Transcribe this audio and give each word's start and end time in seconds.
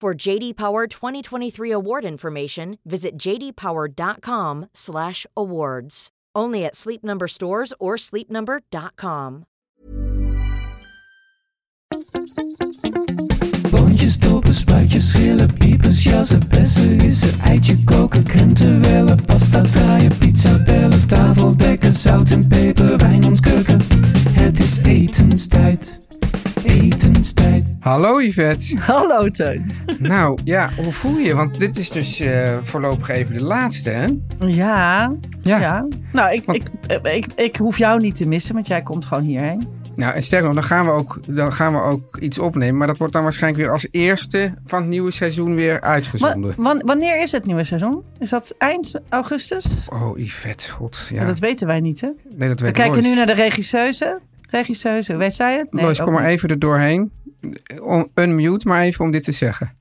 For 0.00 0.14
JD 0.14 0.54
Power 0.54 0.86
2023 0.86 1.72
award 1.72 2.04
information, 2.04 2.78
visit 2.84 3.18
jdpower.com/awards. 3.18 6.08
Only 6.36 6.64
at 6.64 6.76
Sleep 6.76 7.02
Number 7.02 7.26
stores 7.26 7.74
or 7.80 7.96
sleepnumber.com. 7.96 9.44
Boontjes, 13.70 14.18
dopen, 14.18 14.54
spuitjes, 14.54 15.10
schillen, 15.10 15.58
piepers, 15.58 16.04
jassen, 16.04 16.48
bessen, 16.48 17.00
rissen, 17.00 17.40
eitje 17.40 17.84
koken, 17.84 18.24
krenten 18.24 18.80
wellen, 18.80 19.24
pasta 19.24 19.62
draaien, 19.62 20.18
pizza 20.18 20.62
bellen, 20.64 21.08
tafel 21.08 21.56
dekken, 21.56 21.92
zout 21.92 22.30
en 22.30 22.48
peper, 22.48 22.96
wijn 22.96 23.24
ontkurken. 23.24 23.80
Het 24.30 24.58
is 24.58 24.76
etenstijd, 24.76 26.07
etenstijd. 26.64 27.76
Hallo 27.80 28.20
Yvette. 28.20 28.76
Hallo 28.78 29.30
Teun. 29.30 29.70
Nou 29.98 30.38
ja, 30.44 30.70
hoe 30.76 30.92
voel 30.92 31.16
je? 31.16 31.34
Want 31.34 31.58
dit 31.58 31.76
is 31.76 31.90
dus 31.90 32.20
eh, 32.20 32.56
voorlopig 32.60 33.08
even 33.08 33.34
de 33.34 33.42
laatste, 33.42 33.90
hè? 33.90 34.06
Ja, 34.46 35.12
Ja. 35.40 35.60
ja. 35.60 35.86
Nou, 36.12 36.32
ik, 36.32 36.42
Want- 36.44 36.58
ik, 36.86 37.06
ik, 37.06 37.26
ik, 37.34 37.56
hoef 37.56 37.78
jou 37.78 38.00
niet 38.00 38.14
te 38.16 38.26
missen, 38.26 38.54
want 38.54 38.66
jij 38.66 38.82
komt 38.82 39.04
gewoon 39.04 39.22
hierheen. 39.24 39.68
Nou, 39.96 40.14
en 40.14 40.22
sterker 40.22 40.46
nog, 40.46 40.54
dan 40.56 40.64
gaan, 40.64 40.84
we 40.86 40.90
ook, 40.92 41.20
dan 41.26 41.52
gaan 41.52 41.72
we 41.72 41.80
ook 41.80 42.16
iets 42.20 42.38
opnemen. 42.38 42.76
Maar 42.76 42.86
dat 42.86 42.98
wordt 42.98 43.12
dan 43.12 43.22
waarschijnlijk 43.22 43.62
weer 43.62 43.72
als 43.72 43.86
eerste 43.90 44.52
van 44.64 44.80
het 44.80 44.88
nieuwe 44.88 45.10
seizoen 45.10 45.54
weer 45.54 45.80
uitgezonden. 45.80 46.54
wan- 46.56 46.82
wanneer 46.84 47.22
is 47.22 47.32
het 47.32 47.44
nieuwe 47.46 47.64
seizoen? 47.64 48.02
Is 48.18 48.28
dat 48.30 48.54
eind 48.58 48.92
augustus? 49.08 49.64
Oh, 49.88 50.18
Yvette, 50.18 50.70
god. 50.70 51.08
Ja. 51.12 51.24
Dat 51.24 51.38
weten 51.38 51.66
wij 51.66 51.80
niet, 51.80 52.00
hè? 52.00 52.08
nee, 52.36 52.48
dat 52.48 52.58
We 52.60 52.64
weet 52.66 52.74
kijken 52.74 53.02
nu 53.02 53.14
naar 53.14 53.26
de 53.26 53.32
regisseuse. 53.32 54.18
Regisseuse, 54.50 55.16
weet 55.16 55.34
zij 55.34 55.56
het? 55.58 55.68
Lois, 55.72 55.98
ook 55.98 56.04
kom 56.04 56.14
maar 56.14 56.22
niet. 56.22 56.32
even 56.32 56.48
er 56.48 56.58
doorheen. 56.58 57.12
Unmute 58.14 58.68
maar 58.68 58.82
even 58.82 59.04
om 59.04 59.10
dit 59.10 59.22
te 59.22 59.32
zeggen. 59.32 59.76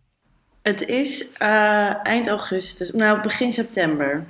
Het 0.61 0.81
is 0.81 1.31
eh, 1.37 2.05
eind 2.05 2.27
augustus, 2.27 2.91
nou 2.91 3.21
begin 3.21 3.51
september. 3.51 4.23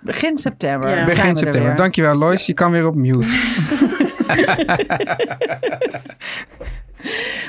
Begin 0.00 0.36
september. 0.38 0.96
Ja. 0.96 1.04
Begin 1.04 1.30
er 1.30 1.36
september. 1.36 1.76
Dankjewel, 1.76 2.14
Lois. 2.14 2.46
Je 2.46 2.54
kan 2.54 2.70
weer 2.70 2.86
op 2.86 2.94
mute. 2.94 3.34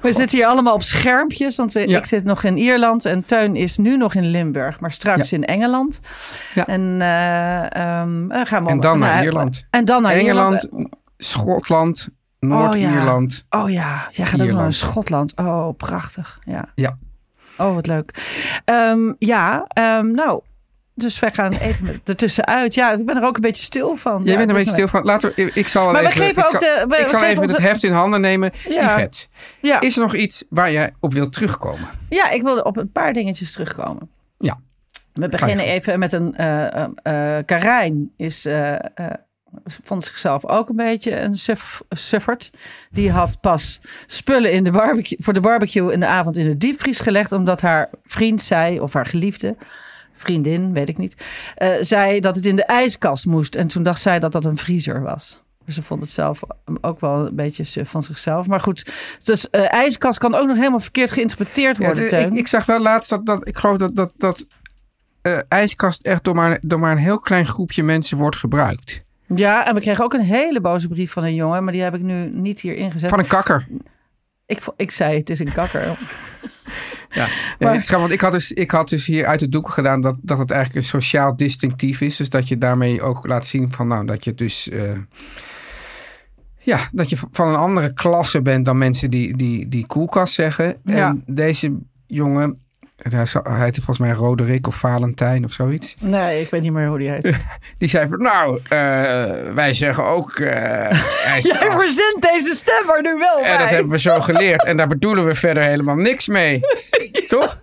We 0.01 0.13
zitten 0.13 0.37
hier 0.37 0.47
allemaal 0.47 0.73
op 0.73 0.81
schermpjes, 0.81 1.55
want 1.55 1.73
we- 1.73 1.87
Ja. 1.89 1.97
ik 1.97 2.05
zit 2.05 2.23
nog 2.23 2.43
in 2.43 2.57
Ierland 2.57 3.05
en 3.05 3.25
Teun 3.25 3.55
is 3.55 3.77
nu 3.77 3.97
nog 3.97 4.13
in 4.13 4.25
Limburg, 4.25 4.79
maar 4.79 4.91
straks 4.91 5.29
Ja. 5.29 5.37
in 5.37 5.45
Engeland. 5.45 6.01
Ja. 6.53 6.67
En, 6.67 6.97
eh, 7.01 7.75
ehm, 7.75 8.27
dan 8.27 8.45
gaan 8.45 8.63
we 8.63 8.69
En 8.69 8.79
dan 8.79 8.99
naar 8.99 9.11
nou, 9.13 9.23
Ierland. 9.23 9.65
En 9.69 9.85
dan 9.85 10.01
naar 10.01 10.11
Engeland, 10.11 10.63
Ierland. 10.63 10.92
Schotland, 11.23 12.07
Noord-Ierland. 12.39 13.45
Oh 13.49 13.69
ja, 13.71 14.07
jij 14.11 14.25
gaat 14.25 14.41
ook 14.41 14.47
nog 14.47 14.57
naar 14.57 14.73
Schotland. 14.73 15.33
Oh, 15.35 15.69
prachtig. 15.77 16.39
Ja. 16.45 16.65
Ja. 16.75 16.97
Oh, 17.57 17.73
wat 17.73 17.87
leuk. 17.87 18.13
Ehm, 18.65 19.13
ja, 19.19 19.65
ehm, 19.67 20.11
nou, 20.11 20.41
dus 20.95 21.19
wij 21.19 21.31
gaan 21.31 21.51
even 21.51 21.87
ertussenuit. 22.05 22.73
Ja, 22.73 22.91
ik 22.93 23.05
ben 23.05 23.15
er 23.17 23.23
ook 23.23 23.35
een 23.35 23.41
beetje 23.41 23.63
stil 23.63 23.97
van. 23.97 24.23
Jij 24.23 24.31
ja, 24.31 24.37
bent 24.37 24.49
een 24.49 24.55
het 24.55 24.65
beetje 24.65 24.71
stil 24.71 24.87
van. 24.87 25.03
Laten 25.03 25.33
we, 25.35 25.51
ik- 25.53 25.67
zal 25.67 25.91
Maar 25.91 26.01
we 26.01 26.07
even, 26.07 26.21
geven 26.21 26.37
ik 26.41 26.45
ook 26.45 26.49
zal, 26.51 26.59
de- 26.59 26.85
we- 26.87 26.95
ik 26.97 27.03
we 27.03 27.09
zal 27.09 27.23
even 27.23 27.41
onze- 27.41 27.53
het 27.55 27.63
heft 27.63 27.83
in 27.83 27.91
handen 27.91 28.21
nemen. 28.21 28.51
Ja. 28.69 28.83
Yvette, 28.83 29.25
Ja. 29.61 29.79
is 29.81 29.95
er 29.95 30.01
nog 30.01 30.15
iets 30.15 30.43
waar 30.49 30.71
jij 30.71 30.93
op 30.99 31.13
wilt 31.13 31.33
terugkomen? 31.33 31.87
Ja, 32.09 32.29
ik 32.29 32.41
wilde 32.41 32.63
op 32.63 32.77
een 32.77 32.91
paar 32.91 33.13
dingetjes 33.13 33.51
terugkomen. 33.51 34.09
Ja. 34.37 34.59
We 35.13 35.29
beginnen 35.29 35.65
even 35.65 35.99
met 35.99 36.13
een... 36.13 36.35
eh, 36.35 37.37
Karijn 37.45 38.11
is... 38.17 38.45
eh, 38.45 38.73
vond 39.83 40.03
zichzelf 40.03 40.45
ook 40.45 40.69
een 40.69 40.75
beetje 40.75 41.19
een 41.19 41.35
suf, 41.35 41.81
sufferd. 41.89 42.51
Die 42.91 43.11
had 43.11 43.41
pas 43.41 43.81
spullen 44.05 44.51
in 44.51 44.63
de 44.63 44.71
barbecue, 44.71 45.17
voor 45.21 45.33
de 45.33 45.41
barbecue 45.41 45.93
in 45.93 45.99
de 45.99 46.05
avond 46.05 46.37
in 46.37 46.47
de 46.47 46.57
diepvries 46.57 46.99
gelegd. 46.99 47.31
Omdat 47.31 47.61
haar 47.61 47.89
vriend 48.03 48.41
zei, 48.41 48.79
of 48.79 48.93
haar 48.93 49.05
geliefde, 49.05 49.55
vriendin, 50.15 50.73
weet 50.73 50.89
ik 50.89 50.97
niet, 50.97 51.15
eh, 51.55 51.71
zei 51.81 52.19
dat 52.19 52.35
het 52.35 52.45
in 52.45 52.55
de 52.55 52.65
ijskast 52.65 53.25
moest. 53.25 53.55
En 53.55 53.67
toen 53.67 53.83
dacht 53.83 54.01
zij 54.01 54.19
dat 54.19 54.31
dat 54.31 54.45
een 54.45 54.57
vriezer 54.57 55.01
was. 55.01 55.41
Dus 55.65 55.75
ze 55.75 55.83
vond 55.83 56.01
het 56.01 56.11
zelf 56.11 56.41
ook 56.81 56.99
wel 56.99 57.25
een 57.27 57.35
beetje 57.35 57.85
van 57.85 58.03
zichzelf. 58.03 58.47
Maar 58.47 58.59
goed, 58.59 58.91
dus 59.23 59.49
eh, 59.49 59.73
ijskast 59.73 60.19
kan 60.19 60.35
ook 60.35 60.47
nog 60.47 60.57
helemaal 60.57 60.79
verkeerd 60.79 61.11
geïnterpreteerd 61.11 61.77
worden, 61.77 62.07
Teun. 62.07 62.31
ik, 62.31 62.37
ik 62.37 62.47
zag 62.47 62.65
wel 62.65 62.79
laatst 62.79 63.09
dat, 63.09 63.25
dat 63.25 63.47
ik 63.47 63.57
geloof 63.57 63.77
dat, 63.77 63.95
dat, 63.95 64.13
dat 64.17 64.45
eh, 65.21 65.39
ijskast 65.47 66.01
echt 66.01 66.23
door 66.23 66.35
maar, 66.35 66.57
door 66.61 66.79
maar 66.79 66.91
een 66.91 66.97
heel 66.97 67.19
klein 67.19 67.45
groepje 67.45 67.83
mensen 67.83 68.17
wordt 68.17 68.35
gebruikt. 68.35 69.02
Ja, 69.35 69.67
en 69.67 69.73
we 69.75 69.81
kregen 69.81 70.03
ook 70.03 70.13
een 70.13 70.21
hele 70.21 70.61
boze 70.61 70.87
brief 70.87 71.11
van 71.11 71.23
een 71.23 71.35
jongen, 71.35 71.63
maar 71.63 71.73
die 71.73 71.81
heb 71.81 71.95
ik 71.95 72.01
nu 72.01 72.29
niet 72.29 72.59
hier 72.61 72.75
ingezet. 72.75 73.09
Van 73.09 73.19
een 73.19 73.27
kakker. 73.27 73.67
Ik, 74.45 74.61
ik 74.77 74.91
zei 74.91 75.17
het 75.17 75.29
is 75.29 75.39
een 75.39 75.53
kakker. 75.53 75.81
Ja, 77.09 77.19
Maar- 77.19 77.29
ja, 77.59 77.71
het 77.71 77.81
is 77.81 77.87
grappig, 77.87 77.97
want 77.99 78.11
ik 78.11 78.21
had, 78.21 78.31
dus, 78.31 78.51
ik 78.51 78.71
had 78.71 78.89
dus 78.89 79.05
hier 79.05 79.25
uit 79.25 79.39
de 79.39 79.49
doek 79.49 79.69
gedaan 79.69 80.01
dat, 80.01 80.15
dat 80.21 80.37
het 80.37 80.51
eigenlijk 80.51 80.79
een 80.85 80.89
sociaal 81.01 81.35
distinctief 81.35 82.01
is. 82.01 82.15
Dus 82.17 82.29
dat 82.29 82.47
je 82.47 82.57
daarmee 82.57 83.01
ook 83.01 83.27
laat 83.27 83.45
zien 83.47 83.71
van 83.71 83.87
nou 83.87 84.05
dat 84.05 84.23
je 84.23 84.33
dus. 84.33 84.69
eh, 84.69 84.97
ja, 86.59 86.79
dat 86.91 87.09
je 87.09 87.17
van 87.29 87.47
een 87.47 87.55
andere 87.55 87.93
klasse 87.93 88.41
bent 88.41 88.65
dan 88.65 88.77
mensen 88.77 89.09
die, 89.09 89.37
die, 89.37 89.67
die 89.69 89.85
koelkast 89.87 90.33
zeggen. 90.33 90.77
Ja. 90.83 91.07
En 91.07 91.23
deze 91.27 91.77
jongen, 92.07 92.62
hij 93.09 93.25
heette 93.43 93.81
volgens 93.81 93.97
mij 93.97 94.11
Roderick 94.11 94.67
of 94.67 94.75
Valentijn 94.75 95.43
of 95.43 95.51
zoiets. 95.51 95.95
Nee, 95.99 96.41
ik 96.41 96.49
weet 96.49 96.61
niet 96.61 96.73
meer 96.73 96.87
hoe 96.87 96.97
die 96.97 97.09
heet. 97.09 97.31
Die 97.77 97.89
zei 97.89 98.07
van 98.07 98.21
nou, 98.21 98.59
eh, 98.63 98.79
wij 99.53 99.73
zeggen 99.73 100.05
ook 100.05 100.39
ijskast. 101.25 101.45
Jij 101.45 101.71
verzint 101.71 102.17
deze 102.19 102.53
stem 102.53 102.89
er 102.89 103.01
nu 103.01 103.17
wel 103.17 103.39
En 103.39 103.59
dat 103.59 103.69
hebben 103.69 103.91
we 103.91 103.99
zo 103.99 104.21
geleerd. 104.21 104.65
En 104.65 104.77
daar 104.77 104.87
bedoelen 104.87 105.25
we 105.25 105.35
verder 105.35 105.63
helemaal 105.63 105.95
niks 105.95 106.27
mee. 106.27 106.59
Toch? 107.27 107.61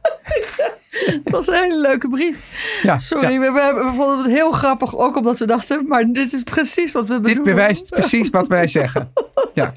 Het 1.24 1.30
was 1.30 1.46
een 1.46 1.54
hele 1.54 1.80
leuke 1.80 2.08
brief. 2.08 2.38
Ja, 2.82 2.98
Sorry, 2.98 3.32
ja. 3.32 3.40
we, 3.40 3.52
we, 3.52 3.92
vonden 3.96 4.18
het 4.18 4.32
heel 4.32 4.50
grappig, 4.50 4.96
ook 4.96 5.16
omdat 5.16 5.38
we 5.38 5.46
dachten, 5.46 5.86
maar 5.86 6.04
dit 6.04 6.32
is 6.32 6.42
precies 6.42 6.92
wat 6.92 7.08
we 7.08 7.12
Dit 7.12 7.22
bedoelen. 7.22 7.44
bewijst 7.44 7.90
precies 7.90 8.30
wat 8.30 8.48
wij 8.48 8.66
zeggen. 8.66 9.10
Ja. 9.54 9.72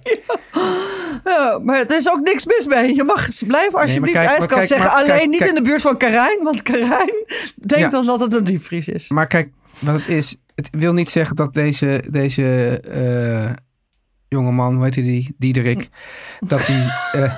Ja, 1.23 1.59
maar 1.63 1.85
er 1.85 1.97
is 1.97 2.09
ook 2.09 2.19
niks 2.19 2.45
mis 2.45 2.65
mee. 2.67 2.95
Je 2.95 3.03
mag 3.03 3.27
blijven 3.47 3.79
alsjeblieft 3.79 4.15
maar 4.17 4.25
ijskast 4.25 4.53
kijk, 4.53 4.67
zeggen, 4.67 4.87
maar 4.87 4.97
alleen 4.97 5.17
kijk, 5.17 5.29
niet 5.29 5.37
kijk. 5.37 5.49
in 5.49 5.55
de 5.55 5.61
buurt 5.61 5.81
van 5.81 5.97
Karijn, 5.97 6.43
want 6.43 6.61
Karijn 6.61 7.25
denkt 7.55 7.91
dan 7.91 8.05
dat 8.05 8.19
het 8.19 8.33
een 8.33 8.43
diepvries 8.43 8.87
is. 8.87 9.09
Maar 9.09 9.27
kijk, 9.27 9.51
wat 9.79 9.95
het 9.95 10.07
is. 10.07 10.35
Het 10.55 10.69
wil 10.71 10.93
niet 10.93 11.09
zeggen 11.09 11.35
dat 11.35 11.53
deze, 11.53 12.03
deze 12.09 12.79
eh 12.79 13.51
jongeman, 14.33 14.75
hoe 14.75 14.83
heet 14.83 14.95
hij 14.95 15.03
die, 15.03 15.35
Diederik, 15.37 15.89
dat 16.39 16.65
hij, 16.65 16.91
eh, 17.11 17.33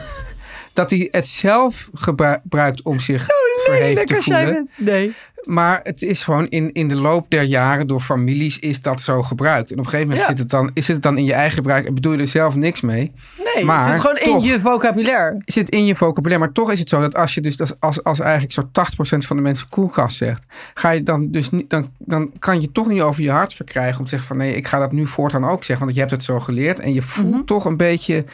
dat 0.74 0.90
hij 0.90 1.08
het 1.12 1.28
zelf 1.28 1.90
gebruikt 1.94 2.84
om 2.84 3.00
zich 3.00 3.28
voelen. 3.66 4.70
Nee. 4.76 5.14
Maar 5.46 5.80
het 5.84 6.02
is 6.02 6.24
gewoon 6.24 6.48
in, 6.50 6.72
in 6.74 6.88
de 6.88 6.96
loop 6.96 7.30
der 7.30 7.42
jaren 7.44 7.88
door 7.88 8.00
families 8.00 8.60
is 8.60 8.82
dat 8.82 9.02
zo 9.02 9.24
gebruikt. 9.24 9.72
En 9.72 9.78
op 9.80 9.84
een 9.84 9.90
gegeven 9.90 10.08
moment 10.08 10.26
Ja. 10.28 10.32
zit, 10.32 10.40
het 10.40 10.50
dan, 10.50 10.72
is 10.74 10.88
het 10.88 11.02
dan 11.04 11.18
in 11.18 11.24
je 11.26 11.34
eigen 11.34 11.56
gebruik 11.56 11.86
en 11.86 11.94
bedoel 11.94 12.14
je 12.14 12.20
er 12.20 12.28
zelf 12.28 12.56
niks 12.56 12.82
mee. 12.82 13.12
Nee, 13.56 13.66
Maar 13.66 13.84
het 13.86 13.94
zit 13.94 14.02
gewoon 14.02 14.16
toch. 14.18 14.44
in 14.44 14.50
je 14.52 14.60
vocabulaire. 14.60 15.42
zit 15.46 15.70
in 15.70 15.86
je 15.86 15.96
vocabulaire. 15.96 16.44
Maar 16.46 16.54
toch 16.54 16.72
is 16.72 16.80
het 16.80 16.90
zo 16.90 17.02
dat 17.02 17.16
als 17.16 17.34
je 17.34 17.42
dus 17.42 17.80
als, 17.80 18.04
als, 18.04 18.20
eigenlijk 18.20 18.54
zo'n 18.54 18.70
80% 19.16 19.26
van 19.26 19.36
de 19.36 19.42
mensen 19.42 19.68
koelkast 19.70 20.18
zegt, 20.18 20.44
ga 20.74 20.90
je 20.90 21.04
dan 21.04 21.32
dus 21.32 21.50
niet, 21.50 21.70
dan, 21.70 21.92
dan 21.98 22.32
kan 22.40 22.62
je 22.62 22.72
toch 22.72 22.88
niet 22.88 23.02
over 23.02 23.24
je 23.24 23.32
hart 23.32 23.54
verkrijgen 23.54 23.98
om 24.00 24.04
te 24.04 24.10
zeggen 24.10 24.28
van 24.28 24.38
nee, 24.38 24.56
ik 24.56 24.68
ga 24.68 24.80
dat 24.80 24.92
nu 24.92 25.06
voortaan 25.06 25.46
ook 25.46 25.64
zeggen, 25.64 25.86
want 25.86 25.94
je 25.94 26.00
hebt 26.02 26.14
het 26.14 26.24
zo 26.24 26.40
geleerd 26.40 26.80
en 26.80 26.94
je 26.94 27.02
voelt 27.02 27.32
Mhm. 27.32 27.44
toch 27.44 27.66
een 27.66 27.78
beetje 27.78 28.26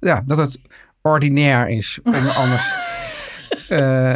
ja, 0.00 0.22
dat 0.26 0.38
het 0.38 0.58
ordinair 1.02 1.68
is 1.68 1.98
om 2.04 2.14
anders. 2.28 2.72
eh, 3.68 4.12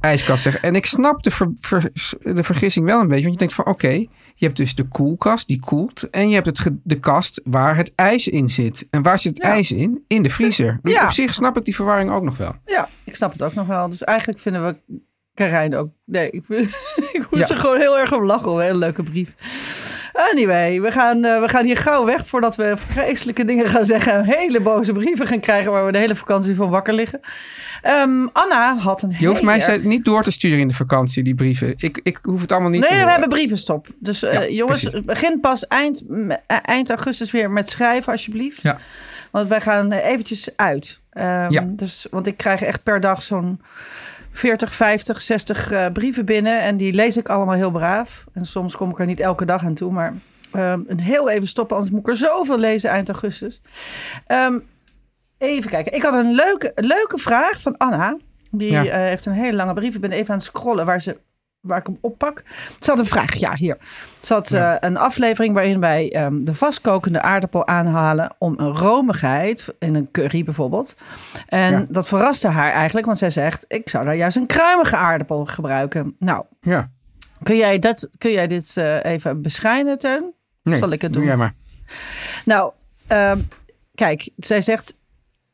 ijskast 0.00 0.42
zeggen. 0.42 0.62
En 0.62 0.74
ik 0.74 0.86
snap 0.86 1.22
de, 1.22 1.30
ver- 1.30 1.52
ver- 1.60 1.90
de 2.22 2.42
vergissing 2.42 2.86
wel 2.86 3.00
een 3.00 3.06
beetje. 3.08 3.22
Want 3.22 3.32
je 3.32 3.38
denkt 3.38 3.54
van 3.54 3.66
oké, 3.66 3.88
je 4.34 4.44
hebt 4.44 4.56
dus 4.56 4.74
de 4.74 4.84
koelkast 4.88 5.48
die 5.48 5.60
koelt. 5.60 6.10
En 6.10 6.28
je 6.28 6.34
hebt 6.34 6.46
het 6.46 6.70
de 6.84 6.98
kast 7.00 7.40
waar 7.44 7.76
het 7.76 7.92
ijs 7.94 8.28
in 8.28 8.48
zit. 8.48 8.86
En 8.90 9.02
waar 9.02 9.18
zit 9.18 9.34
het 9.36 9.42
Ja. 9.46 9.52
ijs 9.52 9.72
in? 9.72 10.04
In 10.06 10.22
de 10.22 10.30
vriezer. 10.30 10.78
Dus 10.82 10.92
Ja. 10.94 11.04
op 11.04 11.10
zich 11.10 11.34
snap 11.34 11.56
ik 11.58 11.64
die 11.64 11.74
verwarring 11.74 12.10
ook 12.10 12.22
nog 12.22 12.36
wel. 12.36 12.54
Ja, 12.66 12.88
ik 13.04 13.16
snap 13.16 13.32
het 13.32 13.42
ook 13.42 13.54
nog 13.54 13.66
wel. 13.66 13.88
Dus 13.88 14.04
eigenlijk 14.04 14.38
vinden 14.38 14.64
we 14.66 14.76
Karijn 15.34 15.74
ook... 15.76 15.88
Nee, 16.04 16.30
ik, 16.30 16.44
ik 17.12 17.26
moest 17.30 17.48
Ja. 17.48 17.54
er 17.54 17.60
gewoon 17.60 17.78
heel 17.78 17.98
erg 17.98 18.12
om 18.12 18.24
lachen. 18.24 18.52
Een 18.52 18.60
hele 18.60 18.78
leuke 18.78 19.02
brief. 19.02 19.34
Anyway, 20.12 20.80
we 20.80 20.90
gaan, 20.92 21.24
eh, 21.24 21.40
we 21.40 21.48
gaan 21.48 21.64
hier 21.64 21.76
gauw 21.76 22.04
weg 22.04 22.26
voordat 22.26 22.56
we 22.56 22.72
vreselijke 22.76 23.44
dingen 23.44 23.68
gaan 23.68 23.84
zeggen. 23.84 24.12
En 24.12 24.24
hele 24.24 24.60
boze 24.60 24.92
brieven 24.92 25.26
gaan 25.26 25.40
krijgen 25.40 25.72
waar 25.72 25.86
we 25.86 25.92
de 25.92 25.98
hele 25.98 26.14
vakantie 26.14 26.54
van 26.54 26.70
wakker 26.70 26.94
liggen. 26.94 27.20
Ehm, 27.82 28.26
Anna 28.32 28.76
had 28.76 29.02
een 29.02 29.14
Je 29.18 29.26
hoeft 29.26 29.40
hele 29.40 29.66
mij 29.66 29.78
niet 29.78 30.04
door 30.04 30.22
te 30.22 30.30
sturen 30.30 30.58
in 30.58 30.68
de 30.68 30.74
vakantie, 30.74 31.22
die 31.22 31.34
brieven. 31.34 31.74
Ik, 31.76 32.00
ik 32.02 32.18
hoef 32.22 32.40
het 32.40 32.52
allemaal 32.52 32.70
niet 32.70 32.82
te 32.86 32.92
Nee, 32.94 33.04
we 33.04 33.10
hebben 33.10 33.28
brievenstop. 33.28 33.86
Dus 33.98 34.22
eh, 34.22 34.32
Ja, 34.32 34.48
jongens, 34.48 34.82
precies. 34.82 35.04
begin 35.04 35.40
pas 35.40 35.66
eind, 35.66 36.04
eh, 36.46 36.56
eind 36.62 36.90
augustus 36.90 37.30
weer 37.30 37.50
met 37.50 37.68
schrijven 37.70 38.12
alsjeblieft. 38.12 38.62
Ja. 38.62 38.78
Want 39.30 39.48
wij 39.48 39.60
gaan 39.60 39.92
eventjes 39.92 40.48
uit. 40.56 41.00
Ehm, 41.10 41.52
Ja. 41.52 41.62
dus, 41.66 42.06
want 42.10 42.26
ik 42.26 42.36
krijg 42.36 42.62
echt 42.62 42.82
per 42.82 43.00
dag 43.00 43.22
zo'n 43.22 43.60
40, 44.30 44.72
50, 44.72 45.20
60 45.20 45.70
eh, 45.70 45.86
brieven 45.92 46.24
binnen. 46.24 46.60
En 46.62 46.76
die 46.76 46.92
lees 46.92 47.16
ik 47.16 47.28
allemaal 47.28 47.54
heel 47.54 47.70
braaf. 47.70 48.24
En 48.32 48.46
soms 48.46 48.76
kom 48.76 48.90
ik 48.90 48.98
er 48.98 49.06
niet 49.06 49.20
elke 49.20 49.44
dag 49.44 49.64
aan 49.64 49.74
toe. 49.74 49.92
Maar 49.92 50.14
ehm, 50.52 50.80
een 50.86 51.00
heel 51.00 51.28
even 51.30 51.48
stoppen, 51.48 51.76
anders 51.76 51.94
moet 51.94 52.04
ik 52.06 52.08
er 52.12 52.16
zoveel 52.16 52.58
lezen 52.58 52.90
eind 52.90 53.08
augustus. 53.08 53.60
Ehm, 54.26 54.58
even 55.38 55.70
kijken. 55.70 55.92
Ik 55.94 56.02
had 56.02 56.14
een 56.14 56.34
leuke, 56.34 56.72
leuke 56.74 57.18
vraag 57.18 57.60
van 57.60 57.76
Anna. 57.76 58.16
Die 58.50 58.70
Ja. 58.70 58.84
eh, 58.84 58.92
heeft 58.92 59.26
een 59.26 59.32
hele 59.32 59.56
lange 59.56 59.74
brief. 59.74 59.94
Ik 59.94 60.00
ben 60.00 60.12
even 60.12 60.30
aan 60.30 60.36
het 60.36 60.46
scrollen 60.46 60.86
waar, 60.86 61.00
ze, 61.02 61.16
waar 61.68 61.78
ik 61.78 61.86
hem 61.86 61.98
oppak. 62.00 62.42
Ze 62.80 62.90
had 62.90 62.98
een 62.98 63.06
vraag. 63.06 63.34
Ja, 63.34 63.54
hier. 63.54 63.76
Ze 64.20 64.32
had 64.32 64.48
Ja. 64.48 64.78
eh, 64.78 64.88
een 64.88 64.96
aflevering 64.96 65.54
waarin 65.54 65.80
wij 65.80 66.12
ehm, 66.12 66.44
de 66.44 66.54
vastkokende 66.54 67.22
aardappel 67.22 67.66
aanhalen 67.66 68.30
om 68.38 68.54
een 68.56 68.72
romigheid 68.76 69.66
in 69.78 69.94
een 69.94 70.10
curry 70.10 70.44
bijvoorbeeld. 70.44 70.96
En 71.46 71.72
Ja. 71.72 71.86
dat 71.88 72.08
verraste 72.08 72.48
haar 72.48 72.72
eigenlijk, 72.72 73.06
want 73.06 73.18
zij 73.18 73.30
zegt: 73.30 73.64
ik 73.68 73.88
zou 73.88 74.04
daar 74.04 74.16
juist 74.16 74.36
een 74.36 74.46
kruimige 74.46 74.96
aardappel 74.96 75.44
gebruiken. 75.44 76.16
Nou, 76.18 76.44
Ja. 76.60 76.90
kun 77.42 77.56
jij, 77.56 77.78
dat, 77.78 78.08
kun 78.18 78.30
jij 78.30 78.46
dit 78.46 78.76
eh, 78.76 79.04
even 79.04 79.42
beschrijven, 79.42 79.98
Teun? 79.98 80.32
Nee, 80.62 80.78
Zal 80.78 80.90
ik 80.90 81.02
het 81.02 81.12
doe 81.12 81.20
doen? 81.20 81.30
jij 81.30 81.38
maar. 81.38 81.54
Nou, 82.44 82.72
ehm, 83.06 83.38
kijk, 83.94 84.28
zij 84.36 84.60
zegt, 84.60 84.94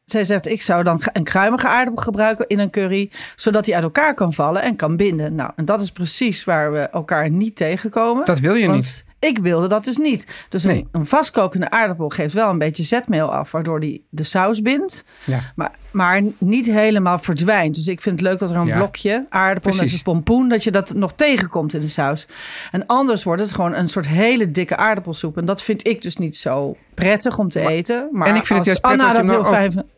zij 0.04 0.24
zegt: 0.24 0.46
ik 0.46 0.62
zou 0.62 0.82
dan 0.84 1.00
een 1.12 1.24
kruimige 1.24 1.68
aardappel 1.68 2.02
gebruiken 2.02 2.46
in 2.48 2.58
een 2.58 2.70
curry, 2.70 3.10
zodat 3.36 3.64
die 3.64 3.74
uit 3.74 3.84
elkaar 3.84 4.14
kan 4.14 4.32
vallen 4.32 4.62
en 4.62 4.76
kan 4.76 4.96
binden. 4.96 5.34
Nou, 5.34 5.50
en 5.56 5.64
dat 5.64 5.80
is 5.82 5.90
precies 5.92 6.44
waar 6.44 6.72
we 6.72 6.78
elkaar 6.78 7.30
niet 7.30 7.56
tegenkomen. 7.56 8.24
Dat 8.24 8.38
wil 8.38 8.54
je 8.54 8.68
niet. 8.68 9.04
Ik 9.18 9.38
wilde 9.38 9.66
dat 9.68 9.84
dus 9.84 9.96
niet. 9.96 10.26
Dus 10.48 10.64
Nee. 10.64 10.76
een, 10.78 10.88
een 10.92 11.06
vastkokende 11.06 11.70
aardappel 11.70 12.08
geeft 12.08 12.34
wel 12.34 12.50
een 12.50 12.58
beetje 12.58 12.82
zetmeel 12.82 13.32
af, 13.32 13.50
waardoor 13.52 13.80
die 13.80 14.06
de 14.10 14.22
saus 14.22 14.62
bindt. 14.62 15.04
Ja. 15.24 15.40
Maar, 15.54 15.70
maar 15.90 16.22
niet 16.38 16.66
helemaal 16.66 17.18
verdwijnt. 17.18 17.74
Dus 17.74 17.86
ik 17.86 18.00
vind 18.00 18.20
het 18.20 18.28
leuk 18.28 18.38
dat 18.38 18.50
er 18.50 18.56
een 18.56 18.66
Ja. 18.66 18.76
blokje 18.76 19.26
aardappel 19.28 19.70
net 19.70 19.76
Precies. 19.78 19.92
als 19.92 20.02
pompoen, 20.02 20.48
dat 20.48 20.64
je 20.64 20.70
dat 20.70 20.94
nog 20.94 21.12
tegenkomt 21.12 21.74
in 21.74 21.80
de 21.80 21.88
saus. 21.88 22.26
En 22.70 22.86
anders 22.86 23.22
wordt 23.24 23.40
het 23.40 23.52
gewoon 23.54 23.74
een 23.74 23.88
soort 23.88 24.06
hele 24.06 24.50
dikke 24.50 24.76
aardappelsoep. 24.76 25.36
En 25.36 25.44
dat 25.44 25.62
vind 25.62 25.86
ik 25.86 26.02
dus 26.02 26.16
niet 26.16 26.36
zo 26.36 26.76
prettig 26.94 27.38
om 27.38 27.48
te 27.48 27.60
eten. 27.68 28.08
Maar 28.12 28.26
en 28.26 28.34
ik 28.36 28.46
vind 28.46 28.48
het 28.48 28.58
als 28.58 28.66
juist 28.66 28.80
prettig 28.80 29.06
Anna 29.06 29.18
dat 29.18 29.30
heel 29.30 29.40
nou 29.42 29.54
fijn 29.54 29.72
vindt. 29.72 29.88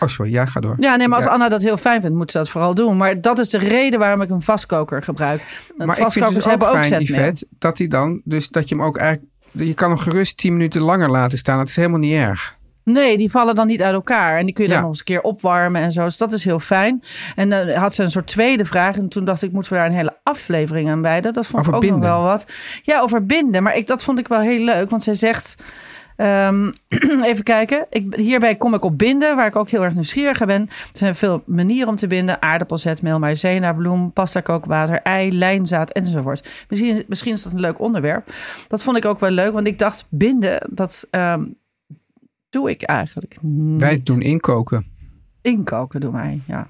Oh, 0.00 0.08
sorry. 0.08 0.32
Ja, 0.32 0.46
ga 0.46 0.60
door. 0.60 0.76
Ja, 0.78 0.96
nee, 0.96 1.08
maar 1.08 1.18
als. 1.18 1.26
Anna 1.26 1.48
dat 1.48 1.62
heel 1.62 1.76
fijn 1.76 2.00
vindt, 2.00 2.16
moet 2.16 2.30
ze 2.30 2.38
dat 2.38 2.48
vooral 2.48 2.74
doen. 2.74 2.96
Maar 2.96 3.20
dat 3.20 3.38
is 3.38 3.48
de 3.48 3.58
reden 3.58 3.98
waarom 3.98 4.20
ik 4.20 4.30
een 4.30 4.42
vastkoker 4.42 5.02
gebruik. 5.02 5.40
Maar 5.76 5.86
ik 5.86 5.92
vind 5.92 6.02
vastkokers 6.02 6.34
dus 6.34 6.44
ook 6.44 6.50
hebben 6.50 6.68
ook 6.68 6.74
fijn, 6.74 6.84
zetmeel. 6.84 7.22
Yvette, 7.22 7.46
dat 7.58 7.78
hij 7.78 7.86
dan, 7.86 8.20
dus 8.24 8.48
dat 8.48 8.68
je 8.68 8.74
hem 8.74 8.84
ook 8.84 8.96
eigenlijk, 8.96 9.32
je 9.50 9.74
kan 9.74 9.88
hem 9.90 9.98
gerust 9.98 10.36
10 10.36 10.52
minuten 10.52 10.80
langer 10.80 11.10
laten 11.10 11.38
staan. 11.38 11.58
Dat 11.58 11.68
is 11.68 11.76
helemaal 11.76 11.98
niet 11.98 12.14
erg. 12.14 12.56
Nee, 12.84 13.16
die 13.16 13.30
vallen 13.30 13.54
dan 13.54 13.66
niet 13.66 13.82
uit 13.82 13.94
elkaar. 13.94 14.38
En 14.38 14.44
die 14.44 14.54
kun 14.54 14.64
je 14.64 14.70
dan 14.70 14.80
nog 14.80 14.88
eens 14.88 14.98
een 14.98 15.04
keer 15.04 15.20
opwarmen 15.20 15.82
en 15.82 15.92
zo. 15.92 16.04
Dus 16.04 16.16
dat 16.16 16.32
is 16.32 16.44
heel 16.44 16.60
fijn. 16.60 17.02
En 17.36 17.50
dan 17.50 17.68
had 17.68 17.94
ze 17.94 18.02
een 18.02 18.10
soort 18.10 18.26
tweede 18.26 18.64
vraag. 18.64 18.96
En 18.96 19.08
toen 19.08 19.24
dacht 19.24 19.42
ik, 19.42 19.52
moeten 19.52 19.72
we 19.72 19.78
daar 19.78 19.86
een 19.86 19.92
hele 19.92 20.16
aflevering 20.22 20.90
aan 20.90 21.02
wijden? 21.02 21.32
Dat 21.32 21.46
vond 21.46 21.58
Over 21.58 21.70
ik 21.70 21.74
ook 21.76 21.80
binden. 21.82 22.00
nog 22.00 22.08
wel 22.08 22.22
wat. 22.22 22.46
Ja, 22.82 23.00
over 23.00 23.26
binden. 23.26 23.62
Maar 23.62 23.76
ik, 23.76 23.86
dat 23.86 24.04
vond 24.04 24.18
ik 24.18 24.28
wel 24.28 24.40
heel 24.40 24.64
leuk. 24.64 24.90
Want 24.90 25.02
zij 25.02 25.14
zegt... 25.14 25.56
ehm, 26.16 26.70
even 27.30 27.44
kijken. 27.44 27.86
Ik, 27.90 28.14
hierbij 28.14 28.56
kom 28.56 28.74
ik 28.74 28.84
op 28.84 28.98
binden, 28.98 29.36
waar 29.36 29.46
ik 29.46 29.56
ook 29.56 29.68
heel 29.68 29.84
erg 29.84 29.94
nieuwsgierig 29.94 30.44
ben. 30.44 30.60
Er 30.68 30.98
zijn 30.98 31.14
veel 31.14 31.42
manieren 31.46 31.88
om 31.88 31.96
te 31.96 32.06
binden. 32.06 32.42
Aardappelzetmeel, 32.42 33.18
maïzena, 33.18 33.72
bloem, 33.72 34.12
pasta 34.12 34.40
kookwater, 34.40 35.02
ei, 35.02 35.32
lijnzaad 35.32 35.90
enzovoort. 35.90 36.48
Misschien, 36.68 37.04
misschien 37.08 37.32
is 37.32 37.42
dat 37.42 37.52
een 37.52 37.60
leuk 37.60 37.80
onderwerp. 37.80 38.32
Dat 38.68 38.82
vond 38.82 38.96
ik 38.96 39.04
ook 39.04 39.20
wel 39.20 39.30
leuk, 39.30 39.52
want 39.52 39.66
ik 39.66 39.78
dacht 39.78 40.06
binden, 40.08 40.68
dat 40.70 41.06
ehm, 41.10 41.44
doe 42.50 42.70
ik 42.70 42.82
eigenlijk 42.82 43.36
niet. 43.40 43.80
Wij 43.80 44.00
doen 44.02 44.20
inkoken. 44.20 44.86
Inkoken 45.42 46.00
doen 46.00 46.12
wij, 46.12 46.40
ja. 46.46 46.68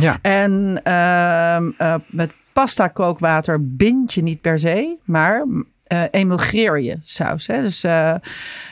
Ja. 0.00 0.18
En 0.22 0.80
ehm, 0.82 1.70
eh, 1.76 1.94
met 2.06 2.32
pasta 2.52 2.88
kookwater 2.88 3.76
bind 3.76 4.14
je 4.14 4.22
niet 4.22 4.40
per 4.40 4.58
se, 4.58 4.98
maar 5.04 5.46
eh 5.86 6.02
emulgeer 6.10 6.80
je 6.80 6.98
saus. 7.02 7.46
Hè? 7.46 7.62
Dus 7.62 7.84
eh, 7.84 8.14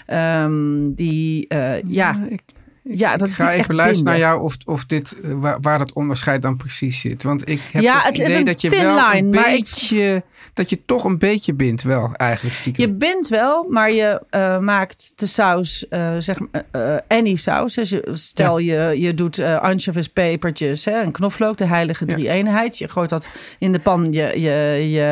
ehm, 0.06 0.92
die, 0.94 1.48
eh, 1.48 1.82
ja, 1.86 2.18
Ik, 2.28 2.40
ja, 2.82 3.10
dat 3.16 3.20
ik 3.22 3.28
is 3.32 3.36
ga 3.36 3.52
even 3.52 3.74
luisteren 3.74 4.12
naar 4.12 4.20
jou 4.20 4.42
of, 4.42 4.56
of 4.64 4.84
dit, 4.84 5.16
waar, 5.22 5.60
waar 5.60 5.78
dat 5.78 5.92
onderscheid 5.92 6.42
dan 6.42 6.56
precies 6.56 7.00
zit. 7.00 7.22
Want 7.22 7.48
ik 7.48 7.60
heb 7.72 7.82
Ja, 7.82 7.96
het, 7.96 8.04
het 8.04 8.18
is 8.18 8.24
idee 8.24 8.36
een 8.38 8.44
dat 8.44 8.60
je 8.60 8.70
wel 8.70 8.94
line, 8.94 9.18
een 9.18 9.34
ik- 9.34 9.60
beetje, 9.60 10.22
dat 10.54 10.70
je 10.70 10.84
toch 10.84 11.04
een 11.04 11.18
beetje 11.18 11.54
bindt 11.54 11.82
wel 11.82 12.14
eigenlijk 12.14 12.56
stiekem. 12.56 12.84
Je 12.86 12.92
bindt 12.92 13.28
wel, 13.28 13.66
maar 13.68 13.90
je 13.92 14.22
eh, 14.30 14.58
maakt 14.58 15.12
de 15.16 15.26
saus, 15.26 15.88
eh, 15.88 16.16
zeg 16.18 16.38
maar, 16.38 16.64
eh, 16.70 16.96
any 17.18 17.34
saus. 17.34 17.74
Dus 17.74 17.90
je- 17.90 18.08
stel 18.12 18.58
je, 18.58 18.94
je 18.96 19.14
doet 19.14 19.38
eh 19.38 19.58
anchovies, 19.60 20.08
pepertjes 20.08 20.84
hè, 20.84 20.92
en 21.00 21.12
knoflook, 21.12 21.56
de 21.56 21.66
heilige 21.66 22.04
Ja. 22.06 22.14
drie 22.14 22.28
eenheid. 22.28 22.78
Je 22.78 22.88
gooit 22.88 23.08
dat 23.10 23.28
in 23.58 23.72
de 23.72 23.78
pan 23.78 24.12
je, 24.12 24.40
je, 24.40 24.88
je, 24.90 25.02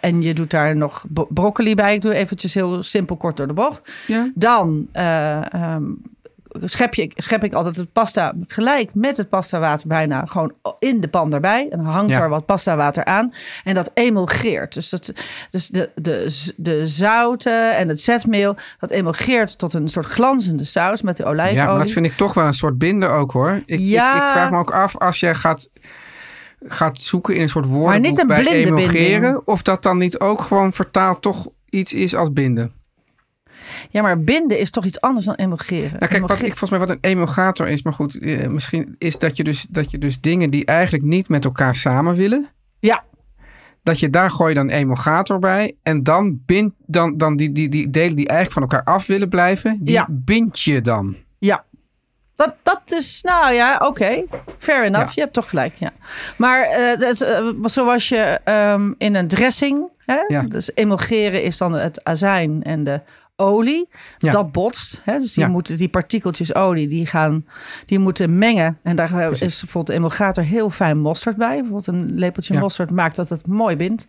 en 0.00 0.22
je 0.22 0.34
doet 0.34 0.50
daar 0.50 0.76
nog 0.76 1.04
bro- 1.08 1.26
broccoli 1.30 1.74
bij. 1.74 1.94
Ik 1.94 2.00
doe 2.00 2.14
eventjes 2.14 2.54
heel 2.54 2.82
simpel 2.82 3.16
kort 3.16 3.36
door 3.36 3.46
de 3.46 3.52
bocht. 3.52 3.90
ja? 4.06 4.30
Dan 4.34 4.88
eh, 4.92 5.54
ehm, 5.54 5.82
schep, 6.60 6.94
je, 6.94 7.10
schep 7.14 7.44
ik 7.44 7.52
altijd 7.52 7.76
het 7.76 7.92
pasta 7.92 8.32
gelijk 8.46 8.94
met 8.94 9.16
het 9.16 9.28
pasta 9.28 9.58
water 9.58 9.88
bijna 9.88 10.24
gewoon 10.26 10.52
in 10.78 11.00
de 11.00 11.08
pan 11.08 11.32
erbij. 11.34 11.68
En 11.70 11.78
dan 11.78 11.86
hangt 11.86 12.10
Ja. 12.10 12.20
er 12.20 12.28
wat 12.28 12.46
pasta 12.46 12.76
water 12.76 13.04
aan. 13.04 13.32
En 13.64 13.74
dat 13.74 13.90
emulgeert. 13.94 14.74
Dus, 14.74 14.90
dat, 14.90 15.12
dus 15.50 15.68
de, 15.68 15.90
de, 15.94 16.50
de 16.56 16.86
zouten 16.86 17.76
en 17.76 17.88
het 17.88 18.00
zetmeel, 18.00 18.56
dat 18.78 18.90
emulgeert 18.90 19.58
tot 19.58 19.72
een 19.74 19.88
soort 19.88 20.06
glanzende 20.06 20.64
saus 20.64 21.02
met 21.02 21.16
de 21.16 21.24
olijfolie. 21.24 21.60
Ja, 21.60 21.66
maar 21.66 21.78
dat 21.78 21.90
vind 21.90 22.06
ik 22.06 22.16
toch 22.16 22.34
wel 22.34 22.46
een 22.46 22.54
soort 22.54 22.78
binden 22.78 23.10
ook 23.10 23.32
hoor. 23.32 23.62
Ik, 23.66 23.78
Ja. 23.78 24.16
ik, 24.16 24.22
ik 24.22 24.28
vraag 24.28 24.50
me 24.50 24.58
ook 24.58 24.70
af 24.72 24.96
als 24.98 25.20
jij 25.20 25.34
gaat, 25.34 25.68
gaat 26.66 26.98
zoeken 26.98 27.34
in 27.34 27.40
een 27.42 27.48
soort 27.48 27.66
woordenboek 27.66 28.10
niet 28.10 28.18
een 28.18 28.26
bij 28.26 28.46
emulgeren, 28.46 29.20
binding. 29.20 29.40
Of 29.44 29.62
dat 29.62 29.82
dan 29.82 29.98
niet 29.98 30.18
ook 30.18 30.40
gewoon 30.40 30.72
vertaald 30.72 31.22
toch 31.22 31.48
iets 31.68 31.92
is 31.92 32.14
als 32.14 32.32
binden. 32.32 32.72
Ja, 33.90 34.02
maar 34.02 34.20
binden 34.20 34.58
is 34.58 34.70
toch 34.70 34.84
iets 34.84 35.00
anders 35.00 35.26
dan 35.26 35.34
emulgeren. 35.34 35.96
Nou, 35.98 36.12
kijk, 36.12 36.26
wat 36.26 36.42
ik 36.42 36.56
volgens 36.56 36.70
mij 36.70 36.78
wat 36.78 36.90
een 36.90 36.98
emulgator 37.00 37.68
is, 37.68 37.82
maar 37.82 37.92
goed, 37.92 38.18
eh, 38.18 38.46
misschien 38.48 38.94
is 38.98 39.18
dat 39.18 39.36
je, 39.36 39.44
dus, 39.44 39.66
dat 39.70 39.90
je 39.90 39.98
dus 39.98 40.20
dingen 40.20 40.50
die 40.50 40.64
eigenlijk 40.64 41.04
niet 41.04 41.28
met 41.28 41.44
elkaar 41.44 41.76
samen 41.76 42.14
willen, 42.14 42.48
Ja, 42.78 43.04
dat 43.82 44.00
je 44.00 44.10
daar 44.10 44.30
gooi 44.30 44.48
je 44.48 44.54
dan 44.54 44.68
emulgator 44.68 45.38
bij 45.38 45.76
en 45.82 46.02
dan 46.02 46.40
bind 46.46 46.72
dan, 46.86 47.16
dan 47.16 47.36
die, 47.36 47.52
die, 47.52 47.68
die 47.68 47.90
delen 47.90 48.16
die 48.16 48.28
eigenlijk 48.28 48.68
van 48.68 48.78
elkaar 48.78 48.94
af 48.94 49.06
willen 49.06 49.28
blijven, 49.28 49.78
die 49.80 49.94
Ja. 49.94 50.06
bind 50.10 50.60
je 50.60 50.80
dan. 50.80 51.16
Ja. 51.38 51.64
Dat, 52.36 52.54
dat 52.62 52.92
is, 52.92 53.18
nou 53.22 53.52
ja, 53.52 53.78
oké. 53.78 54.24
Fair 54.58 54.84
enough. 54.84 55.06
Ja. 55.06 55.12
Je 55.14 55.20
hebt 55.20 55.32
toch 55.32 55.48
gelijk, 55.48 55.74
ja. 55.74 55.90
Maar 56.36 56.62
eh, 56.62 56.98
dat 56.98 57.20
eh, 57.20 57.48
zoals 57.62 58.08
je 58.08 58.40
ehm, 58.44 58.92
in 58.98 59.14
een 59.14 59.28
dressing... 59.28 59.90
Hè? 60.04 60.24
Ja. 60.28 60.42
Dus 60.42 60.70
emulgeren 60.74 61.42
is 61.42 61.58
dan 61.58 61.72
het 61.72 62.04
azijn 62.04 62.62
en 62.62 62.84
de 62.84 63.00
olie. 63.36 63.88
Ja. 64.18 64.32
Dat 64.32 64.52
botst. 64.52 65.00
Hè? 65.04 65.18
Dus 65.18 65.32
die, 65.32 65.44
Ja. 65.44 65.50
moeten, 65.50 65.76
die 65.76 65.88
partikeltjes 65.88 66.54
olie, 66.54 66.88
die, 66.88 67.06
gaan, 67.06 67.46
die 67.84 67.98
moeten 67.98 68.38
mengen. 68.38 68.78
En 68.82 68.96
daar 68.96 69.18
eh, 69.18 69.30
is 69.30 69.60
bijvoorbeeld 69.60 69.98
emulgator 69.98 70.44
heel 70.44 70.70
fijn 70.70 70.98
mosterd 70.98 71.36
bij. 71.36 71.60
Bijvoorbeeld 71.60 71.86
een 71.86 72.18
lepeltje 72.18 72.54
Ja. 72.54 72.60
mosterd 72.60 72.90
maakt 72.90 73.16
dat 73.16 73.28
het 73.28 73.46
mooi 73.46 73.76
bindt. 73.76 74.06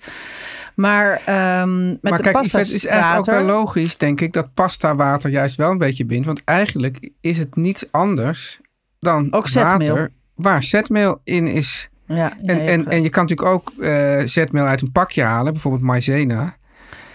Maar 0.75 1.21
ehm, 1.25 1.87
met 1.87 2.01
maar 2.01 2.17
de 2.17 2.23
kijk, 2.23 2.35
pasta 2.35 2.57
het 2.57 2.71
is 2.71 2.85
eigenlijk 2.85 3.17
ook 3.29 3.35
wel 3.35 3.45
logisch, 3.45 3.97
denk 3.97 4.21
ik, 4.21 4.33
dat 4.33 4.53
pasta 4.53 4.95
water 4.95 5.29
juist 5.29 5.55
wel 5.55 5.71
een 5.71 5.77
beetje 5.77 6.05
bindt. 6.05 6.25
Want 6.25 6.41
eigenlijk 6.43 7.09
is 7.21 7.37
het 7.37 7.55
niets 7.55 7.91
anders 7.91 8.59
dan 8.99 9.33
Ook 9.33 9.49
water 9.49 10.11
waar 10.35 10.63
zetmeel 10.63 11.21
in 11.23 11.47
is. 11.47 11.89
Ja, 12.07 12.37
En, 12.45 12.59
en, 12.67 12.89
en 12.89 13.03
je 13.03 13.09
kan 13.09 13.25
natuurlijk 13.25 13.49
ook 13.49 13.71
eh, 13.79 14.21
zetmeel 14.25 14.65
uit 14.65 14.81
een 14.81 14.91
pakje 14.91 15.21
halen, 15.21 15.53
bijvoorbeeld 15.53 15.83
maïzena. 15.83 16.55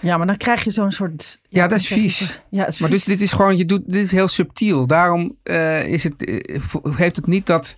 Ja, 0.01 0.17
maar 0.17 0.27
dan 0.27 0.37
krijg 0.37 0.63
je 0.63 0.71
zo'n 0.71 0.91
soort... 0.91 1.39
Ja, 1.49 1.67
dat 1.67 1.79
is 1.79 1.87
vies. 1.87 2.41
Ja, 2.49 2.67
is 2.67 2.79
Maar 2.79 2.89
vies. 2.89 3.03
dus 3.05 3.17
dit 3.17 3.21
is 3.27 3.31
gewoon, 3.31 3.57
je 3.57 3.65
doet, 3.65 3.81
dit 3.85 4.03
is 4.03 4.11
heel 4.11 4.27
subtiel. 4.27 4.87
Daarom 4.87 5.37
eh, 5.43 5.85
is 5.87 6.03
het, 6.03 6.25
eh, 6.25 6.61
heeft 6.95 7.15
het 7.15 7.27
niet 7.27 7.45
dat. 7.45 7.75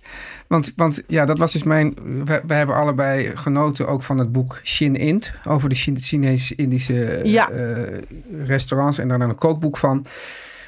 Want, 0.48 0.72
want 0.76 1.02
ja, 1.06 1.24
dat 1.24 1.38
was 1.38 1.52
dus 1.52 1.62
mijn. 1.62 1.94
We, 2.24 2.42
we 2.46 2.54
hebben 2.54 2.76
allebei 2.76 3.36
genoten 3.36 3.88
ook 3.88 4.02
van 4.02 4.18
het 4.18 4.32
boek 4.32 4.60
Shin 4.62 4.96
Int. 4.96 5.34
Over 5.48 5.68
de 5.68 5.74
Chin- 5.74 6.00
Chinese-Indische 6.00 7.20
Ja. 7.24 7.48
eh, 7.50 7.98
restaurants. 8.44 8.98
En 8.98 9.08
daar 9.08 9.18
dan 9.18 9.28
een 9.28 9.34
kookboek 9.36 9.78
van. 9.78 10.04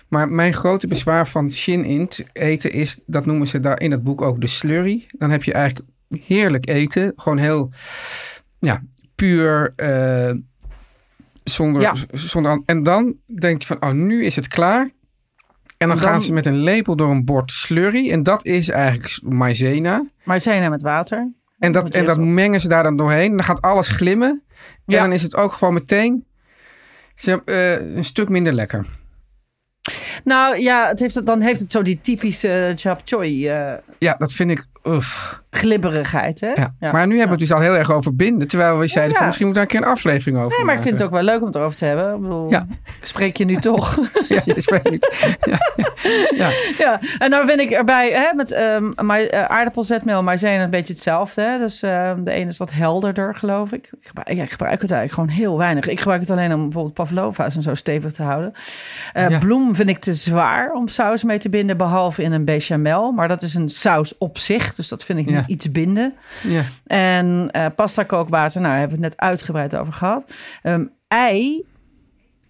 Maar 0.08 0.28
mijn 0.28 0.52
grote 0.54 0.86
bezwaar 0.86 1.28
van 1.28 1.50
Shin 1.50 1.84
Int 1.84 2.24
eten 2.32 2.72
is, 2.72 2.98
dat 3.06 3.26
noemen 3.26 3.46
ze 3.46 3.60
daar 3.60 3.80
in 3.80 3.90
het 3.90 4.02
boek 4.04 4.22
ook 4.22 4.40
de 4.40 4.46
slurry. 4.46 5.06
Dan 5.18 5.30
heb 5.30 5.42
je 5.44 5.52
eigenlijk 5.52 5.88
heerlijk 6.22 6.68
eten. 6.68 7.12
Gewoon 7.16 7.38
heel, 7.38 7.70
ja, 8.58 8.82
puur. 9.14 9.72
Zonder, 11.44 11.82
Ja. 11.82 11.94
zonder, 12.12 12.62
en 12.66 12.82
dan 12.82 13.14
denk 13.40 13.60
je 13.60 13.66
van, 13.66 13.82
oh, 13.82 13.90
nu 13.90 14.24
is 14.24 14.36
het 14.36 14.48
klaar. 14.48 14.80
En 14.80 14.90
dan, 15.88 15.90
En 15.90 16.02
dan- 16.02 16.12
gaan 16.12 16.22
ze 16.22 16.32
met 16.32 16.46
een 16.46 16.58
lepel 16.58 16.96
door 16.96 17.10
een 17.10 17.24
bord 17.24 17.50
slurry. 17.50 18.10
En 18.10 18.22
dat 18.22 18.44
is 18.44 18.68
eigenlijk 18.68 19.18
maizena. 19.22 20.04
Er 20.44 20.70
met 20.70 20.82
water? 20.82 21.32
En 21.58 21.72
dat, 21.72 21.88
en 21.90 22.04
dat 22.04 22.18
mengen 22.18 22.60
ze 22.60 22.68
daar 22.68 22.82
dan 22.82 22.96
doorheen. 22.96 23.30
Dan 23.36 23.44
gaat 23.44 23.60
alles 23.62 23.88
glimmen. 23.88 24.42
Ja. 24.86 24.96
En 24.96 25.02
dan 25.02 25.12
is 25.12 25.22
het 25.22 25.36
ook 25.36 25.52
gewoon 25.52 25.74
meteen 25.74 26.24
ze, 27.14 27.42
eh, 27.44 27.96
een 27.96 28.04
stuk 28.04 28.28
minder 28.28 28.52
lekker. 28.52 28.86
Nou 30.24 30.58
ja, 30.58 30.88
het 30.88 31.00
heeft, 31.00 31.26
dan 31.26 31.40
heeft 31.40 31.60
het 31.60 31.72
zo 31.72 31.82
die 31.82 32.00
typische 32.00 32.72
chap 32.76 33.00
choy 33.04 33.46
eh, 33.48 33.72
Ja, 33.98 34.14
dat 34.18 34.32
vind 34.32 34.50
ik... 34.50 34.64
Uff. 34.84 35.40
Glibberigheid. 35.54 36.40
Hè? 36.40 36.52
Ja. 36.54 36.74
Maar 36.92 37.06
nu 37.06 37.18
hebben 37.18 37.36
we 37.36 37.42
het 37.42 37.48
dus 37.48 37.52
al 37.52 37.60
heel 37.60 37.76
erg 37.76 37.90
over 37.92 38.16
binden. 38.16 38.48
Terwijl 38.48 38.78
we 38.78 38.86
zeiden 38.86 39.12
Ja. 39.12 39.16
van 39.18 39.26
misschien 39.26 39.46
moeten 39.46 39.62
we 39.62 39.68
daar 39.68 39.76
een 39.76 39.82
keer 39.82 39.92
een 39.92 39.98
aflevering 39.98 40.38
over 40.38 40.56
Nee, 40.56 40.66
maar 40.66 40.74
ik 40.74 40.82
vind 40.82 40.94
het 40.94 41.02
ook 41.04 41.12
wel 41.14 41.22
leuk 41.22 41.40
om 41.40 41.46
het 41.46 41.54
erover 41.54 41.76
te 41.76 41.84
hebben. 41.84 42.14
Ik 42.14 42.20
bedoel, 42.20 42.50
Ja. 42.50 42.66
ik 43.00 43.04
spreek 43.06 43.36
je 43.36 43.44
nu 43.44 43.56
toch. 43.56 43.98
Ja, 44.28 44.40
je 44.44 44.60
spreekt 44.60 44.90
niet. 44.90 45.36
Ja, 46.36 46.48
ja. 46.78 47.00
en 47.18 47.30
nou 47.30 47.46
ben 47.46 47.60
ik 47.60 47.70
erbij 47.70 48.10
hè, 48.12 48.34
met 48.34 48.52
ehm 48.52 48.92
maar, 49.06 49.20
eh, 49.20 49.44
aardappelzetmeel 49.44 50.18
en 50.18 50.24
maizena 50.24 50.62
een 50.62 50.70
beetje 50.70 50.92
hetzelfde. 50.92 51.42
Hè? 51.42 51.58
Dus 51.58 51.82
ehm, 51.82 52.24
de 52.24 52.30
ene 52.30 52.48
is 52.50 52.56
wat 52.56 52.70
helderder, 52.72 53.34
geloof 53.34 53.72
ik. 53.72 53.90
Ik 54.00 54.06
gebruik, 54.06 54.28
ik 54.28 54.50
gebruik 54.50 54.80
het 54.82 54.90
eigenlijk 54.90 55.12
gewoon 55.12 55.28
heel 55.44 55.58
weinig. 55.58 55.86
Ik 55.88 55.98
gebruik 55.98 56.20
het 56.20 56.30
alleen 56.30 56.52
om 56.54 56.62
bijvoorbeeld 56.62 56.94
pavlova's 56.94 57.56
en 57.56 57.62
zo 57.62 57.74
stevig 57.74 58.12
te 58.12 58.22
houden. 58.22 58.52
Eh. 59.12 59.38
Bloem 59.38 59.74
vind 59.74 59.88
ik 59.88 59.98
te 59.98 60.14
zwaar 60.14 60.72
om 60.72 60.88
saus 60.88 61.22
mee 61.24 61.38
te 61.38 61.48
binden, 61.48 61.76
behalve 61.76 62.22
in 62.22 62.32
een 62.32 62.44
bechamel. 62.44 63.12
Maar 63.12 63.28
dat 63.28 63.42
is 63.42 63.54
een 63.54 63.68
saus 63.68 64.18
op 64.18 64.38
zich, 64.38 64.74
dus 64.74 64.88
dat 64.88 65.04
vind 65.04 65.18
ik 65.18 65.28
Ja. 65.28 65.43
Iets 65.46 65.70
binden. 65.70 66.14
En 66.86 67.48
eh, 67.50 67.66
pasta 67.76 68.02
kookwater, 68.02 68.60
nou, 68.60 68.72
daar 68.72 68.80
hebben 68.80 68.98
we 68.98 69.04
het 69.04 69.14
net 69.14 69.28
uitgebreid 69.28 69.76
over 69.76 69.92
gehad. 69.92 70.32
Ehm, 70.62 70.86
ei 71.08 71.64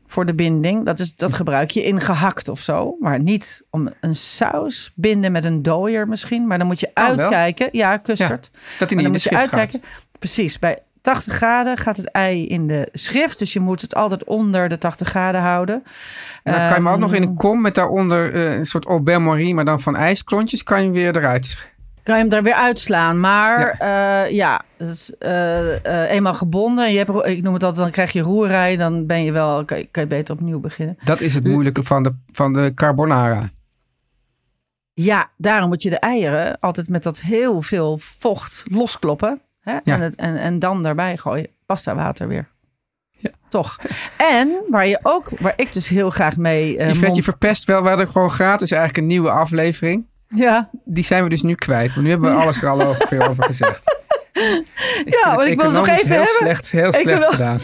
voor 0.06 0.24
de 0.26 0.34
binding, 0.34 0.84
dat, 0.84 1.00
is, 1.00 1.16
dat 1.16 1.34
gebruik 1.34 1.70
je 1.70 1.84
in 1.84 2.00
gehakt 2.00 2.48
of 2.48 2.60
zo. 2.60 2.96
Maar 3.00 3.20
niet 3.20 3.62
om 3.70 3.88
een 4.00 4.14
saus 4.14 4.92
binden 4.94 5.32
met 5.32 5.44
een 5.44 5.62
dooier 5.62 6.08
misschien. 6.08 6.46
Maar 6.46 6.58
dan 6.58 6.66
moet 6.66 6.80
je 6.80 6.90
Kan 6.92 7.04
wel. 7.04 7.18
uitkijken. 7.18 7.68
Ja, 7.72 7.98
custard. 8.02 8.50
Dat 8.78 8.88
hij 8.90 8.98
niet 8.98 9.06
in 9.06 9.12
de 9.12 9.18
schrift 9.18 9.42
gaat. 9.42 9.58
uitkijken. 9.58 9.88
Precies, 10.18 10.58
bij 10.58 10.78
80 11.00 11.34
graden 11.34 11.76
gaat 11.76 11.96
het 11.96 12.10
ei 12.10 12.46
in 12.46 12.66
de 12.66 12.88
schrift. 12.92 13.38
Dus 13.38 13.52
je 13.52 13.60
moet 13.60 13.80
het 13.80 13.94
altijd 13.94 14.24
onder 14.24 14.68
de 14.68 14.78
80 14.78 15.08
graden 15.08 15.40
houden. 15.40 15.82
En 16.42 16.52
dan 16.52 16.60
kan 16.60 16.68
je 16.68 16.74
hem 16.74 16.88
ook 16.88 16.98
nog 16.98 17.14
in 17.14 17.20
Ehm, 17.22 17.30
een 17.30 17.34
kom 17.34 17.60
met 17.60 17.74
daaronder 17.74 18.34
eh, 18.34 18.56
een 18.56 18.66
soort 18.66 18.86
au 18.86 19.00
bain-marie, 19.00 19.54
maar 19.54 19.64
dan 19.64 19.80
van 19.80 19.96
ijsklontjes, 19.96 20.62
kan 20.62 20.78
je 20.78 20.84
hem 20.84 20.92
weer 20.92 21.16
eruit. 21.16 21.58
Kan 22.04 22.14
je 22.14 22.20
hem 22.20 22.30
daar 22.30 22.42
weer 22.42 22.54
uitslaan. 22.54 23.20
Maar 23.20 23.76
ja, 23.84 24.24
ja 24.24 24.62
het 24.76 24.88
is 24.88 25.14
eh, 25.18 25.84
eh, 26.04 26.10
eenmaal 26.10 26.34
gebonden. 26.34 26.84
En 26.86 26.92
je 26.92 26.98
hebt, 26.98 27.26
ik 27.26 27.42
noem 27.42 27.54
het 27.54 27.62
altijd, 27.62 27.82
dan 27.82 27.90
krijg 27.92 28.12
je 28.12 28.20
roerij. 28.22 28.76
Dan 28.76 29.06
ben 29.06 29.24
je 29.24 29.32
wel, 29.32 29.64
kan 29.64 29.78
je, 29.78 29.84
kan 29.90 30.02
je 30.02 30.08
beter 30.08 30.34
opnieuw 30.34 30.60
beginnen. 30.60 30.96
Dat 31.04 31.20
is 31.20 31.34
het 31.34 31.44
moeilijke 31.46 31.82
van 31.82 32.02
de, 32.02 32.14
van 32.32 32.52
de 32.52 32.72
carbonara. 32.74 33.48
Ja, 34.92 35.30
daarom 35.36 35.68
moet 35.68 35.82
je 35.82 35.90
de 35.90 35.98
eieren 35.98 36.60
altijd 36.60 36.88
met 36.88 37.02
dat 37.02 37.20
heel 37.20 37.62
veel 37.62 37.98
vocht 37.98 38.64
loskloppen. 38.70 39.40
Hè? 39.60 39.72
Ja. 39.72 39.80
En, 39.84 40.00
het, 40.00 40.14
en, 40.14 40.36
en 40.36 40.58
dan 40.58 40.82
daarbij 40.82 41.16
gooien. 41.16 41.48
Pasta 41.66 41.94
water 41.94 42.28
weer. 42.28 42.48
Ja. 43.10 43.30
Toch. 43.48 43.78
En 44.16 44.62
waar 44.70 44.86
je 44.86 44.98
ook, 45.02 45.30
waar 45.38 45.52
ik 45.56 45.72
dus 45.72 45.88
heel 45.88 46.10
graag 46.10 46.36
mee. 46.36 46.76
eh, 46.78 46.88
Yvette, 46.88 47.14
je 47.14 47.22
verpest 47.22 47.64
wel. 47.64 47.82
We 47.82 47.88
hadden 47.88 48.08
gewoon 48.08 48.30
gratis 48.30 48.70
eigenlijk 48.70 49.00
een 49.00 49.06
nieuwe 49.06 49.30
aflevering. 49.30 50.06
Ja, 50.34 50.70
Die 50.84 51.04
zijn 51.04 51.22
we 51.22 51.28
dus 51.28 51.42
nu 51.42 51.54
kwijt. 51.54 51.90
Want 51.94 52.04
nu 52.06 52.10
hebben 52.12 52.30
we 52.30 52.36
alles 52.42 52.62
er 52.62 52.68
al 52.68 52.86
ongeveer 52.86 53.28
over 53.28 53.44
gezegd. 53.44 53.82
Ik 55.04 55.18
Ja, 55.22 55.34
want 55.36 55.48
ik 55.48 55.56
wil 55.56 55.64
het 55.64 55.74
nog 55.74 55.88
even 55.88 56.06
heel 56.06 56.08
hebben. 56.16 56.34
Slecht, 56.34 56.70
heel 56.70 56.88
Ik 56.88 56.94
slecht 56.94 57.24
gedaan. 57.26 57.60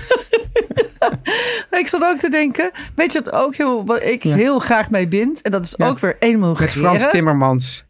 ik 1.81 1.89
zat 1.89 2.03
ook 2.05 2.19
te 2.19 2.31
denken. 2.31 2.71
Weet 2.95 3.13
je 3.13 3.21
wat 3.23 3.33
ook 3.33 3.57
heel, 3.57 3.85
wat 3.87 4.03
ik 4.03 4.23
Ja. 4.23 4.35
heel 4.37 4.59
graag 4.59 4.91
mee 4.91 5.09
bind? 5.09 5.43
En 5.43 5.51
dat 5.51 5.65
is 5.65 5.75
Ja. 5.77 5.87
ook 5.89 5.99
weer 5.99 6.17
emulgeren. 6.19 6.65
Met 6.65 6.73
Frans 6.73 7.11
Timmermans. 7.11 7.85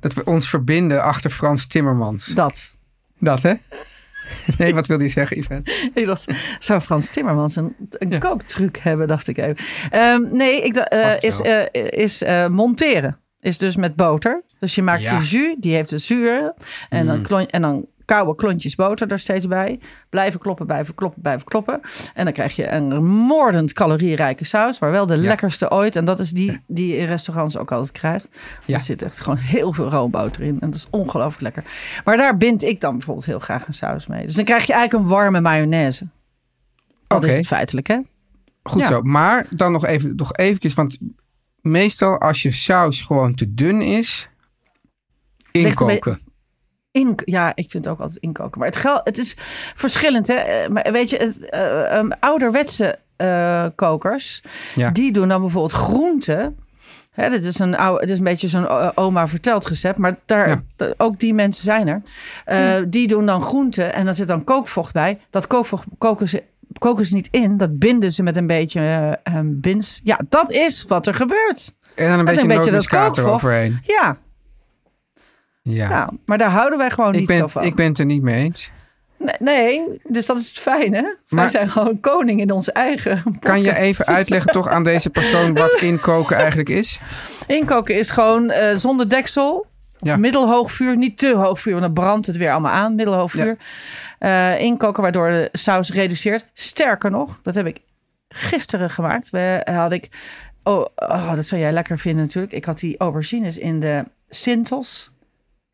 Dat 0.00 0.12
we 0.12 0.24
ons 0.24 0.48
verbinden 0.48 1.02
achter 1.02 1.30
Frans 1.30 1.66
Timmermans. 1.66 2.26
Dat. 2.26 2.72
Dat, 3.18 3.42
hè? 3.42 3.54
Nee, 4.58 4.74
wat 4.74 4.86
wil 4.86 4.98
die 4.98 5.08
zeggen, 5.08 5.38
Yvette? 5.38 5.90
Ik 5.94 6.06
dacht, 6.06 6.32
zou 6.58 6.80
Frans 6.80 7.08
Timmermans 7.08 7.56
een, 7.56 7.76
een 7.90 8.10
Ja. 8.10 8.18
kooktruc 8.18 8.76
hebben, 8.78 9.06
dacht 9.08 9.28
ik 9.28 9.38
even. 9.38 9.56
Ehm, 9.90 10.36
nee, 10.36 10.62
ik, 10.62 10.74
Vast 10.90 11.22
is, 11.24 11.40
eh, 11.40 11.62
is 11.90 12.22
eh, 12.22 12.46
monteren. 12.48 13.18
Is 13.40 13.58
dus 13.58 13.76
met 13.76 13.96
boter. 13.96 14.42
Dus 14.58 14.74
je 14.74 14.82
maakt 14.82 15.02
Ja. 15.02 15.16
je 15.18 15.24
jus, 15.24 15.54
die 15.58 15.74
heeft 15.74 15.90
een 15.90 16.00
zuur. 16.00 16.54
En, 16.88 17.06
dan 17.06 17.16
Mm. 17.16 17.22
klon, 17.22 17.46
en 17.46 17.62
dan 17.62 17.86
koude 18.04 18.34
klontjes 18.34 18.74
boter 18.74 19.12
er 19.12 19.18
steeds 19.18 19.46
bij. 19.46 19.80
Blijven 20.10 20.40
kloppen, 20.40 20.66
blijven 20.66 20.94
kloppen, 20.94 21.22
blijven 21.22 21.46
kloppen. 21.46 21.80
En 22.14 22.24
dan 22.24 22.32
krijg 22.32 22.56
je 22.56 22.70
een 22.70 23.04
moordend 23.06 23.72
calorierijke 23.72 24.44
saus. 24.44 24.78
Maar 24.78 24.90
wel 24.90 25.06
de 25.06 25.16
lekkerste 25.16 25.70
ooit. 25.70 25.96
En 25.96 26.04
dat 26.04 26.20
is 26.20 26.30
die 26.30 26.60
die 26.66 26.86
je 26.86 26.96
in 26.96 27.06
restaurants 27.06 27.56
ook 27.56 27.72
altijd 27.72 27.92
krijgt. 27.92 28.38
Ja. 28.64 28.74
Er 28.74 28.80
zit 28.80 29.02
echt 29.02 29.20
gewoon 29.20 29.38
heel 29.38 29.72
veel 29.72 29.90
roomboter 29.90 30.42
in. 30.42 30.56
En 30.60 30.70
dat 30.70 30.74
is 30.74 30.86
ongelooflijk 30.90 31.42
lekker. 31.42 31.72
Maar 32.04 32.16
daar 32.16 32.36
bind 32.36 32.62
ik 32.62 32.80
dan 32.80 32.92
bijvoorbeeld 32.92 33.26
heel 33.26 33.38
graag 33.38 33.66
een 33.66 33.74
saus 33.74 34.06
mee. 34.06 34.26
Dus 34.26 34.34
dan 34.34 34.44
krijg 34.44 34.66
je 34.66 34.72
eigenlijk 34.72 35.04
een 35.04 35.10
warme 35.10 35.40
mayonaise. 35.40 36.08
Dat 37.06 37.24
is 37.24 37.36
het 37.36 37.46
feitelijk, 37.46 37.86
hè? 37.86 37.98
Goed 38.62 38.80
Ja. 38.80 38.86
zo. 38.86 39.02
Maar 39.02 39.46
dan 39.50 39.72
nog 39.72 39.84
even, 39.84 40.12
nog 40.16 40.32
eventjes, 40.32 40.74
want 40.74 40.98
meestal 41.60 42.18
als 42.18 42.42
je 42.42 42.50
saus 42.50 43.02
gewoon 43.02 43.34
te 43.34 43.54
dun 43.54 43.82
is, 43.82 44.28
inkoken. 45.50 46.20
In, 46.94 47.14
ja, 47.24 47.52
ik 47.54 47.70
vind 47.70 47.84
het 47.84 47.92
ook 47.92 48.00
altijd 48.00 48.18
inkoken. 48.18 48.58
Maar 48.58 48.68
het, 48.68 48.76
gel, 48.76 49.00
het 49.04 49.18
is 49.18 49.36
verschillend, 49.74 50.26
hè? 50.26 50.34
Eh, 50.34 50.68
Maar 50.68 50.92
weet 50.92 51.10
je, 51.10 51.16
het, 51.16 51.48
eh, 51.50 51.96
ehm, 51.98 52.10
ouderwetse 52.20 52.98
eh, 53.16 53.64
kokers, 53.74 54.42
Ja. 54.74 54.90
die 54.90 55.12
doen 55.12 55.28
dan 55.28 55.40
bijvoorbeeld 55.40 55.72
groenten. 55.72 56.56
Hè, 57.10 57.30
dit 57.30 57.44
is 57.44 57.58
een 57.58 57.76
oude, 57.76 58.00
het 58.00 58.10
is 58.10 58.18
een 58.18 58.24
beetje 58.24 58.48
zo'n 58.48 58.96
oma 58.96 59.26
verteld 59.28 59.66
recept, 59.66 59.98
maar 59.98 60.16
daar, 60.26 60.48
Ja. 60.76 60.92
ook 60.96 61.18
die 61.18 61.34
mensen 61.34 61.64
zijn 61.64 61.88
er. 61.88 62.02
Eh, 62.44 62.82
Die 62.88 63.08
doen 63.08 63.26
dan 63.26 63.42
groenten 63.42 63.92
en 63.94 64.04
dan 64.04 64.14
zit 64.14 64.28
dan 64.28 64.44
kookvocht 64.44 64.92
bij. 64.92 65.20
Dat 65.30 65.46
kookvocht 65.46 65.84
koken 65.98 66.28
ze, 66.28 66.42
koken 66.78 67.06
ze 67.06 67.14
niet 67.14 67.28
in, 67.30 67.56
dat 67.56 67.78
binden 67.78 68.12
ze 68.12 68.22
met 68.22 68.36
een 68.36 68.46
beetje 68.46 69.18
ehm, 69.22 69.46
bins. 69.46 70.00
Ja, 70.04 70.20
dat 70.28 70.50
is 70.50 70.84
wat 70.88 71.06
er 71.06 71.14
gebeurt. 71.14 71.72
En 71.94 72.08
dan 72.08 72.18
een 72.18 72.24
Met 72.24 72.34
beetje 72.34 72.42
een 72.42 72.56
beetje 72.56 72.70
dat 72.70 72.88
kookvocht. 72.88 73.18
eroverheen. 73.18 73.78
Ja, 73.82 74.16
Ja. 75.64 75.88
ja, 75.88 76.10
maar 76.24 76.38
daar 76.38 76.50
houden 76.50 76.78
wij 76.78 76.90
gewoon 76.90 77.12
ik, 77.12 77.18
niet 77.20 77.28
zo 77.28 77.38
ben, 77.38 77.50
van. 77.50 77.62
ik 77.62 77.74
ben 77.74 77.86
het 77.86 77.98
er 77.98 78.04
niet 78.04 78.22
mee 78.22 78.42
eens. 78.44 78.70
Nee, 79.18 79.34
nee, 79.38 80.00
dus 80.08 80.26
dat 80.26 80.38
is 80.38 80.48
het 80.48 80.58
fijne. 80.58 81.00
Wij 81.02 81.18
Maar- 81.28 81.50
zijn 81.50 81.70
gewoon 81.70 82.00
koning 82.00 82.40
in 82.40 82.50
onze 82.50 82.72
eigen 82.72 83.22
Kan 83.40 83.62
je 83.62 83.76
even 83.76 84.06
uitleggen 84.06 84.52
toch 84.52 84.68
aan 84.68 84.84
deze 84.84 85.10
persoon 85.10 85.54
wat 85.54 85.72
inkoken 85.90 86.36
eigenlijk 86.36 86.68
is? 86.68 87.00
Inkoken 87.46 87.94
is 87.98 88.10
gewoon 88.10 88.50
eh, 88.50 88.76
zonder 88.76 89.08
deksel. 89.08 89.66
Ja. 89.98 90.16
Middelhoog 90.16 90.72
vuur, 90.72 90.96
niet 90.96 91.18
te 91.18 91.34
hoog 91.34 91.60
vuur, 91.60 91.72
want 91.72 91.84
dan 91.84 92.04
brandt 92.04 92.26
het 92.26 92.36
weer 92.36 92.50
allemaal 92.52 92.72
aan. 92.72 92.94
Middelhoog 92.94 93.30
vuur. 93.30 93.56
Eh, 94.18 94.60
inkoken 94.60 95.02
waardoor 95.02 95.28
de 95.28 95.48
saus 95.52 95.90
reduceert. 95.92 96.46
Sterker 96.52 97.10
nog, 97.10 97.40
dat 97.42 97.54
heb 97.54 97.66
ik 97.66 97.78
gisteren 98.28 98.90
gemaakt. 98.90 99.30
We 99.30 99.60
had 99.70 99.92
ik, 99.92 100.08
oh, 100.62 100.86
oh, 100.96 101.34
dat 101.34 101.46
zou 101.46 101.60
jij 101.60 101.72
lekker 101.72 101.98
vinden 101.98 102.24
natuurlijk. 102.24 102.52
Ik 102.52 102.64
had 102.64 102.78
die 102.78 102.98
aubergines 102.98 103.58
in 103.58 103.80
de 103.80 104.04
sintels. 104.28 105.12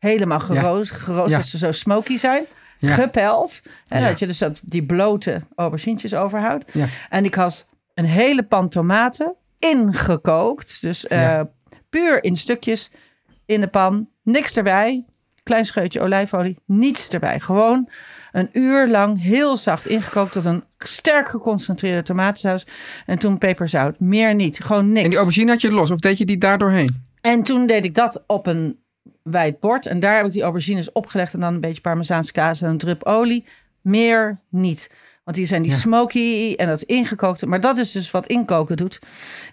Helemaal 0.01 0.39
geroosterd, 0.39 0.99
geroosterd 0.99 1.29
Ja. 1.31 1.37
dat 1.37 1.45
ze 1.47 1.57
zo 1.57 1.71
smoky 1.71 2.17
zijn. 2.17 2.43
Gepeld. 2.81 3.61
En 3.87 4.03
dat 4.03 4.19
je 4.19 4.27
dus 4.27 4.37
dat, 4.37 4.59
die 4.63 4.85
blote 4.85 5.41
aubergines 5.55 6.13
overhoudt. 6.15 6.71
En 7.09 7.25
ik 7.25 7.35
had 7.35 7.67
een 7.93 8.05
hele 8.05 8.43
pan 8.43 8.69
tomaten 8.69 9.35
ingekookt. 9.59 10.81
Dus 10.81 11.07
eh, 11.07 11.41
puur 11.89 12.23
in 12.23 12.35
stukjes 12.35 12.91
in 13.45 13.61
de 13.61 13.67
pan. 13.67 14.07
Niks 14.23 14.57
erbij. 14.57 15.05
Klein 15.43 15.65
scheutje 15.65 16.01
olijfolie. 16.01 16.57
Niets 16.65 17.09
erbij. 17.09 17.39
Gewoon 17.39 17.89
een 18.31 18.49
uur 18.53 18.87
lang 18.89 19.21
heel 19.21 19.57
zacht 19.57 19.85
ingekookt 19.85 20.31
tot 20.31 20.45
een 20.45 20.63
sterk 20.77 21.27
geconcentreerde 21.27 22.01
tomatensaus. 22.01 22.65
En 23.05 23.19
toen 23.19 23.37
peperzout. 23.37 23.99
Meer 23.99 24.35
niet. 24.35 24.63
Gewoon 24.63 24.87
niks. 24.87 25.03
En 25.03 25.09
die 25.09 25.17
aubergine 25.17 25.51
had 25.51 25.61
je 25.61 25.71
los 25.71 25.91
of 25.91 25.99
deed 25.99 26.17
je 26.17 26.25
die 26.25 26.37
daar 26.37 26.57
doorheen? 26.57 27.05
En 27.21 27.43
toen 27.43 27.67
deed 27.67 27.85
ik 27.85 27.95
dat 27.95 28.23
op 28.27 28.47
een 28.47 28.79
wijd 29.23 29.59
bord. 29.59 29.85
En 29.85 29.99
daar 29.99 30.15
heb 30.17 30.25
ik 30.25 30.31
die 30.31 30.41
aubergines 30.43 30.91
opgelegd. 30.91 31.33
En 31.33 31.39
dan 31.39 31.53
een 31.53 31.59
beetje 31.61 31.81
parmezaanse 31.81 32.31
kaas 32.31 32.61
en 32.61 32.69
een 32.69 32.77
drup 32.77 33.03
olie. 33.03 33.45
Meer 33.81 34.39
niet. 34.49 34.91
Want 35.23 35.37
die 35.37 35.45
zijn 35.45 35.61
die 35.61 35.71
smoky 35.71 36.53
en 36.57 36.67
dat 36.67 36.81
ingekookte. 36.81 37.47
Maar 37.47 37.59
dat 37.59 37.77
is 37.77 37.91
dus 37.91 38.11
wat 38.11 38.27
inkoken 38.27 38.77
doet. 38.77 38.99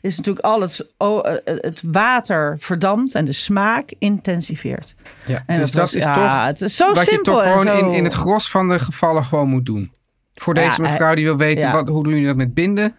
Is 0.00 0.16
natuurlijk 0.16 0.44
al 0.44 0.60
het, 0.60 0.86
o- 0.96 1.20
eh, 1.20 1.54
het 1.60 1.80
water 1.90 2.56
verdampt 2.58 3.14
en 3.14 3.24
de 3.24 3.32
smaak 3.32 3.92
intensiveert. 3.98 4.94
Ja, 5.26 5.42
En 5.46 5.58
dus 5.58 5.70
dat, 5.70 5.80
was- 5.80 5.94
is 5.94 6.04
ja, 6.04 6.12
toch 6.14 6.46
het 6.46 6.60
is 6.60 6.76
zo 6.76 6.92
wat 6.92 7.04
je 7.10 7.20
toch 7.20 7.42
gewoon 7.42 7.68
in, 7.68 7.92
in 7.92 8.04
het 8.04 8.14
gros 8.14 8.50
van 8.50 8.68
de 8.68 8.78
gevallen 8.78 9.24
gewoon 9.24 9.48
moet 9.48 9.66
doen. 9.66 9.92
Voor 10.34 10.56
Ja, 10.56 10.68
deze 10.68 10.80
mevrouw 10.80 11.14
die 11.14 11.24
wil 11.24 11.36
weten, 11.36 11.72
wat, 11.72 11.88
hoe 11.88 12.02
doen 12.02 12.12
jullie 12.12 12.26
dat 12.28 12.36
met 12.36 12.54
binden? 12.54 12.94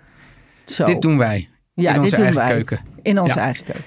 Zo. 0.65 0.85
Dit 0.85 1.01
doen 1.01 1.17
wij. 1.17 1.49
Ja, 1.73 1.93
in 1.93 1.99
onze 1.99 2.09
dit 2.15 2.15
doen 2.15 2.25
eigen 2.25 2.45
wij. 2.45 2.55
keuken. 2.55 2.79
In 3.01 3.19
onze 3.19 3.39
eigen 3.39 3.63
keuken. 3.65 3.83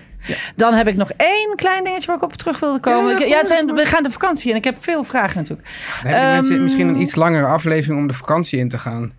Dan 0.57 0.75
heb 0.75 0.89
ik 0.89 0.97
nog 0.97 1.11
één 1.17 1.53
klein 1.57 1.85
dingetje 1.85 2.07
waar 2.07 2.17
ik 2.17 2.23
op 2.23 2.33
terug 2.33 2.61
wilde 2.61 2.81
komen. 2.81 3.13
Ja, 3.13 3.19
ja, 3.19 3.27
ja, 3.27 3.37
het 3.39 3.47
zijn, 3.49 3.67
we 3.75 3.85
gaan 3.87 4.03
de 4.03 4.11
vakantie 4.11 4.51
in. 4.51 4.57
Ik 4.57 4.65
heb 4.65 4.83
veel 4.83 5.05
vragen 5.05 5.37
natuurlijk. 5.37 5.69
Dan 5.69 6.11
hebben 6.13 6.21
die 6.23 6.33
mensen 6.33 6.63
misschien 6.63 6.89
een 6.89 7.01
iets 7.01 7.15
langere 7.15 7.47
aflevering 7.47 8.01
om 8.01 8.07
de 8.07 8.15
vakantie 8.15 8.59
in 8.59 8.69
te 8.69 8.79
gaan. 8.79 9.13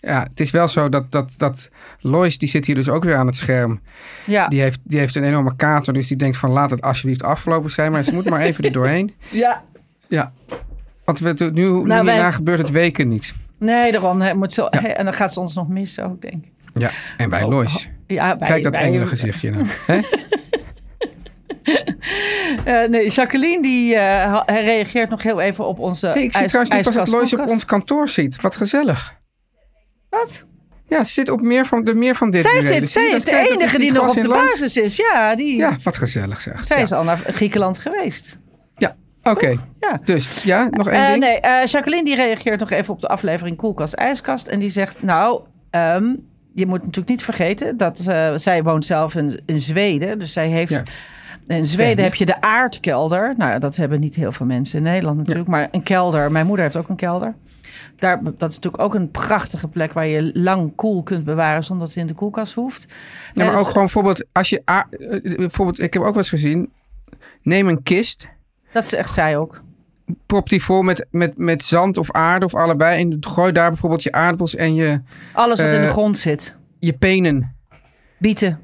Ja, 0.00 0.22
het 0.30 0.40
is 0.40 0.50
wel 0.50 0.68
zo 0.68 0.88
dat, 0.88 1.10
dat, 1.10 1.34
dat 1.36 1.70
Lois, 2.00 2.38
die 2.38 2.48
zit 2.48 2.66
hier 2.66 2.74
dus 2.74 2.88
ook 2.88 3.04
weer 3.04 3.16
aan 3.16 3.26
het 3.26 3.36
scherm. 3.36 3.80
Ja, 4.24 4.48
Die 4.48 4.60
heeft, 4.60 4.80
die 4.82 4.98
heeft 4.98 5.14
een 5.16 5.24
enorme 5.24 5.56
kater, 5.56 5.92
dus 5.92 6.06
die 6.06 6.16
denkt 6.16 6.36
van 6.36 6.50
laat 6.50 6.70
het 6.70 6.82
alsjeblieft 6.82 7.22
afgelopen 7.22 7.70
zijn. 7.70 7.92
Maar 7.92 8.02
ze 8.02 8.14
moet 8.14 8.28
maar 8.30 8.40
even 8.40 8.64
er 8.64 8.72
doorheen. 8.72 9.14
ja. 9.30 9.62
Ja. 10.08 10.32
Want 11.04 11.18
we, 11.18 11.34
nu, 11.38 11.70
nu 11.70 11.82
Nou, 11.82 12.04
wij- 12.04 12.32
gebeurt 12.32 12.58
het 12.58 12.70
weken 12.70 13.08
niet. 13.08 13.34
nee, 13.58 13.92
daarom. 13.92 14.20
hè, 14.20 14.34
Moet 14.34 14.52
zo, 14.52 14.66
Ja. 14.70 14.82
en 14.98 15.04
dan 15.04 15.14
gaat 15.14 15.32
ze 15.32 15.40
ons 15.40 15.54
nog 15.54 15.68
missen 15.68 16.04
ook, 16.04 16.22
denk 16.22 16.34
ik. 16.44 16.50
Ja, 16.72 16.90
en 17.16 17.28
bij 17.28 17.42
Oh, 17.42 17.48
Lois. 17.50 17.88
Ja, 18.08 18.36
bij, 18.36 18.48
Kijk 18.48 18.62
dat 18.62 18.72
bij- 18.72 18.82
engele 18.82 19.06
gezichtje 19.06 19.50
nou. 19.50 19.66
Eh, 22.64 22.88
nee, 22.88 23.08
Jacqueline 23.10 23.62
die 23.62 23.94
eh, 23.94 24.40
reageert 24.46 25.10
nog 25.10 25.22
heel 25.22 25.40
even 25.40 25.66
op 25.66 25.78
onze 25.78 26.06
Hey, 26.06 26.22
ik 26.22 26.32
zie 26.36 26.46
trouwens 26.46 26.70
nu 26.70 26.76
pas 26.76 26.86
dat 26.86 26.94
ijskast- 26.96 27.12
Lois 27.12 27.34
op 27.46 27.52
ons 27.54 27.64
kantoor 27.64 28.08
zit. 28.08 28.40
Wat 28.40 28.56
gezellig. 28.56 29.14
Wat? 30.10 30.44
Ja, 30.86 31.04
ze 31.04 31.12
zit 31.12 31.28
op 31.30 31.40
meer 31.40 31.66
van, 31.66 31.84
de 31.84 31.94
meer 31.94 32.14
van 32.14 32.30
dit 32.30 32.42
Zij, 32.42 32.60
zit, 32.60 32.88
zij 32.90 33.08
is 33.08 33.24
de 33.24 33.36
enige 33.50 33.76
die 33.76 33.92
die 33.92 33.92
nog 34.00 34.08
op 34.16 34.22
de 34.22 34.28
land. 34.28 34.48
basis 34.48 34.76
is. 34.76 34.96
Ja, 34.96 35.34
die, 35.34 35.56
Ja, 35.56 35.76
wat 35.82 35.96
gezellig 35.96 36.40
zeg. 36.40 36.64
zij 36.64 36.76
ja. 36.76 36.82
is 36.82 36.92
al 36.92 37.04
naar 37.04 37.16
Griekenland 37.26 37.78
geweest. 37.78 38.38
Ja, 38.76 38.96
oké. 39.22 39.54
Ja. 39.80 40.00
Dus, 40.04 40.42
ja, 40.42 40.68
nog 40.70 40.88
één 40.88 41.00
Eh, 41.04 41.08
ding. 41.10 41.20
nee, 41.20 41.40
Jacqueline 41.66 42.04
die 42.04 42.14
reageert 42.16 42.60
nog 42.60 42.70
even 42.70 42.94
op 42.94 43.00
de 43.00 43.08
aflevering 43.08 43.56
Koelkast 43.56 43.94
IJskast. 43.94 44.46
En 44.46 44.58
die 44.58 44.70
zegt, 44.70 45.02
nou, 45.02 45.42
ehm, 45.70 46.14
je 46.58 46.66
moet 46.66 46.78
natuurlijk 46.78 47.08
niet 47.08 47.22
vergeten 47.22 47.76
dat 47.76 47.98
eh, 47.98 48.32
zij 48.34 48.62
woont 48.62 48.86
zelf 48.86 49.14
in, 49.14 49.40
in 49.46 49.60
Zweden. 49.60 50.18
Dus 50.18 50.32
zij 50.32 50.48
heeft... 50.48 50.70
Ja. 50.70 50.82
In 51.46 51.66
Zweden 51.66 52.04
heb 52.04 52.14
je 52.14 52.26
de 52.26 52.40
aardkelder. 52.40 53.34
Nou, 53.36 53.58
dat 53.58 53.76
hebben 53.76 54.00
niet 54.00 54.14
heel 54.14 54.32
veel 54.32 54.46
mensen 54.46 54.78
in 54.78 54.84
Nederland 54.84 55.16
natuurlijk. 55.16 55.48
Maar 55.48 55.68
een 55.70 55.82
kelder. 55.82 56.32
Mijn 56.32 56.46
moeder 56.46 56.64
heeft 56.64 56.76
ook 56.76 56.88
een 56.88 56.96
kelder. 56.96 57.34
Daar, 57.96 58.22
dat 58.22 58.50
is 58.50 58.54
natuurlijk 58.54 58.82
ook 58.82 58.94
een 58.94 59.10
prachtige 59.10 59.68
plek 59.68 59.92
waar 59.92 60.06
je 60.06 60.30
lang 60.34 60.74
koel 60.74 61.02
kunt 61.02 61.24
bewaren 61.24 61.64
zonder 61.64 61.86
dat 61.86 61.94
het 61.94 62.04
in 62.04 62.08
de 62.08 62.18
koelkast 62.18 62.54
hoeft. 62.54 62.94
Ja, 63.34 63.44
maar 63.44 63.58
ook 63.58 63.66
gewoon 63.66 63.82
bijvoorbeeld, 63.82 64.24
als 64.32 64.48
je, 64.48 64.62
eh, 64.64 64.80
bijvoorbeeld, 65.36 65.80
ik 65.80 65.92
heb 65.92 66.02
ook 66.02 66.08
wel 66.08 66.18
eens 66.18 66.28
gezien, 66.28 66.72
neem 67.42 67.68
een 67.68 67.82
kist, 67.82 68.28
Dat 68.72 68.88
zegt 68.88 69.12
zij 69.12 69.36
ook. 69.36 69.62
Prop 70.26 70.48
die 70.48 70.62
vol 70.62 70.82
met, 70.82 71.06
met, 71.10 71.38
met 71.38 71.64
zand 71.64 71.96
of 71.96 72.12
aarde 72.12 72.44
of 72.46 72.54
allebei 72.54 73.00
en 73.00 73.16
gooi 73.20 73.52
daar 73.52 73.68
bijvoorbeeld 73.68 74.02
je 74.02 74.12
aardappels 74.12 74.54
en 74.56 74.74
je, 74.74 75.00
Alles 75.32 75.58
wat 75.60 75.68
in 75.68 75.80
de 75.80 75.86
Eh, 75.86 75.90
grond 75.92 76.18
zit. 76.18 76.54
je 76.78 76.92
penen. 76.92 77.56
Bieten. 78.18 78.60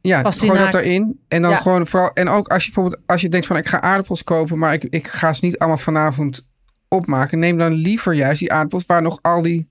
Ja, 0.00 0.22
Pastinaak. 0.22 0.56
gooi 0.56 0.70
dat 0.70 0.80
erin. 0.80 1.20
En 1.28 1.42
dan 1.42 1.50
Ja. 1.50 1.56
gewoon 1.56 1.86
vooral. 1.86 2.10
En 2.14 2.28
ook 2.28 2.48
als 2.48 2.64
je 2.64 2.72
bijvoorbeeld 2.72 3.02
als 3.06 3.20
je 3.20 3.28
denkt 3.28 3.46
van 3.46 3.56
ik 3.56 3.66
ga 3.66 3.80
aardappels 3.80 4.24
kopen, 4.24 4.58
maar 4.58 4.72
ik, 4.72 4.84
ik 4.84 5.06
ga 5.08 5.32
ze 5.32 5.44
niet 5.44 5.58
allemaal 5.58 5.78
vanavond 5.78 6.46
opmaken. 6.88 7.38
Neem 7.38 7.58
dan 7.58 7.72
liever 7.72 8.12
juist 8.14 8.40
die 8.40 8.52
aardappels 8.52 8.86
waar 8.86 9.02
nog 9.02 9.18
al 9.22 9.42
die 9.42 9.68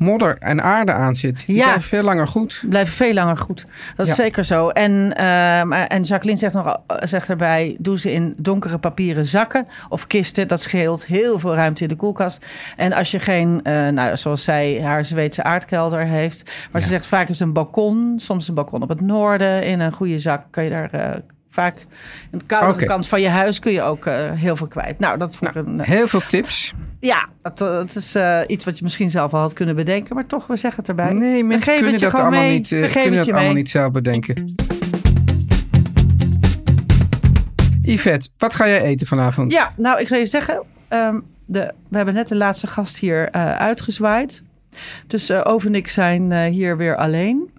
modder 0.00 0.36
en 0.38 0.62
aarde 0.62 0.92
aan 0.92 1.14
zit. 1.14 1.46
Die 1.46 1.56
Ja. 1.56 1.62
blijven 1.62 1.82
veel 1.82 2.02
langer 2.02 2.26
goed. 2.26 2.64
blijven 2.68 2.94
veel 2.94 3.12
langer 3.12 3.36
goed. 3.36 3.66
Dat 3.96 4.06
is 4.06 4.16
Ja. 4.16 4.22
zeker 4.22 4.44
zo. 4.44 4.68
En, 4.68 5.16
ehm, 5.16 5.72
en 5.72 6.02
Jacqueline 6.02 6.38
zegt, 6.40 6.54
nog, 6.54 6.76
zegt 6.86 7.28
erbij: 7.28 7.76
doe 7.78 7.98
ze 7.98 8.12
in 8.12 8.34
donkere 8.36 8.78
papieren 8.78 9.26
zakken 9.26 9.66
of 9.88 10.06
kisten. 10.06 10.48
Dat 10.48 10.60
scheelt 10.60 11.06
heel 11.06 11.38
veel 11.38 11.54
ruimte 11.54 11.82
in 11.82 11.88
de 11.88 11.96
koelkast. 11.96 12.46
En 12.76 12.92
als 12.92 13.10
je 13.10 13.18
geen, 13.18 13.60
eh, 13.62 13.88
nou, 13.88 14.16
zoals 14.16 14.44
zij 14.44 14.80
haar 14.82 15.04
Zweedse 15.04 15.42
aardkelder 15.42 16.04
heeft. 16.04 16.50
Maar 16.72 16.82
ze 16.82 16.88
zegt 16.88 17.06
vaak 17.06 17.28
is 17.28 17.40
een 17.40 17.52
balkon, 17.52 18.14
soms 18.16 18.48
een 18.48 18.54
balkon 18.54 18.82
op 18.82 18.88
het 18.88 19.00
noorden. 19.00 19.64
In 19.64 19.80
een 19.80 19.92
goede 19.92 20.18
zak 20.18 20.42
kan 20.50 20.64
je 20.64 20.70
daar. 20.70 20.90
eh, 20.92 21.10
Vaak 21.52 21.78
in 22.30 22.38
de 22.38 22.44
koude 22.46 22.84
kant 22.84 23.08
van 23.08 23.20
je 23.20 23.28
huis 23.28 23.58
kun 23.58 23.72
je 23.72 23.82
ook 23.82 24.06
eh, 24.06 24.30
heel 24.32 24.56
veel 24.56 24.66
kwijt. 24.66 24.98
Nou, 24.98 25.18
dat 25.18 25.36
vond 25.36 25.50
ik 25.56 25.66
een, 25.66 25.80
eh, 25.80 25.86
Heel 25.86 26.08
veel 26.08 26.20
tips. 26.20 26.72
Ja, 27.00 27.28
dat, 27.38 27.60
eh, 27.60 27.78
het 27.78 27.96
is 27.96 28.14
eh, 28.14 28.40
iets 28.46 28.64
wat 28.64 28.76
je 28.78 28.84
misschien 28.84 29.10
zelf 29.10 29.34
al 29.34 29.40
had 29.40 29.52
kunnen 29.52 29.76
bedenken, 29.76 30.14
maar 30.14 30.26
toch, 30.26 30.46
we 30.46 30.56
zeggen 30.56 30.80
het 30.80 30.88
erbij. 30.88 31.12
Nee, 31.12 31.40
We 31.40 31.46
mensen 31.46 31.80
kunnen 31.80 32.00
dat 32.00 32.14
allemaal 32.14 32.30
mee. 32.30 32.52
niet, 32.52 32.72
eh, 32.72 32.92
kunnen 32.92 33.18
dat 33.18 33.30
allemaal 33.30 33.52
niet 33.52 33.70
zelf 33.70 33.92
bedenken. 33.92 34.54
Yvette, 37.82 38.28
wat 38.38 38.54
ga 38.54 38.68
jij 38.68 38.82
eten 38.82 39.06
vanavond? 39.06 39.52
Ja, 39.52 39.72
nou, 39.76 40.00
ik 40.00 40.08
zou 40.08 40.20
je 40.20 40.26
zeggen, 40.26 40.62
ehm, 40.88 41.20
de, 41.46 41.72
we 41.88 41.96
hebben 41.96 42.14
net 42.14 42.28
de 42.28 42.36
laatste 42.36 42.66
gast 42.66 42.98
hier 42.98 43.30
uitgezwaaid. 43.32 44.42
Dus 45.06 45.30
Ove 45.30 45.66
en 45.66 45.74
ik 45.74 45.88
zijn 45.88 46.32
hier 46.42 46.76
weer 46.76 46.96
alleen. 46.96 47.50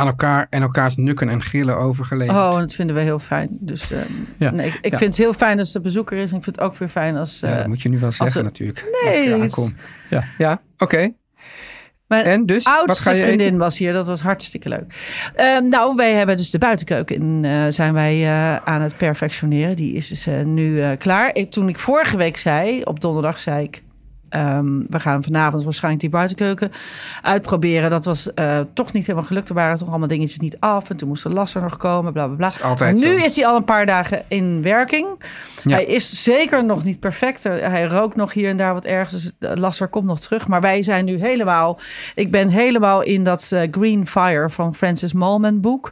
Aan 0.00 0.06
elkaar 0.06 0.46
en 0.50 0.62
elkaars 0.62 0.96
nukken 0.96 1.28
en 1.28 1.42
grillen 1.42 1.76
overgeleverd. 1.76 2.36
Oh, 2.38 2.52
en 2.54 2.60
dat 2.60 2.72
vinden 2.74 2.96
we 2.96 3.02
heel 3.02 3.18
fijn. 3.18 3.48
Dus 3.60 3.90
ehm, 3.92 4.12
Ja. 4.38 4.50
nee, 4.50 4.66
ik, 4.66 4.78
ik 4.82 4.92
Ja. 4.92 4.98
vind 4.98 5.16
het 5.16 5.24
heel 5.24 5.32
fijn 5.32 5.58
als 5.58 5.72
de 5.72 5.80
bezoeker 5.80 6.16
is. 6.16 6.30
En 6.30 6.36
ik 6.36 6.42
vind 6.44 6.56
het 6.56 6.64
ook 6.64 6.76
weer 6.76 6.88
fijn 6.88 7.16
als... 7.16 7.40
ja, 7.40 7.48
eh, 7.48 7.56
dat 7.56 7.66
moet 7.66 7.82
je 7.82 7.88
nu 7.88 7.98
wel 7.98 8.12
zeggen 8.12 8.44
natuurlijk. 8.44 8.84
Nee. 9.04 9.48
Ja, 10.08 10.24
ja 10.38 10.60
oké. 10.78 11.12
mijn 12.06 12.24
En 12.24 12.46
dus, 12.46 12.64
wat 12.64 12.74
oudste 12.74 13.02
ga 13.02 13.10
je 13.10 13.22
vriendin 13.22 13.46
eten? 13.46 13.58
was 13.58 13.78
hier. 13.78 13.92
Dat 13.92 14.06
was 14.06 14.20
hartstikke 14.20 14.68
leuk. 14.68 14.94
Ehm, 15.34 15.68
nou, 15.68 15.96
wij 15.96 16.12
hebben 16.12 16.36
dus 16.36 16.50
de 16.50 16.58
buitenkeuken 16.58 17.16
in, 17.16 17.44
eh, 17.44 17.64
zijn 17.68 17.92
wij 17.92 18.22
eh, 18.28 18.56
aan 18.56 18.80
het 18.80 18.96
perfectioneren. 18.96 19.76
Die 19.76 19.92
is 19.94 20.08
dus 20.08 20.26
eh, 20.26 20.42
nu 20.44 20.80
eh, 20.82 20.90
klaar. 20.98 21.34
Ik, 21.34 21.50
toen 21.50 21.68
ik 21.68 21.78
vorige 21.78 22.16
week 22.16 22.36
zei, 22.36 22.82
op 22.82 23.00
donderdag 23.00 23.38
zei 23.38 23.64
ik... 23.64 23.82
ehm, 24.30 24.80
we 24.86 25.00
gaan 25.00 25.22
vanavond 25.22 25.64
waarschijnlijk 25.64 26.02
die 26.02 26.10
buitenkeuken 26.10 26.72
uitproberen. 27.22 27.90
Dat 27.90 28.04
was 28.04 28.34
eh, 28.34 28.60
toch 28.72 28.92
niet 28.92 29.06
helemaal 29.06 29.28
gelukt. 29.28 29.48
Er 29.48 29.54
waren 29.54 29.78
toch 29.78 29.88
allemaal 29.88 30.08
dingetjes 30.08 30.38
niet 30.38 30.56
af. 30.60 30.90
En 30.90 30.96
toen 30.96 31.08
moest 31.08 31.22
de 31.22 31.28
lasser 31.28 31.62
nog 31.62 31.76
komen, 31.76 32.12
bla 32.12 32.26
bla 32.26 32.36
bla. 32.36 32.68
altijd 32.68 32.94
nu 32.94 33.18
zo. 33.18 33.24
is 33.24 33.36
hij 33.36 33.46
al 33.46 33.56
een 33.56 33.64
paar 33.64 33.86
dagen 33.86 34.24
in 34.28 34.62
werking. 34.62 35.06
Ja. 35.62 35.74
Hij 35.74 35.84
is 35.84 36.22
zeker 36.22 36.64
nog 36.64 36.84
niet 36.84 37.00
perfect. 37.00 37.42
Hij 37.42 37.84
rookt 37.84 38.16
nog 38.16 38.32
hier 38.32 38.48
en 38.48 38.56
daar 38.56 38.74
wat 38.74 38.84
ergens. 38.84 39.22
Dus 39.22 39.32
de 39.38 39.60
lasser 39.60 39.88
komt 39.88 40.06
nog 40.06 40.20
terug. 40.20 40.48
Maar 40.48 40.60
wij 40.60 40.82
zijn 40.82 41.04
nu 41.04 41.20
helemaal... 41.20 41.78
Ik 42.14 42.30
ben 42.30 42.48
helemaal 42.48 43.02
in 43.02 43.24
dat 43.24 43.52
eh, 43.52 43.68
Green 43.70 44.06
Fire 44.06 44.50
van 44.50 44.74
Francis 44.74 45.12
Malman 45.12 45.60
boek. 45.60 45.90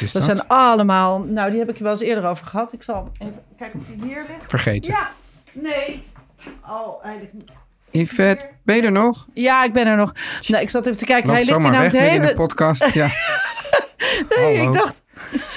Dat 0.00 0.12
dat? 0.12 0.22
zijn 0.22 0.46
allemaal... 0.46 1.18
Nou, 1.18 1.50
die 1.50 1.58
heb 1.58 1.68
ik 1.68 1.76
je 1.76 1.82
wel 1.82 1.92
eens 1.92 2.00
eerder 2.00 2.24
over 2.24 2.46
gehad. 2.46 2.72
Ik 2.72 2.82
zal 2.82 3.08
even 3.18 3.40
kijken 3.56 3.80
of 3.80 3.86
die 3.86 4.08
hier 4.08 4.24
ligt. 4.28 4.50
Vergeten. 4.50 4.92
Ja, 4.92 5.10
nee. 5.52 6.02
Oh, 6.68 7.02
hij 7.02 7.18
ligt 7.20 7.32
niet. 7.32 7.52
Yvette, 7.98 8.46
ben 8.64 8.76
je 8.76 8.82
er 8.82 8.92
nog? 8.92 9.26
Ja, 9.34 9.64
ik 9.64 9.72
ben 9.72 9.86
er 9.86 9.96
nog. 9.96 10.12
Nou, 10.46 10.62
ik 10.62 10.70
zat 10.70 10.86
even 10.86 10.98
te 10.98 11.04
kijken. 11.04 11.30
Hij 11.30 11.38
ligt 11.44 11.50
hier 11.50 11.70
nou 11.70 11.74
het 11.74 11.92
midden 11.92 12.10
in 12.10 12.20
hele... 12.20 12.26
de 12.26 12.32
podcast. 12.32 12.94
Ja. 12.94 13.08
Nee, 14.36 14.56
Hallo. 14.56 14.68
ik 14.68 14.72
dacht. 14.72 15.02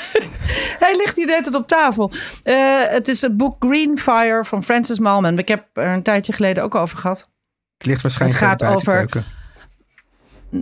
Hij 0.83 0.95
ligt 0.95 1.15
hier 1.15 1.25
de 1.25 1.31
hele 1.31 1.43
tijd 1.43 1.55
op 1.55 1.67
tafel. 1.67 2.11
Eh, 2.43 2.81
het 2.87 3.07
is 3.07 3.21
het 3.21 3.37
boek 3.37 3.55
Green 3.59 3.97
Fire 3.97 4.45
van 4.45 4.63
Francis 4.63 4.99
Malman. 4.99 5.37
Ik 5.37 5.47
heb 5.47 5.65
er 5.73 5.87
een 5.87 6.03
tijdje 6.03 6.33
geleden 6.33 6.63
ook 6.63 6.75
over 6.75 6.97
gehad. 6.97 7.29
Het 7.77 7.87
ligt 7.87 8.01
waarschijnlijk 8.01 8.39
Het 8.39 8.49
gaat 8.49 8.59
de 8.59 8.65
over-. 8.65 9.23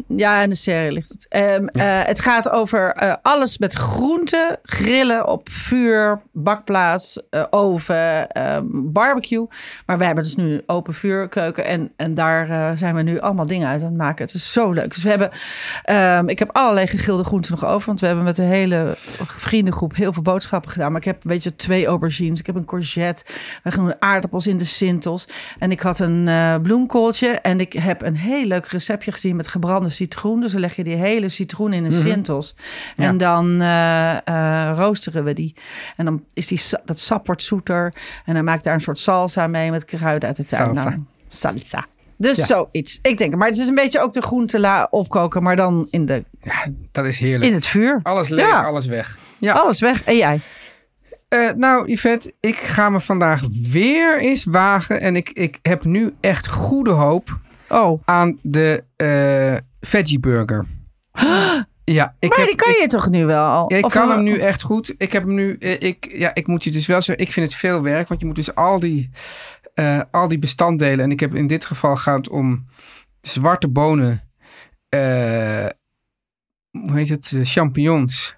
Ja, 0.08 0.42
in 0.42 0.50
de 0.50 0.56
serie 0.56 0.92
ligt 0.92 1.10
het. 1.10 1.26
Ehm, 1.30 1.66
eh, 1.66 2.04
het 2.04 2.20
gaat 2.20 2.50
over 2.50 2.92
eh, 2.92 3.16
alles 3.22 3.58
met 3.58 3.74
groenten, 3.74 4.60
grillen 4.64 5.28
op 5.28 5.50
vuur, 5.50 6.22
bakplaats, 6.32 7.20
eh, 7.30 7.44
oven, 7.50 8.30
ehm, 8.30 8.66
barbecue. 8.72 9.48
Maar 9.86 9.98
we 9.98 10.06
hebben 10.06 10.24
dus 10.24 10.36
nu 10.36 10.54
een 10.54 10.64
open 10.66 10.94
vuurkeuken 10.94 11.66
en, 11.66 11.92
en 11.96 12.14
daar 12.14 12.78
zijn 12.78 12.96
we 12.96 13.02
nu 13.02 13.20
allemaal 13.20 13.48
dingen 13.48 13.68
uit 13.68 13.82
aan 13.82 13.88
het 13.88 13.98
maken. 13.98 14.26
Het 14.26 14.34
is 14.34 14.52
zo 14.52 14.72
leuk. 14.72 14.94
Dus 14.94 15.04
we 15.04 15.10
hebben, 15.10 15.30
ehm, 15.84 16.28
ik 16.28 16.40
heb 16.40 16.50
allerlei 16.52 16.88
gegrilde 16.88 17.24
groenten 17.24 17.52
nog 17.52 17.66
over, 17.66 17.88
want 17.88 18.00
we 18.00 18.06
hebben 18.06 18.26
met 18.26 18.36
de 18.36 18.42
hele 18.42 18.94
vriendengroep 19.26 19.96
heel 19.96 20.14
veel 20.14 20.24
boodschappen 20.24 20.72
gedaan. 20.72 20.92
Maar 20.92 21.02
ik 21.02 21.08
heb, 21.08 21.24
weet 21.24 21.44
je, 21.44 21.56
twee 21.56 21.86
aubergines, 21.86 22.40
ik 22.40 22.46
heb 22.46 22.56
een 22.56 22.66
courgette, 22.66 23.24
we 23.64 23.72
gaan 23.72 23.96
aardappels 24.00 24.48
in 24.48 24.58
de 24.58 24.66
sintels. 24.66 25.28
En 25.60 25.72
ik 25.72 25.82
had 25.82 26.00
een 26.00 26.30
bloemkooltje 26.62 27.28
en 27.28 27.60
ik 27.60 27.74
heb 27.74 28.02
een 28.02 28.16
heel 28.16 28.46
leuk 28.46 28.66
receptje 28.66 29.12
gezien 29.12 29.36
met 29.36 29.48
gebrande 29.80 29.90
citroen. 29.90 30.42
Dus 30.42 30.52
dan 30.52 30.62
leg 30.62 30.76
je 30.76 30.84
die 30.84 30.96
hele 30.96 31.30
citroen 31.30 31.74
in 31.74 31.86
een 31.86 31.92
sintels. 31.92 32.56
En 32.96 33.18
dan 33.18 33.62
eh, 33.62 34.28
eh, 34.28 34.78
roosteren 34.78 35.24
we 35.24 35.34
die. 35.34 35.56
En 35.98 36.06
dan 36.06 36.24
is 36.34 36.48
die, 36.48 36.62
dat 36.86 37.00
sap 37.00 37.26
wordt 37.26 37.44
zoeter. 37.44 37.94
En 38.26 38.34
dan 38.34 38.44
maak 38.44 38.58
ik 38.58 38.64
daar 38.64 38.74
een 38.74 38.80
soort 38.80 39.00
salsa 39.00 39.48
mee 39.48 39.72
met 39.72 39.86
kruiden 39.86 40.28
uit 40.28 40.38
de 40.38 40.44
tuin. 40.44 40.76
Salsa. 40.76 40.90
Nou, 40.90 41.02
salsa. 41.28 41.86
Dus 42.18 42.38
Ja. 42.38 42.46
zoiets. 42.46 43.00
Ik 43.02 43.18
denk, 43.18 43.36
maar 43.36 43.48
het 43.48 43.58
is 43.58 43.68
een 43.68 43.76
beetje 43.76 44.00
ook 44.02 44.14
de 44.14 44.22
groente 44.22 44.60
la 44.60 44.88
opkoken, 44.90 45.44
maar 45.44 45.56
dan 45.56 45.88
in, 45.90 46.06
de, 46.06 46.24
Ja, 46.42 46.66
dat 46.92 47.06
is 47.06 47.20
heerlijk. 47.20 47.44
in 47.50 47.54
het 47.54 47.66
vuur. 47.66 48.00
Alles 48.04 48.30
leeg, 48.30 48.48
Ja. 48.48 48.62
alles 48.62 48.86
weg. 48.86 49.18
Ja. 49.38 49.54
Alles 49.54 49.80
weg. 49.80 50.04
En 50.04 50.16
jij? 50.18 50.40
Eh, 51.28 51.50
nou, 51.56 51.88
Yvette, 51.92 52.34
ik 52.40 52.58
ga 52.58 52.90
me 52.90 53.00
vandaag 53.00 53.42
weer 53.72 54.20
eens 54.20 54.46
wagen. 54.46 55.02
En 55.02 55.16
ik, 55.16 55.30
ik 55.30 55.60
heb 55.62 55.84
nu 55.84 56.14
echt 56.20 56.48
goede 56.48 56.92
hoop 56.92 57.40
Oh, 57.72 58.02
aan 58.06 58.40
de 58.42 58.84
veggie 59.80 60.20
burger. 60.20 60.66
Ja, 61.84 62.16
ik 62.20 62.30
maar 62.30 62.38
heb, 62.38 62.48
die 62.48 62.56
kan 62.56 62.70
ik- 62.72 62.78
je 62.82 62.88
toch 62.88 63.10
nu 63.10 63.26
wel? 63.26 63.66
Ja, 63.72 63.78
ik 63.78 63.86
Of, 63.86 63.94
kan 63.94 64.10
hem 64.10 64.24
nu 64.24 64.38
echt 64.40 64.62
goed. 64.62 64.94
Ik 64.98 65.12
heb 65.12 65.24
hem 65.24 65.34
nu. 65.34 65.58
eh, 65.58 65.82
Ik, 65.82 66.12
ja, 66.12 66.34
ik 66.36 66.48
moet 66.48 66.64
je 66.64 66.72
dus 66.72 66.88
wel 66.88 67.02
zeggen. 67.02 67.26
Ik 67.26 67.32
vind 67.32 67.46
het 67.50 67.56
veel 67.60 67.82
werk. 67.82 68.08
Want 68.08 68.20
je 68.20 68.26
moet 68.26 68.36
dus 68.36 68.56
al 68.56 68.80
die, 68.80 69.10
eh, 69.74 70.02
al 70.12 70.28
die 70.28 70.40
bestanddelen. 70.40 71.00
En 71.00 71.12
ik 71.12 71.20
heb 71.20 71.36
in 71.36 71.48
dit 71.48 71.66
geval 71.66 71.96
gaat 71.96 72.30
om 72.30 72.66
zwarte 73.22 73.68
bonen. 73.68 74.22
eh, 74.90 75.66
hoe 76.72 76.94
heet 76.98 77.10
het? 77.10 77.32
champignons. 77.44 78.36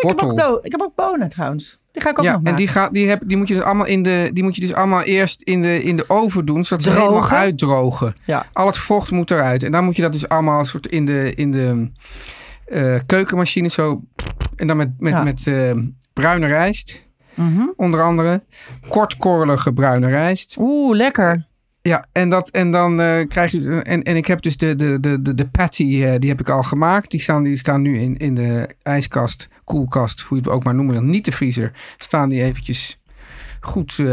Ik 0.00 0.08
heb, 0.08 0.22
ook, 0.22 0.36
bo- 0.36 0.58
ik 0.62 0.70
heb 0.72 0.80
ook 0.82 0.94
bonen 0.94 1.28
trouwens. 1.28 1.78
Die 1.92 2.02
ga 2.02 2.10
ik 2.10 2.18
ook 2.18 2.24
ja, 2.24 2.30
nog 2.30 2.38
en 2.38 2.44
maken. 2.44 2.58
die, 2.58 2.68
gaat, 2.68 2.92
die, 2.92 3.08
heb, 3.08 3.22
die, 3.26 3.36
moet 3.36 3.48
je 3.48 3.54
dus 3.54 3.62
allemaal 3.62 3.86
in 3.86 4.02
de, 4.02 4.30
die 4.32 4.42
moet 4.42 4.54
je 4.54 4.60
dus 4.60 4.74
allemaal 4.74 5.02
eerst 5.02 5.42
in 5.42 5.62
de, 5.62 5.82
in 5.82 5.96
de 5.96 6.04
oven 6.08 6.44
doen. 6.44 6.64
Zodat 6.64 6.84
ze 6.84 6.90
Drogen? 6.90 7.08
helemaal 7.08 7.30
uitdrogen. 7.38 8.14
Ja. 8.24 8.46
Al 8.52 8.66
het 8.66 8.78
vocht 8.78 9.10
moet 9.10 9.30
eruit. 9.30 9.62
En 9.62 9.72
dan 9.72 9.84
moet 9.84 9.96
je 9.96 10.02
dat 10.02 10.12
dus 10.12 10.28
allemaal 10.28 10.64
soort 10.64 10.86
in 10.86 11.06
de, 11.06 11.34
in 11.34 11.52
de 11.52 11.90
eh, 12.64 12.94
keukenmachine 13.06 13.68
zo. 13.68 14.00
En 14.56 14.66
dan 14.66 14.76
met, 14.76 14.90
met, 14.98 15.12
Ja. 15.12 15.22
met 15.22 15.46
eh, 15.46 15.72
bruine 16.12 16.46
rijst. 16.46 17.02
Mhm. 17.34 17.62
Onder 17.76 18.02
andere. 18.02 18.42
Kortkorrelige 18.88 19.72
bruine 19.72 20.08
rijst. 20.08 20.56
Oeh, 20.58 20.96
lekker. 20.96 21.48
Ja, 21.82 22.04
en, 22.12 22.28
dat, 22.28 22.48
en 22.48 22.70
dan 22.70 23.00
eh, 23.00 23.26
krijg 23.28 23.50
je. 23.50 23.58
dus- 23.58 23.82
En, 23.82 24.02
en 24.02 24.16
ik 24.16 24.26
heb 24.26 24.42
dus 24.42 24.56
de, 24.56 24.76
de, 24.76 25.00
de, 25.00 25.22
de, 25.22 25.34
de 25.34 25.46
patty, 25.48 25.84
die 26.18 26.28
heb 26.28 26.40
ik 26.40 26.48
al 26.48 26.62
gemaakt. 26.62 27.10
Die 27.10 27.20
staan, 27.20 27.42
die 27.42 27.56
staan 27.56 27.82
nu 27.82 28.00
in, 28.00 28.16
in 28.16 28.34
de 28.34 28.68
ijskast, 28.82 29.48
koelkast, 29.70 30.20
hoe 30.20 30.38
je 30.38 30.42
het 30.44 30.52
ook 30.52 30.64
maar 30.64 30.74
noemen 30.74 30.94
wil. 30.94 31.02
Niet 31.04 31.24
de 31.24 31.32
vriezer. 31.32 31.72
Staan 31.98 32.28
die 32.28 32.42
eventjes 32.42 32.98
goed 33.60 33.98
eh, 33.98 34.06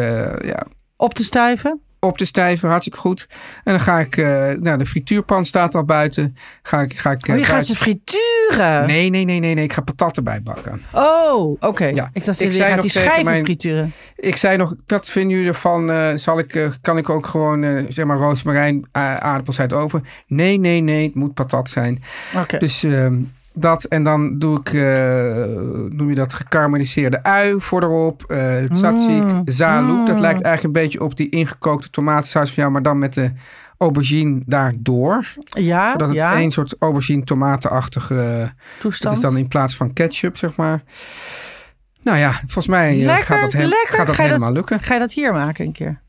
ja, 0.47 0.65
Op 0.95 1.13
te 1.13 1.23
stuiven. 1.23 1.79
op 1.99 2.17
te 2.17 2.25
stijven, 2.25 2.69
hartstikke 2.69 2.99
goed. 2.99 3.27
En 3.63 3.71
dan 3.73 3.79
ga 3.81 3.99
ik, 3.99 4.17
eh, 4.17 4.25
nou 4.59 4.77
de 4.77 4.85
frituurpan 4.85 5.45
staat 5.45 5.75
al 5.75 5.83
buiten. 5.83 6.35
Ga 6.61 6.81
ik, 6.81 6.93
ga 6.97 7.11
ik, 7.11 7.27
Oh, 7.27 7.33
eh, 7.33 7.35
je 7.39 7.43
gaat 7.43 7.51
buiten- 7.51 7.75
ze 7.75 7.81
frituren. 7.83 8.87
Nee, 8.87 9.09
nee, 9.09 9.25
nee, 9.25 9.39
nee, 9.39 9.53
nee. 9.53 9.63
Ik 9.63 9.73
ga 9.73 9.81
patat 9.81 10.17
erbij 10.17 10.41
bakken. 10.43 10.81
Oh, 10.91 11.55
oké. 11.59 11.85
Ja, 11.85 12.09
Ik 12.13 12.25
dacht, 12.25 12.39
ik 12.41 12.51
je 12.51 12.61
gaat 12.63 12.81
die 12.81 12.89
schijven 12.89 13.25
mijn- 13.25 13.43
frituren. 13.43 13.91
Ik 14.15 14.35
zei 14.35 14.57
nog, 14.57 14.75
wat 14.85 15.09
vinden 15.11 15.31
jullie 15.31 15.47
ervan? 15.47 15.91
eh, 15.91 16.07
zal 16.15 16.39
ik, 16.39 16.55
eh, 16.55 16.69
kan 16.81 16.97
ik 16.97 17.09
ook 17.09 17.25
gewoon, 17.25 17.63
eh, 17.63 17.83
zeg 17.87 18.05
maar, 18.05 18.17
roosmarijn, 18.17 18.87
eh, 18.91 19.15
aardappels 19.15 19.59
uit 19.59 19.69
de 19.69 19.75
oven? 19.75 20.05
Nee, 20.27 20.57
nee, 20.59 20.81
nee, 20.81 21.05
het 21.05 21.15
moet 21.15 21.33
patat 21.33 21.69
zijn. 21.69 22.03
Oké. 22.35 22.57
Dus 22.57 22.83
ehm, 22.83 23.19
dat 23.59 23.83
en 23.83 24.03
dan 24.03 24.37
doe 24.37 24.59
ik, 24.59 24.67
eh, 24.73 25.45
noem 25.89 26.09
je 26.09 26.15
dat, 26.15 26.33
gekarameliseerde 26.33 27.23
ui 27.23 27.59
voor 27.59 27.83
erop. 27.83 28.23
eh 28.27 28.51
het 28.51 28.73
tzatziki, 28.73 29.11
Mm. 29.33 29.41
zalouk. 29.45 30.07
Dat 30.07 30.15
Mm. 30.15 30.21
lijkt 30.21 30.41
eigenlijk 30.41 30.63
een 30.63 30.81
beetje 30.83 31.01
op 31.03 31.15
die 31.17 31.29
ingekookte 31.29 31.89
tomatensaus 31.89 32.47
van 32.53 32.55
jou, 32.63 32.71
maar 32.71 32.81
dan 32.83 32.97
met 32.97 33.13
de 33.13 33.31
aubergine 33.77 34.41
daardoor. 34.45 35.33
ja, 35.43 35.91
zodat 35.91 36.07
het 36.07 36.17
ja. 36.17 36.33
één 36.33 36.51
soort 36.51 36.75
aubergine 36.79 37.23
tomatenachtige, 37.23 38.13
het 38.13 38.53
toestand. 38.79 39.15
is 39.15 39.21
dan 39.21 39.37
in 39.37 39.47
plaats 39.47 39.75
van 39.75 39.93
ketchup, 39.93 40.37
zeg 40.37 40.55
maar. 40.55 40.83
Nou 42.01 42.17
ja, 42.17 42.31
volgens 42.33 42.67
mij 42.67 42.99
eh, 42.99 43.05
lekker, 43.05 43.23
gaat 43.25 43.41
dat, 43.41 43.53
lekker. 43.53 43.77
gaat 43.97 44.07
dat 44.07 44.17
helemaal 44.17 44.51
lukken. 44.51 44.79
Ga 44.79 44.93
je 44.93 44.99
dat 44.99 45.11
hier 45.11 45.31
maken 45.33 45.65
een 45.65 45.71
keer? 45.71 46.01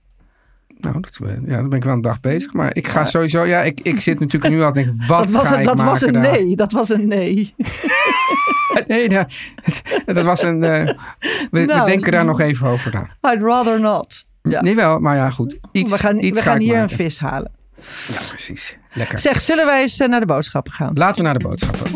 Nou, 0.81 1.01
dat, 1.01 1.19
eh, 1.25 1.31
ja, 1.47 1.57
dan 1.57 1.69
ben 1.69 1.79
ik 1.79 1.85
wel 1.85 1.93
een 1.93 2.01
dag 2.01 2.21
bezig. 2.21 2.53
Maar 2.53 2.77
ik 2.77 2.87
ga 2.87 3.05
sowieso, 3.05 3.45
ja, 3.45 3.63
ik, 3.63 3.81
ik 3.81 4.01
zit 4.01 4.21
natuurlijk 4.21 4.53
nu 4.55 4.63
al 4.63 4.73
te 4.73 4.81
denken, 4.83 5.07
wat 5.07 5.23
dat 5.23 5.31
was, 5.31 5.49
ga 5.49 5.55
een, 5.55 5.61
ik 5.61 5.67
dat 5.67 5.81
was 5.81 6.01
maken 6.01 6.17
een 6.17 6.23
daar? 6.23 6.33
nee. 6.33 6.57
Dat 6.57 6.73
was 6.73 6.89
een 6.89 7.09
nee. 7.09 7.55
Nee, 8.87 9.09
dat 10.07 10.25
was 10.25 10.43
een, 10.43 10.65
eh, 10.65 10.85
we, 10.85 10.97
we 11.51 11.65
Nou, 11.65 11.87
denken 11.87 12.13
daar 12.13 12.25
nog 12.25 12.41
even 12.41 12.67
over 12.67 12.93
na. 12.93 13.33
I'd 13.33 13.43
rather 13.43 13.81
not. 13.81 14.27
Ja. 14.43 14.61
Nee 14.61 14.75
wel, 14.75 14.99
maar 14.99 15.17
ja 15.17 15.31
goed. 15.31 15.59
Iets, 15.73 15.91
we 15.93 15.99
gaan, 15.99 16.19
iets 16.19 16.39
we 16.39 16.45
ga 16.45 16.51
gaan 16.51 16.61
hier 16.61 16.77
een 16.77 16.89
vis 16.89 17.19
halen. 17.19 17.51
Ja, 18.09 18.21
precies. 18.29 18.77
Lekker. 18.93 19.19
Zeg, 19.19 19.41
zullen 19.41 19.67
wij 19.67 19.81
eens 19.81 20.01
eh, 20.01 20.09
naar 20.09 20.21
de 20.21 20.27
boodschappen 20.27 20.73
gaan? 20.73 20.91
Laten 20.95 21.17
we 21.17 21.23
naar 21.23 21.39
de 21.39 21.49
boodschappen. 21.49 21.87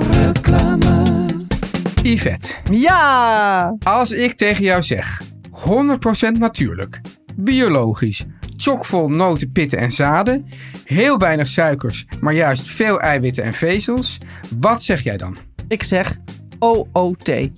Yvette, 2.03 2.55
Ja! 2.71 3.77
als 3.83 4.13
ik 4.13 4.37
tegen 4.37 4.65
jou 4.65 4.83
zeg 4.83 5.23
100% 5.51 6.39
natuurlijk, 6.39 7.01
biologisch, 7.37 8.25
chockvol 8.63 9.09
noten, 9.09 9.53
pitten 9.53 9.79
en 9.79 9.93
zaden, 9.93 10.47
heel 10.85 11.19
weinig 11.19 11.49
suikers, 11.49 12.07
maar 12.21 12.33
juist 12.35 12.69
veel 12.69 13.01
eiwitten 13.01 13.45
en 13.45 13.55
vezels, 13.55 14.19
wat 14.59 14.83
zeg 14.83 15.03
jij 15.03 15.17
dan? 15.17 15.37
Ik 15.69 15.83
zeg 15.83 16.17
OOT. 16.59 17.49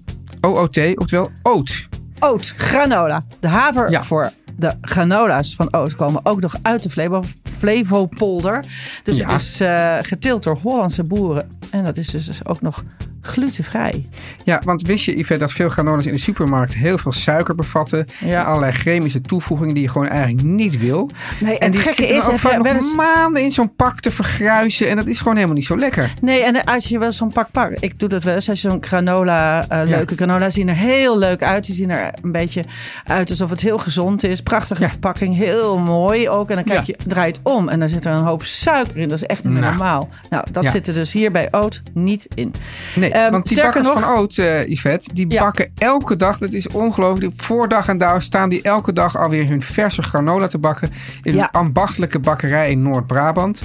OOT, 0.40 0.78
oftewel 0.98 1.30
oat. 1.42 1.88
Oat, 2.20 2.54
granola. 2.56 3.24
De 3.40 3.48
haver 3.48 3.90
Ja. 3.90 4.02
voor 4.02 4.30
de 4.56 4.74
granola's 4.80 5.54
van 5.54 5.76
oat 5.76 5.94
komen 5.94 6.20
ook 6.26 6.40
nog 6.40 6.54
uit 6.62 6.82
de 6.82 6.90
Flevo, 6.90 7.22
Flevopolder. 7.56 8.64
Dus 9.02 9.18
Ja. 9.18 9.30
het 9.32 9.40
is 9.40 9.60
eh, 9.60 9.96
geteeld 10.02 10.42
door 10.42 10.58
Hollandse 10.62 11.02
boeren. 11.02 11.48
En 11.70 11.84
dat 11.84 11.96
is 11.96 12.06
dus 12.10 12.44
ook 12.46 12.60
nog 12.60 12.84
glutenvrij. 13.26 14.08
Ja, 14.44 14.62
want 14.64 14.82
wist 14.82 15.04
je, 15.04 15.16
Yvette, 15.18 15.36
dat 15.38 15.52
veel 15.52 15.68
granolas 15.68 16.06
in 16.06 16.12
de 16.12 16.18
supermarkt 16.20 16.74
heel 16.74 16.98
veel 16.98 17.12
suiker 17.12 17.54
bevatten. 17.54 18.06
Ja. 18.24 18.40
En 18.40 18.44
allerlei 18.46 18.72
chemische 18.72 19.20
toevoegingen 19.20 19.74
die 19.74 19.82
je 19.82 19.88
gewoon 19.88 20.08
eigenlijk 20.08 20.46
niet 20.46 20.78
wil. 20.78 21.10
Nee, 21.40 21.58
en 21.58 21.70
die 21.70 21.80
gekke 21.80 21.96
zitten 21.96 22.16
is, 22.16 22.28
ook 22.28 22.38
vaak 22.38 22.64
eens- 22.64 22.94
maanden 22.94 23.42
in 23.42 23.50
zo'n 23.50 23.74
pak 23.74 24.00
te 24.00 24.10
vergruisen. 24.10 24.88
En 24.88 24.96
dat 24.96 25.06
is 25.06 25.18
gewoon 25.18 25.34
helemaal 25.34 25.56
niet 25.56 25.64
zo 25.64 25.78
lekker. 25.78 26.12
Nee, 26.20 26.42
en 26.42 26.64
als 26.64 26.88
je 26.88 26.98
wel 26.98 27.12
zo'n 27.12 27.32
pak 27.32 27.50
pakt. 27.50 27.82
Ik 27.82 27.98
doe 27.98 28.08
dat 28.08 28.22
wel 28.24 28.34
eens. 28.34 28.48
Als 28.48 28.60
je 28.62 28.68
zo'n 28.70 28.82
granola, 28.84 29.68
eh, 29.68 29.80
leuke 29.88 30.16
granola 30.16 30.50
zien 30.50 30.68
er 30.68 30.74
heel 30.74 31.18
leuk 31.18 31.42
uit. 31.42 31.66
Die 31.66 31.74
zien 31.74 31.90
er 31.90 32.14
een 32.22 32.32
beetje 32.32 32.64
uit 33.04 33.30
alsof 33.30 33.50
het 33.50 33.60
heel 33.60 33.78
gezond 33.78 34.22
is. 34.24 34.40
Prachtige 34.40 34.82
Ja. 34.82 34.88
verpakking, 34.88 35.36
heel 35.36 35.78
mooi 35.78 36.28
ook. 36.28 36.48
En 36.50 36.54
dan 36.54 36.64
kijk 36.64 36.84
je, 36.84 36.96
draait 37.06 37.40
om 37.42 37.68
en 37.68 37.78
dan 37.78 37.88
zit 37.88 38.04
er 38.04 38.12
een 38.12 38.22
hoop 38.24 38.44
suiker 38.44 38.96
in. 38.96 39.08
Dat 39.08 39.18
is 39.22 39.26
echt 39.26 39.44
niet 39.44 39.52
Nou. 39.52 39.64
normaal. 39.64 40.08
Nou, 40.30 40.44
dat 40.52 40.70
zit 40.70 40.88
er 40.88 40.94
dus 40.94 41.12
hier 41.12 41.30
bij 41.32 41.48
oat 41.50 41.82
niet 41.92 42.26
in. 42.34 42.54
Nee, 42.94 43.10
Ehm, 43.14 43.30
want 43.30 43.48
die 43.48 43.60
bakkers 43.62 43.86
nog- 43.88 44.00
van 44.00 44.08
Oud, 44.10 44.38
eh 44.38 44.68
Yvette, 44.68 45.10
die 45.14 45.30
Ja. 45.30 45.42
bakken 45.42 45.72
elke 45.78 46.16
dag, 46.16 46.38
dat 46.38 46.52
is 46.52 46.68
ongelooflijk, 46.68 47.32
voor 47.36 47.68
dag 47.68 47.88
en 47.88 47.98
dauw 47.98 48.18
staan 48.20 48.48
die 48.48 48.62
elke 48.62 48.92
dag 48.92 49.16
alweer 49.16 49.46
hun 49.48 49.62
verse 49.62 50.02
granola 50.02 50.46
te 50.46 50.58
bakken 50.58 50.90
in 51.22 51.34
Ja. 51.34 51.42
een 51.42 51.50
ambachtelijke 51.50 52.18
bakkerij 52.18 52.70
in 52.70 52.82
Noord-Brabant. 52.82 53.62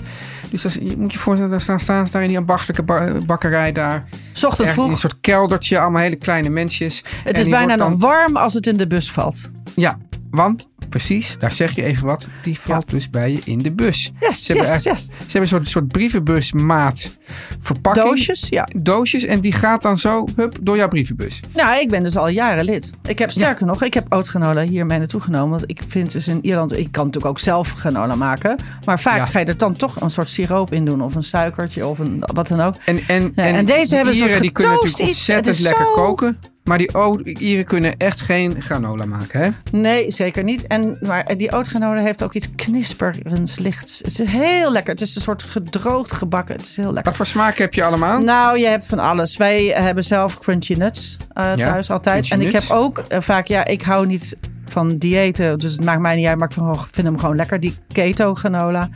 Dus 0.49 0.63
als, 0.65 0.73
je 0.73 0.97
moet 0.97 1.13
je 1.13 1.19
voorstellen, 1.19 1.51
daar 1.51 1.61
staan, 1.61 1.79
staan 1.79 2.05
ze 2.05 2.11
daar 2.11 2.21
in 2.21 2.27
die 2.27 2.37
ambachtelijke 2.37 2.83
ba- 2.83 3.13
bakkerij 3.25 3.71
daar. 3.71 4.03
S 4.31 4.43
ochtends 4.43 4.59
Erg 4.59 4.69
in 4.69 4.73
vroeg. 4.75 4.89
een 4.91 4.97
soort 4.97 5.17
keldertje, 5.21 5.79
allemaal 5.79 6.01
hele 6.01 6.15
kleine 6.15 6.49
mensjes. 6.49 7.03
Het 7.23 7.35
En 7.37 7.41
is 7.45 7.49
bijna 7.49 7.75
nog 7.75 7.93
warm 7.99 8.37
als 8.37 8.53
het 8.53 8.67
in 8.67 8.77
de 8.77 8.87
bus 8.87 9.11
valt. 9.11 9.49
Ja, 9.75 9.97
want 10.31 10.69
precies, 10.89 11.37
daar 11.37 11.51
zeg 11.51 11.75
je 11.75 11.83
even 11.83 12.05
wat. 12.05 12.27
Die 12.41 12.59
valt 12.59 12.89
dus 12.89 13.09
bij 13.09 13.31
je 13.31 13.41
in 13.43 13.61
de 13.61 13.71
bus. 13.71 14.11
Yes, 14.19 14.45
Ze 14.45 14.53
hebben, 14.53 14.71
yes, 14.73 14.85
eigenlijk- 14.85 14.97
yes. 14.99 15.05
ze 15.17 15.21
hebben 15.21 15.41
een 15.41 15.47
soort, 15.47 15.67
soort 15.67 15.87
brievenbusmaat 15.87 17.17
verpakking. 17.59 18.05
Doosjes, 18.05 18.45
ja. 18.49 18.67
Doosjes 18.77 19.23
en 19.25 19.39
die 19.41 19.51
gaat 19.51 19.81
dan 19.81 19.97
zo 19.97 20.25
hup, 20.35 20.57
door 20.61 20.75
jouw 20.77 20.87
brievenbus. 20.87 21.39
Nou, 21.55 21.79
ik 21.79 21.89
ben 21.89 22.03
dus 22.03 22.17
al 22.17 22.27
jaren 22.27 22.63
lid. 22.65 22.91
Ik 23.07 23.19
heb 23.19 23.31
sterker 23.31 23.65
nog, 23.65 23.83
ik 23.83 23.93
heb 23.93 24.13
oatgranola 24.13 24.61
hier 24.61 24.85
mee 24.85 24.97
naartoe 24.97 25.21
genomen. 25.21 25.49
Want 25.49 25.63
ik 25.69 25.81
vind 25.87 26.11
dus 26.11 26.27
in 26.27 26.39
Ierland, 26.41 26.77
ik 26.77 26.91
kan 26.91 27.05
natuurlijk 27.05 27.31
ook 27.31 27.39
zelf 27.39 27.73
granola 27.73 28.15
maken. 28.15 28.57
Maar 28.85 28.99
vaak 28.99 29.17
Ja. 29.17 29.25
ga 29.25 29.39
je 29.39 29.45
er 29.45 29.57
dan 29.57 29.75
toch 29.75 30.01
een 30.01 30.09
soort 30.11 30.29
siroop 30.29 30.73
in 30.73 30.85
doen. 30.85 31.01
Of 31.01 31.15
een 31.15 31.23
suikertje 31.23 31.87
of 31.87 31.99
een, 31.99 32.23
wat 32.33 32.47
dan 32.47 32.59
ook. 32.61 32.75
En, 32.85 32.99
en, 33.07 33.31
en 33.35 33.65
deze 33.65 33.95
hebben 33.95 34.13
een 34.13 34.19
soort 34.19 34.29
Ieren 34.29 34.41
die 34.41 34.51
kunnen 34.51 34.73
getoast 34.73 34.99
iets. 34.99 34.99
Het 34.99 35.07
ontzettend 35.07 35.55
is 35.55 35.61
lekker 35.61 35.85
zo- 35.85 35.93
koken. 35.93 36.39
Maar 36.69 36.77
die 36.77 36.93
o- 36.95 37.19
Ieren 37.23 37.65
kunnen 37.65 37.97
echt 37.97 38.21
geen 38.21 38.61
granola 38.61 39.05
maken, 39.05 39.39
hè? 39.41 39.49
Nee, 39.71 40.11
zeker 40.11 40.43
niet. 40.43 40.67
En, 40.67 40.97
maar 41.01 41.37
die 41.37 41.51
oatgranola 41.51 42.01
heeft 42.01 42.23
ook 42.23 42.33
iets 42.33 42.47
knisperends 42.55 43.59
lichts. 43.59 43.97
Het 43.97 44.19
is 44.19 44.31
heel 44.31 44.71
lekker. 44.71 44.91
Het 44.93 45.01
is 45.01 45.15
een 45.15 45.21
soort 45.21 45.43
gedroogd 45.43 46.11
gebakken. 46.11 46.55
Het 46.55 46.65
is 46.65 46.75
heel 46.75 46.85
lekker. 46.85 47.03
Wat 47.03 47.15
voor 47.15 47.25
smaak 47.25 47.57
heb 47.57 47.73
je 47.73 47.83
allemaal? 47.83 48.19
Nou, 48.19 48.59
je 48.59 48.65
hebt 48.65 48.85
van 48.85 48.99
alles. 48.99 49.37
Wij 49.37 49.65
hebben 49.65 50.03
zelf 50.03 50.39
crunchy 50.39 50.73
nuts 50.73 51.17
eh, 51.33 51.55
Ja, 51.55 51.71
thuis 51.71 51.91
altijd. 51.91 52.31
En 52.31 52.41
ik 52.41 52.51
heb 52.51 52.63
ook 52.69 52.97
eh, 53.07 53.21
vaak, 53.21 53.45
ja, 53.45 53.65
ik 53.65 53.81
hou 53.81 54.07
niet 54.07 54.37
van 54.69 54.97
diëten, 54.97 55.59
dus 55.59 55.71
het 55.71 55.83
maakt 55.83 56.01
mij 56.01 56.15
niet 56.15 56.25
uit, 56.25 56.37
maar 56.37 56.49
ik 56.49 56.79
vind, 56.91 57.07
hem 57.07 57.19
gewoon 57.19 57.35
lekker, 57.35 57.59
die 57.59 57.75
keto 57.91 58.35
granola. 58.35 58.89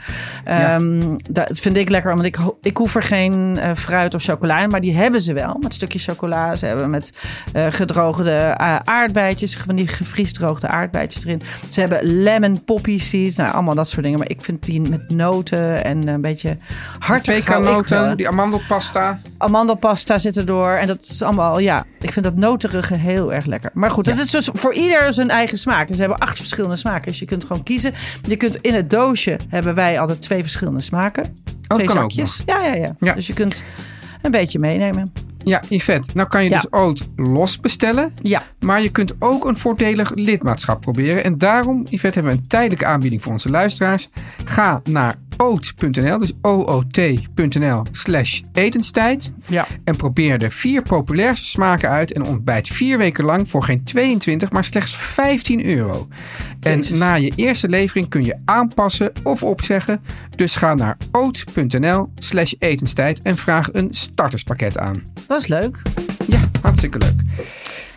Ja. 0.46 0.74
Ehm, 0.74 1.18
dat 1.30 1.60
vind 1.60 1.78
ik 1.78 1.90
lekker, 1.90 2.14
want 2.14 2.26
ik, 2.26 2.38
ik 2.62 2.78
hoef 2.78 2.96
er 2.96 3.04
geen 3.04 3.58
eh, 3.58 3.72
fruit 3.76 4.14
of 4.14 4.24
chocola 4.24 4.60
in, 4.60 4.70
maar 4.70 4.82
die 4.82 4.96
hebben 4.96 5.22
ze 5.22 5.34
wel, 5.34 5.58
met 5.62 5.74
stukjes 5.74 6.06
chocola. 6.06 6.56
Ze 6.56 6.66
hebben 6.66 6.90
met 6.90 7.14
eh, 7.54 7.66
gedroogde 7.70 8.32
eh, 8.32 8.76
aardbeidjes, 8.84 9.58
van 9.58 9.76
die 9.76 9.88
gevriesdroogde 9.88 10.68
aardbeidjes 10.68 11.26
erin. 11.26 11.42
Ze 11.70 11.80
hebben 11.80 12.04
lemon 12.04 12.64
poppy 12.64 13.00
seeds, 13.00 13.36
nou 13.36 13.54
allemaal 13.54 13.76
dat 13.76 13.90
soort 13.90 14.04
dingen. 14.04 14.20
Maar 14.20 14.30
ik 14.30 14.42
vind 14.42 14.66
die 14.66 14.82
met 14.82 15.10
noten 15.10 15.84
en 15.84 16.08
een 16.08 16.22
beetje 16.22 16.58
hartig. 17.00 17.36
Pekanoten, 17.36 18.18
die 18.18 18.28
amandelpasta. 18.28 19.20
Amandelpasta 19.38 20.20
zit 20.20 20.38
erdoor. 20.38 20.72
En 20.72 20.88
dat 20.88 21.02
is 21.02 21.22
allemaal, 21.22 21.60
ja, 21.60 21.86
ik 22.00 22.12
vind 22.12 22.26
dat 22.26 22.36
noterige 22.36 22.96
heel 22.96 23.34
erg 23.34 23.46
lekker. 23.46 23.72
Maar 23.74 23.92
goed, 23.92 24.06
het 24.06 24.18
is 24.18 24.32
dus 24.32 24.50
voor 24.54 24.74
ieder 24.74 25.14
zijn 25.14 25.30
eigen 25.30 25.58
smaak. 25.64 25.90
En 25.90 25.96
ze 25.96 26.02
hebben 26.02 26.20
acht 26.20 26.38
verschillende 26.38 26.76
smaken. 26.76 27.12
Dus 27.12 27.20
je 27.20 27.26
kunt 27.26 27.44
gewoon 27.44 27.64
kiezen. 27.64 27.94
Je 28.28 28.36
kunt 28.38 28.56
in 28.56 28.74
het 28.74 28.90
doosje 28.90 29.40
hebben 29.48 29.76
wij 29.76 30.00
altijd 30.00 30.22
twee 30.22 30.42
verschillende 30.42 30.82
smaken. 30.82 31.36
twee 31.68 31.86
kan 31.86 31.98
ook 31.98 32.12
zakjes. 32.12 32.44
Ja, 32.46 32.66
ja, 32.66 32.74
ja, 32.74 32.96
Ja. 33.00 33.14
Dus 33.14 33.28
je 33.28 33.34
kunt 33.34 33.64
een 34.22 34.32
beetje 34.32 34.60
meenemen. 34.60 35.12
Ja, 35.44 35.62
Yvette, 35.70 36.10
nou 36.14 36.28
kan 36.28 36.44
je 36.44 36.50
Ja. 36.50 36.60
dus 36.60 36.80
oat 36.80 37.08
los 37.16 37.60
bestellen. 37.60 38.14
Ja. 38.22 38.44
Maar 38.60 38.82
je 38.82 38.90
kunt 38.90 39.16
ook 39.20 39.46
een 39.46 39.58
voordelig 39.58 40.12
lidmaatschap 40.16 40.82
proberen. 40.82 41.24
En 41.24 41.38
daarom, 41.38 41.86
Yvette, 41.90 42.20
hebben 42.20 42.36
we 42.36 42.42
een 42.42 42.48
tijdelijke 42.48 42.86
aanbieding 42.86 43.22
voor 43.22 43.32
onze 43.32 43.50
luisteraars. 43.50 44.10
Ga 44.46 44.82
naar 44.84 45.16
oot.nl, 45.38 46.20
dus 46.20 46.32
oot.nl 46.42 47.84
slash 47.92 48.42
etenstijd. 48.54 49.32
Ja. 49.48 49.68
En 49.84 49.96
probeer 49.96 50.38
de 50.40 50.50
vier 50.50 50.82
populairste 50.82 51.46
smaken 51.46 51.90
uit 51.90 52.14
en 52.14 52.24
ontbijt 52.24 52.68
vier 52.68 52.98
weken 52.98 53.26
lang 53.26 53.50
voor 53.50 53.64
geen 53.64 53.84
22, 53.84 54.52
maar 54.52 54.64
slechts 54.64 54.96
15 54.96 55.66
euro. 55.66 56.08
En 56.60 56.84
na 56.98 57.14
je 57.14 57.32
eerste 57.36 57.70
levering 57.70 58.10
kun 58.10 58.24
je 58.26 58.38
aanpassen 58.46 59.12
of 59.24 59.44
opzeggen. 59.44 60.02
Dus 60.36 60.56
ga 60.56 60.74
naar 60.74 60.98
oot.nl 61.12 62.12
slash 62.16 62.54
etenstijd 62.60 63.22
en 63.22 63.36
vraag 63.38 63.70
een 63.72 63.88
starterspakket 63.94 64.78
aan. 64.78 65.04
Dat 65.34 65.42
is 65.42 65.48
leuk. 65.48 65.82
Ja, 66.28 66.40
hartstikke 66.62 66.98
leuk. 66.98 67.14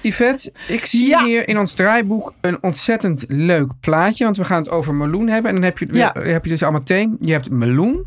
Yvette, 0.02 0.52
ik 0.68 0.86
zie 0.86 1.08
Ja. 1.08 1.24
hier 1.24 1.48
in 1.48 1.58
ons 1.58 1.74
draaiboek 1.74 2.34
een 2.40 2.62
ontzettend 2.62 3.24
leuk 3.28 3.72
plaatje. 3.80 4.24
Want 4.24 4.36
we 4.36 4.44
gaan 4.44 4.58
het 4.62 4.70
over 4.70 4.94
meloen 4.94 5.28
hebben. 5.28 5.48
En 5.50 5.56
dan 5.56 5.64
heb 5.64 5.78
je, 5.78 5.86
Ja. 5.90 6.12
heb 6.18 6.44
je 6.44 6.50
dus 6.50 6.62
al 6.62 6.72
meteen... 6.72 7.14
Je 7.18 7.32
hebt 7.32 7.50
meloen 7.50 8.04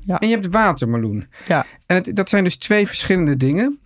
Ja. 0.00 0.18
en 0.18 0.28
je 0.28 0.34
hebt 0.34 0.48
watermeloen. 0.50 1.26
Ja. 1.48 1.66
En 1.86 1.96
het, 1.96 2.10
dat 2.16 2.28
zijn 2.28 2.44
dus 2.44 2.56
twee 2.56 2.86
verschillende 2.86 3.36
dingen. 3.36 3.78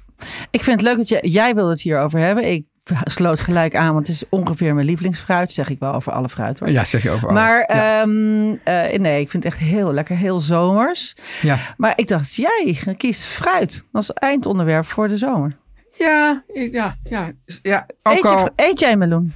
Ik 0.51 0.63
vind 0.63 0.81
het 0.81 0.89
leuk 0.89 0.97
dat 0.97 1.09
je, 1.09 1.29
jij 1.29 1.55
wil 1.55 1.69
het 1.69 1.81
hierover 1.81 2.19
hebben. 2.21 2.53
Ik 2.53 2.65
sloot 3.05 3.41
gelijk 3.41 3.77
aan, 3.77 3.95
want 3.95 4.07
het 4.07 4.17
is 4.17 4.25
ongeveer 4.29 4.75
mijn 4.75 4.87
lievelingsfruit. 4.87 5.53
Zeg 5.53 5.69
ik 5.69 5.79
wel 5.79 5.93
over 5.95 6.13
alle 6.13 6.29
fruit 6.29 6.59
hoor. 6.59 6.71
Ja, 6.71 6.85
zeg 6.85 7.03
je 7.03 7.11
over 7.11 7.29
alles. 7.29 7.41
Maar 7.41 7.59
ja. 7.75 8.01
ehm, 8.01 8.57
eh, 8.65 8.99
nee, 9.01 9.21
ik 9.21 9.31
vind 9.31 9.45
het 9.45 9.53
echt 9.53 9.63
heel 9.63 9.93
lekker, 9.93 10.17
heel 10.17 10.41
zomers. 10.41 11.15
ja. 11.43 11.59
Maar 11.77 11.93
ik 11.97 12.09
dacht, 12.09 12.35
jij 12.35 12.79
kiest 12.97 13.25
fruit 13.25 13.85
als 13.93 14.13
eindonderwerp 14.13 14.87
voor 14.87 15.09
de 15.09 15.17
zomer. 15.17 15.57
Ja, 15.99 16.45
ja, 16.71 16.97
ja, 17.05 17.31
ja. 17.63 17.87
Ook 18.03 18.15
Eet, 18.15 18.25
al... 18.25 18.39
je, 18.45 18.53
eet 18.57 18.79
jij 18.79 18.97
meloen? 18.97 19.33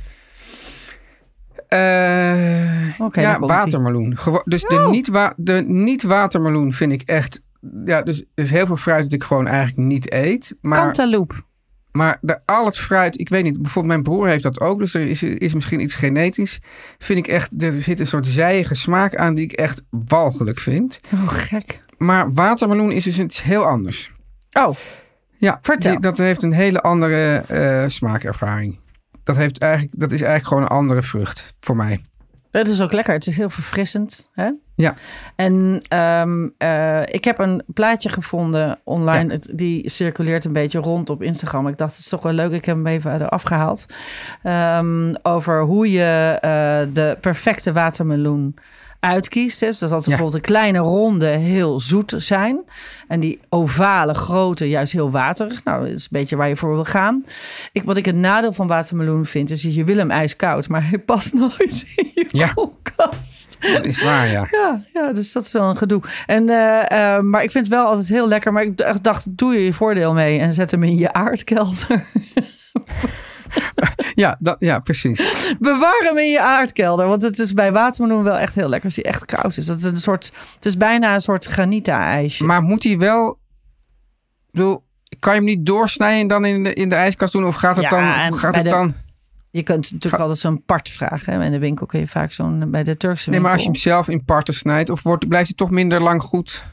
Oké, 2.98 3.20
ja, 3.20 3.38
watermeloen. 3.38 4.16
Dus 4.44 4.62
de 4.62 4.74
Oh. 4.74 4.90
niet-wa- 4.90 5.34
de 5.36 5.62
niet-watermeloen 5.66 6.72
vind 6.72 6.92
ik 6.92 7.02
echt... 7.02 7.42
Ja, 7.84 8.02
dus 8.02 8.20
er 8.34 8.44
is 8.44 8.50
heel 8.50 8.66
veel 8.66 8.76
fruit 8.76 9.02
dat 9.02 9.12
ik 9.12 9.24
gewoon 9.24 9.46
eigenlijk 9.46 9.88
niet 9.88 10.12
eet. 10.12 10.54
Maar 10.60 10.78
Cantaloupe. 10.78 11.34
Maar 11.96 12.18
de, 12.20 12.40
al 12.44 12.64
het 12.64 12.78
fruit, 12.78 13.18
ik 13.20 13.28
weet 13.28 13.42
niet, 13.42 13.62
bijvoorbeeld 13.62 13.92
mijn 13.92 14.02
broer 14.02 14.26
heeft 14.28 14.42
dat 14.42 14.60
ook, 14.60 14.78
dus 14.78 14.94
er 14.94 15.08
is, 15.08 15.22
is 15.22 15.54
misschien 15.54 15.80
iets 15.80 15.94
genetisch. 15.94 16.58
Vind 16.98 17.18
ik 17.18 17.26
echt, 17.28 17.62
er 17.62 17.72
zit 17.72 18.00
een 18.00 18.06
soort 18.06 18.26
zijige 18.26 18.74
smaak 18.74 19.16
aan 19.16 19.34
die 19.34 19.44
ik 19.44 19.52
echt 19.52 19.82
walgelijk 19.90 20.58
vind. 20.58 21.00
Oh, 21.14 21.28
gek. 21.28 21.80
Maar 21.96 22.32
watermeloen 22.32 22.92
is 22.92 23.04
dus 23.04 23.18
iets 23.18 23.42
heel 23.42 23.64
anders. 23.64 24.10
Oh, 24.52 24.76
Ja, 25.38 25.58
Vertel. 25.62 25.90
die- 25.90 26.00
dat 26.00 26.18
heeft 26.18 26.42
een 26.42 26.52
hele 26.52 26.80
andere 26.80 27.36
eh, 27.36 27.84
smaakervaring. 27.88 28.78
Dat, 29.22 29.36
heeft 29.36 29.58
eigenlijk, 29.58 30.00
dat 30.00 30.12
is 30.12 30.20
eigenlijk 30.20 30.48
gewoon 30.48 30.62
een 30.62 30.78
andere 30.78 31.02
vrucht 31.02 31.54
voor 31.58 31.76
mij. 31.76 32.04
Dat 32.64 32.74
is 32.74 32.82
ook 32.82 32.92
lekker. 32.92 33.14
Het 33.14 33.26
is 33.26 33.36
heel 33.36 33.50
verfrissend. 33.50 34.28
Hè? 34.32 34.50
Ja, 34.74 34.94
En 35.36 35.82
ehm, 35.88 36.48
eh, 36.58 37.02
ik 37.06 37.24
heb 37.24 37.38
een 37.38 37.62
plaatje 37.66 38.08
gevonden 38.08 38.78
online. 38.84 39.32
Het, 39.32 39.48
die 39.52 39.90
circuleert 39.90 40.44
een 40.44 40.52
beetje 40.52 40.78
rond 40.78 41.10
op 41.10 41.22
Instagram. 41.22 41.68
Ik 41.68 41.78
dacht, 41.78 41.90
het 41.90 42.00
is 42.00 42.08
toch 42.08 42.22
wel 42.22 42.32
leuk. 42.32 42.52
Ik 42.52 42.64
heb 42.64 42.76
hem 42.76 42.86
even 42.86 43.14
eraf 43.14 43.42
gehaald. 43.42 43.86
Ehm, 44.42 45.14
over 45.22 45.62
hoe 45.62 45.90
je 45.90 46.38
eh, 46.40 46.94
de 46.94 47.18
perfecte 47.20 47.72
watermeloen 47.72 48.54
uitkiest. 49.06 49.60
Dus 49.60 49.78
dat 49.78 49.90
had 49.90 50.00
Ja. 50.00 50.06
bijvoorbeeld 50.06 50.34
een 50.36 50.50
kleine 50.52 50.78
ronde 50.78 51.26
heel 51.26 51.80
zoet 51.80 52.14
zijn. 52.16 52.58
En 53.08 53.20
die 53.20 53.40
ovale 53.48 54.14
grote 54.14 54.68
juist 54.68 54.92
heel 54.92 55.10
waterig. 55.10 55.64
Nou, 55.64 55.80
dat 55.86 55.90
is 55.96 56.02
een 56.02 56.08
beetje 56.10 56.36
waar 56.36 56.48
je 56.48 56.56
voor 56.56 56.74
wil 56.74 56.84
gaan. 56.84 57.24
Ik, 57.72 57.82
wat 57.84 57.96
ik 57.96 58.04
het 58.04 58.14
nadeel 58.16 58.52
van 58.52 58.66
watermeloen 58.66 59.24
vind, 59.26 59.50
is 59.50 59.62
dat 59.62 59.74
je 59.74 59.84
wil 59.84 59.96
hem 59.96 60.10
ijskoud. 60.10 60.68
Maar 60.68 60.88
hij 60.88 60.98
past 60.98 61.34
nooit 61.44 61.86
in 61.96 62.10
je 62.14 62.24
Ja. 62.28 62.48
koelkast. 62.54 63.56
dat 63.60 63.84
is 63.84 64.02
waar, 64.02 64.26
ja. 64.30 64.48
Ja, 64.50 64.84
ja, 64.92 65.12
dus 65.12 65.32
dat 65.32 65.44
is 65.44 65.52
wel 65.52 65.68
een 65.70 65.76
gedoe. 65.76 66.02
En, 66.26 66.48
eh, 66.48 67.14
eh, 67.16 67.22
maar 67.22 67.42
ik 67.42 67.50
vind 67.50 67.66
het 67.66 67.74
wel 67.74 67.86
altijd 67.86 68.08
heel 68.08 68.28
lekker. 68.28 68.52
Maar 68.52 68.62
ik 68.62 69.02
dacht, 69.04 69.26
doe 69.38 69.54
je 69.54 69.64
je 69.64 69.72
voordeel 69.72 70.14
mee 70.14 70.38
en 70.38 70.52
zet 70.52 70.70
hem 70.70 70.82
in 70.82 70.96
je 70.96 71.12
aardkelder. 71.12 72.04
Ja, 74.14 74.36
dat, 74.38 74.56
ja 74.58 74.78
precies. 74.78 75.54
Bewaar 75.58 76.02
hem 76.04 76.18
in 76.18 76.30
je 76.30 76.40
aardkelder. 76.40 77.06
Want 77.06 77.22
het 77.22 77.38
is 77.38 77.52
bij 77.52 77.72
watermeloen 77.72 78.22
wel 78.22 78.38
echt 78.38 78.54
heel 78.54 78.68
lekker 78.68 78.84
als 78.84 78.96
hij 78.96 79.04
echt 79.04 79.24
koud 79.24 79.56
is. 79.56 79.66
Dat 79.66 79.76
is 79.76 79.84
een 79.84 79.96
soort, 79.96 80.32
het 80.54 80.66
is 80.66 80.76
bijna 80.76 81.14
een 81.14 81.20
soort 81.20 81.44
granita-ijsje. 81.44 82.44
Maar 82.44 82.62
moet 82.62 82.82
hij 82.82 82.98
wel, 82.98 83.38
bedoel, 84.50 84.84
kan 85.18 85.32
je 85.32 85.38
hem 85.38 85.48
niet 85.48 85.66
doorsnijden 85.66 86.20
en 86.20 86.28
dan 86.28 86.44
in 86.44 86.64
de, 86.64 86.72
in 86.72 86.88
de 86.88 86.94
ijskast 86.94 87.32
doen? 87.32 87.46
Of 87.46 87.54
gaat 87.54 87.76
het 87.76 87.84
Ja, 87.90 88.28
dan, 88.28 88.38
gaat 88.38 88.54
het 88.54 88.64
de- 88.64 88.70
dan... 88.70 88.94
Je 89.50 89.62
kunt 89.62 89.92
natuurlijk 89.92 90.22
altijd 90.22 90.40
zo'n 90.40 90.62
part 90.64 90.88
vragen. 90.88 91.32
Hè? 91.32 91.44
In 91.44 91.52
de 91.52 91.58
winkel 91.58 91.86
kun 91.86 92.00
je 92.00 92.06
vaak 92.06 92.32
zo'n, 92.32 92.70
bij 92.70 92.84
de 92.84 92.96
Turkse 92.96 93.30
Nee, 93.30 93.40
maar 93.40 93.52
als 93.52 93.60
je 93.60 93.66
hem 93.66 93.76
zelf 93.76 94.08
in 94.08 94.24
parten 94.24 94.54
snijdt, 94.54 94.90
of 94.90 95.02
wordt, 95.02 95.28
blijft 95.28 95.46
hij 95.46 95.56
toch 95.56 95.70
minder 95.70 96.02
lang 96.02 96.22
goed? 96.22 96.64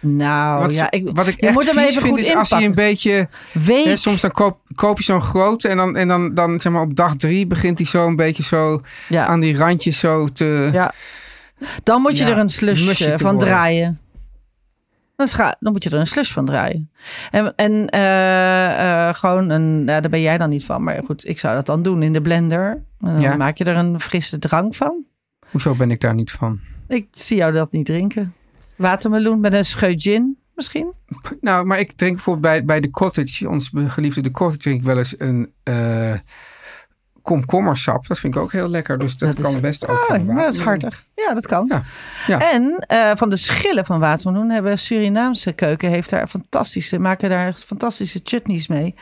Nou 0.00 0.60
wat, 0.60 0.74
ja, 0.74 0.90
ik, 0.90 1.10
wat 1.12 1.28
ik 1.28 1.34
je 1.40 1.46
echt 1.46 1.54
moet 1.54 1.66
hem 1.66 1.78
even 1.78 2.02
vind, 2.02 2.04
goed 2.14 2.18
is 2.18 2.34
als 2.34 2.50
hij 2.50 2.64
een 2.64 2.74
beetje... 2.74 3.28
Week. 3.52 3.84
Hè, 3.84 3.96
soms 3.96 4.20
dan 4.20 4.30
koop, 4.30 4.58
koop 4.74 4.98
je 4.98 5.04
zo'n 5.04 5.22
grote 5.22 5.68
en, 5.68 5.76
dan, 5.76 5.96
en 5.96 6.08
dan, 6.08 6.34
dan 6.34 6.60
zeg 6.60 6.72
maar 6.72 6.82
op 6.82 6.96
dag 6.96 7.16
drie 7.16 7.46
begint 7.46 7.78
hij 7.78 7.86
zo 7.86 8.06
een 8.06 8.16
beetje 8.16 8.42
zo 8.42 8.82
ja. 9.08 9.26
aan 9.26 9.40
die 9.40 9.56
randjes 9.56 9.98
zo 9.98 10.26
te... 10.26 10.68
Ja. 10.72 10.92
Dan 11.82 12.00
moet 12.02 12.18
je 12.18 12.24
Ja, 12.24 12.30
er 12.30 12.38
een 12.38 12.48
slush 12.48 12.96
te 12.96 13.04
van 13.04 13.30
worden. 13.30 13.38
draaien. 13.38 14.00
Dan, 15.16 15.28
scha- 15.28 15.56
dan 15.60 15.72
moet 15.72 15.84
je 15.84 15.90
er 15.90 15.98
een 15.98 16.06
slush 16.06 16.32
van 16.32 16.46
draaien. 16.46 16.90
En, 17.30 17.52
en 17.56 17.88
eh, 17.88 19.08
eh, 19.08 19.14
gewoon 19.14 19.50
een, 19.50 19.82
ja, 19.86 20.00
daar 20.00 20.10
ben 20.10 20.20
jij 20.20 20.38
dan 20.38 20.48
niet 20.48 20.64
van. 20.64 20.82
Maar 20.82 21.02
goed, 21.04 21.28
ik 21.28 21.38
zou 21.38 21.54
dat 21.54 21.66
dan 21.66 21.82
doen 21.82 22.02
in 22.02 22.12
de 22.12 22.22
blender. 22.22 22.70
En 23.00 23.14
dan 23.14 23.20
Ja. 23.20 23.36
maak 23.36 23.56
je 23.56 23.64
er 23.64 23.76
een 23.76 24.00
frisse 24.00 24.38
drank 24.38 24.74
van. 24.74 25.04
Hoezo 25.50 25.74
ben 25.74 25.90
ik 25.90 26.00
daar 26.00 26.14
niet 26.14 26.30
van? 26.30 26.60
Ik 26.88 27.06
zie 27.10 27.36
jou 27.36 27.52
dat 27.52 27.72
niet 27.72 27.86
drinken. 27.86 28.34
Watermeloen 28.78 29.40
met 29.40 29.52
een 29.52 29.64
scheut 29.64 30.02
gin 30.02 30.38
misschien. 30.54 30.92
Nou, 31.40 31.66
maar 31.66 31.78
ik 31.80 31.92
drink 31.92 32.14
bijvoorbeeld 32.14 32.46
bij, 32.54 32.64
bij 32.64 32.80
de 32.80 32.90
cottage, 32.90 33.48
ons 33.48 33.70
geliefde 33.86 34.20
de 34.20 34.30
cottage, 34.30 34.58
drink 34.58 34.78
ik 34.80 34.84
wel 34.86 34.98
eens 34.98 35.14
een 35.18 35.52
eh 35.62 36.14
komkommersap. 37.22 38.06
Dat 38.06 38.18
vind 38.18 38.34
ik 38.36 38.40
ook 38.42 38.52
heel 38.52 38.68
lekker. 38.68 38.98
Dus 38.98 39.16
dat, 39.16 39.28
Dat 39.36 39.38
is- 39.46 39.52
kan 39.52 39.60
best 39.60 39.88
ook 39.88 39.96
Oh, 39.98 40.04
van 40.04 40.16
dat 40.18 40.26
is 40.28 40.34
watermeloen. 40.34 40.64
hartig. 40.64 41.04
Ja, 41.14 41.34
dat 41.34 41.46
kan. 41.46 41.64
Ja. 41.68 41.82
Ja. 42.26 42.50
En 42.52 42.76
eh, 42.86 43.10
van 43.14 43.28
de 43.28 43.36
schillen 43.36 43.84
van 43.84 44.00
watermeloen 44.00 44.50
hebben 44.50 44.78
Surinaamse 44.78 45.52
keuken 45.52 45.88
heeft 45.90 46.10
daar 46.10 46.26
fantastische, 46.26 46.98
maken 46.98 47.28
daar 47.28 47.46
echt 47.46 47.64
fantastische 47.64 48.20
chutneys 48.22 48.66
mee. 48.68 48.94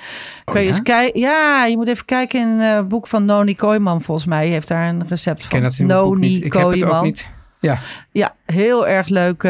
Kun 0.44 0.54
je 0.54 0.60
ja? 0.60 0.66
eens 0.68 0.82
kijken? 0.82 1.20
Ja, 1.20 1.64
je 1.66 1.76
moet 1.76 1.88
even 1.88 2.04
kijken 2.04 2.40
in 2.40 2.60
eh, 2.60 2.76
het 2.76 2.88
boek 2.88 3.06
van 3.06 3.24
Noni 3.24 3.56
Kooijman 3.56 4.02
volgens 4.02 4.26
mij. 4.26 4.48
Heeft 4.48 4.68
daar 4.68 4.88
een 4.88 5.06
recept 5.08 5.36
Ik 5.36 5.42
van. 5.50 5.50
ken 5.50 5.62
dat 5.62 5.78
in 5.78 5.86
mijn 5.86 5.98
boek 5.98 6.08
Noni 6.14 6.28
niet. 6.28 6.44
Ik 6.44 6.52
heb 6.52 6.68
het 6.70 6.84
ook 6.84 7.02
niet. 7.02 7.28
Ja, 7.66 7.78
Ja, 8.12 8.34
heel 8.46 8.88
erg 8.88 9.08
leuk. 9.08 9.42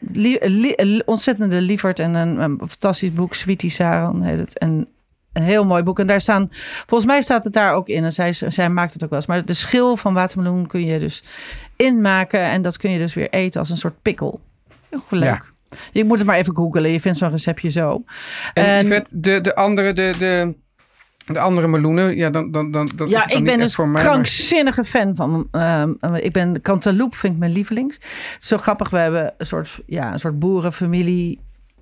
lie- 0.00 1.02
ontzettende 1.04 1.60
lieverd 1.60 1.98
en 1.98 2.14
een, 2.14 2.38
een 2.40 2.58
fantastisch 2.68 3.12
boek. 3.12 3.34
Sweetie 3.34 3.70
Saran 3.70 4.22
heet 4.22 4.38
het. 4.38 4.58
En 4.58 4.86
een 5.32 5.42
heel 5.42 5.64
mooi 5.64 5.82
boek. 5.82 5.98
En 5.98 6.06
daar 6.06 6.20
staan, 6.20 6.48
volgens 6.86 7.10
mij 7.10 7.22
staat 7.22 7.44
het 7.44 7.52
daar 7.52 7.72
ook 7.74 7.88
in. 7.88 8.04
En 8.04 8.12
zij, 8.12 8.32
zij 8.32 8.68
maakt 8.68 8.92
het 8.92 9.02
ook 9.04 9.10
wel 9.10 9.18
eens. 9.18 9.28
Maar 9.28 9.44
de 9.44 9.54
schil 9.54 9.96
van 9.96 10.14
watermeloen 10.14 10.66
kun 10.66 10.84
je 10.84 10.98
dus 10.98 11.22
inmaken. 11.76 12.40
En 12.40 12.62
dat 12.62 12.76
kun 12.76 12.90
je 12.90 12.98
dus 12.98 13.14
weer 13.14 13.30
eten 13.30 13.60
als 13.60 13.70
een 13.70 13.76
soort 13.76 14.02
pikkel. 14.02 14.40
Heel 14.90 15.02
leuk. 15.10 15.50
Je 15.92 16.04
moet 16.04 16.18
het 16.18 16.26
maar 16.26 16.36
even 16.36 16.56
googlen. 16.56 16.90
Je 16.90 17.00
vindt 17.00 17.18
zo'n 17.18 17.30
receptje 17.30 17.68
zo. 17.70 18.04
en, 18.54 18.64
En- 18.64 18.84
Yvette, 18.86 19.20
de, 19.20 19.40
de 19.40 19.54
andere, 19.54 19.92
de, 19.92 20.12
de, 20.18 20.54
de 21.26 21.38
andere 21.38 21.68
meloenen, 21.68 22.16
ja, 22.16 22.30
dan, 22.30 22.50
dan, 22.50 22.70
dan, 22.70 22.88
dat 22.96 23.06
is 23.06 23.12
Ja, 23.12 23.18
het 23.20 23.28
dan 23.28 23.30
ik 23.30 23.34
niet 23.34 23.44
ben 23.44 23.52
echt 23.52 23.62
dus 23.62 23.74
voor 23.74 23.88
mij. 23.88 24.02
maar- 24.02 24.10
krankzinnige 24.12 24.84
fan 24.84 25.16
van. 25.16 25.48
ehm, 25.50 25.92
ik 26.14 26.32
ben 26.32 26.60
Cantaloupe 26.62 27.16
vind 27.16 27.32
ik 27.32 27.38
mijn 27.38 27.52
lievelings. 27.52 27.94
Het 27.94 28.36
is 28.40 28.48
zo 28.48 28.56
grappig. 28.58 28.90
We 28.90 28.98
hebben 28.98 29.34
een 29.38 29.46
soort, 29.46 29.80
ja, 29.86 30.12
een 30.12 30.18
soort 30.18 30.38
boerenfamilie. 30.38 31.40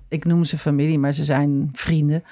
Ik 0.09 0.25
noem 0.25 0.43
ze 0.43 0.57
familie, 0.57 0.99
maar 0.99 1.11
ze 1.11 1.23
zijn 1.23 1.69
vrienden. 1.73 2.23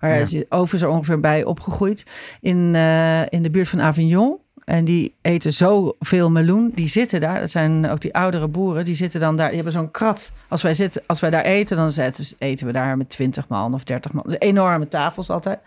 Waar 0.00 0.18
Ja. 0.18 0.24
ze 0.24 0.46
over 0.48 0.78
zo 0.78 0.90
ongeveer 0.90 1.20
bij 1.20 1.44
opgegroeid. 1.44 2.04
In, 2.40 2.74
eh, 2.74 3.20
in 3.28 3.42
de 3.42 3.50
buurt 3.50 3.68
van 3.68 3.80
Avignon. 3.80 4.38
En 4.68 4.84
die 4.84 5.14
eten 5.22 5.52
zoveel 5.52 6.30
meloen. 6.30 6.72
Die 6.74 6.88
zitten 6.88 7.20
daar. 7.20 7.40
Dat 7.40 7.50
zijn 7.50 7.90
ook 7.90 8.00
die 8.00 8.14
oudere 8.14 8.48
boeren. 8.48 8.84
Die 8.84 8.94
zitten 8.94 9.20
dan 9.20 9.36
daar. 9.36 9.46
Die 9.46 9.54
hebben 9.54 9.72
zo'n 9.72 9.90
krat. 9.90 10.32
Als 10.48 10.62
wij, 10.62 10.74
zitten, 10.74 11.02
als 11.06 11.20
wij 11.20 11.30
daar 11.30 11.44
eten, 11.44 11.76
dan 11.76 11.92
zetten, 11.92 12.24
eten 12.38 12.66
we 12.66 12.72
daar 12.72 12.96
met 12.96 13.08
20 13.08 13.48
man 13.48 13.74
of 13.74 13.84
30 13.84 14.12
man. 14.12 14.24
Enorme 14.38 14.88
tafels 14.88 15.30
altijd. 15.30 15.58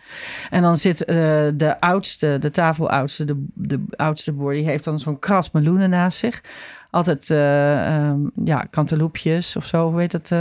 En 0.50 0.62
dan 0.62 0.78
zit 0.78 1.06
eh, 1.06 1.16
de 1.54 1.76
oudste, 1.80 2.38
de 2.40 2.52
tafeloudste, 2.52 3.26
de, 3.26 3.46
de 3.54 3.84
oudste 3.96 4.32
boer, 4.32 4.54
die 4.54 4.66
heeft 4.66 4.84
dan 4.84 5.00
zo'n 5.00 5.20
krat 5.20 5.54
meloenen 5.54 5.90
naast 5.90 6.18
zich. 6.18 6.44
Altijd, 6.90 7.30
eh 7.30 7.88
ehm, 7.88 8.20
ja, 8.44 8.68
kanteloepjes 8.70 9.56
of 9.56 9.66
zo, 9.66 9.92
hoe 9.92 10.00
heet 10.00 10.12
het? 10.12 10.32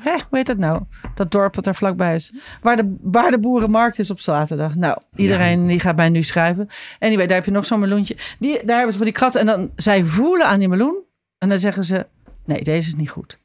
Hè, 0.00 0.12
hoe 0.12 0.38
heet 0.38 0.48
het 0.48 0.58
nou? 0.58 0.82
Dat 1.14 1.30
dorp 1.30 1.54
wat 1.54 1.64
daar 1.64 1.74
vlakbij 1.74 2.14
is. 2.14 2.32
Waar 2.60 2.76
de, 2.76 2.96
waar 3.00 3.30
de 3.30 3.38
boerenmarkt 3.38 3.98
is 3.98 4.10
op 4.10 4.20
zaterdag. 4.20 4.74
Nou, 4.74 4.98
iedereen 5.14 5.66
die 5.66 5.80
gaat 5.80 5.96
mij 5.96 6.08
nu 6.08 6.22
schrijven. 6.22 6.68
Anyway, 6.98 7.26
daar 7.26 7.36
heb 7.36 7.44
je 7.44 7.52
nog 7.52 7.66
zo'n 7.66 7.80
meloentje. 7.80 8.16
Die, 8.38 8.64
daar 8.64 8.76
hebben 8.76 8.92
ze 8.92 8.98
van 8.98 9.06
die 9.06 9.16
krat. 9.16 9.36
En 9.36 9.46
dan, 9.46 9.70
zij 9.76 10.04
voelen 10.04 10.46
aan 10.46 10.58
die 10.58 10.68
meloen. 10.68 11.04
En 11.38 11.48
dan 11.48 11.58
zeggen 11.58 11.84
ze, 11.84 12.06
nee, 12.44 12.62
deze 12.62 12.88
is 12.88 12.94
niet 12.94 13.10
goed. 13.10 13.38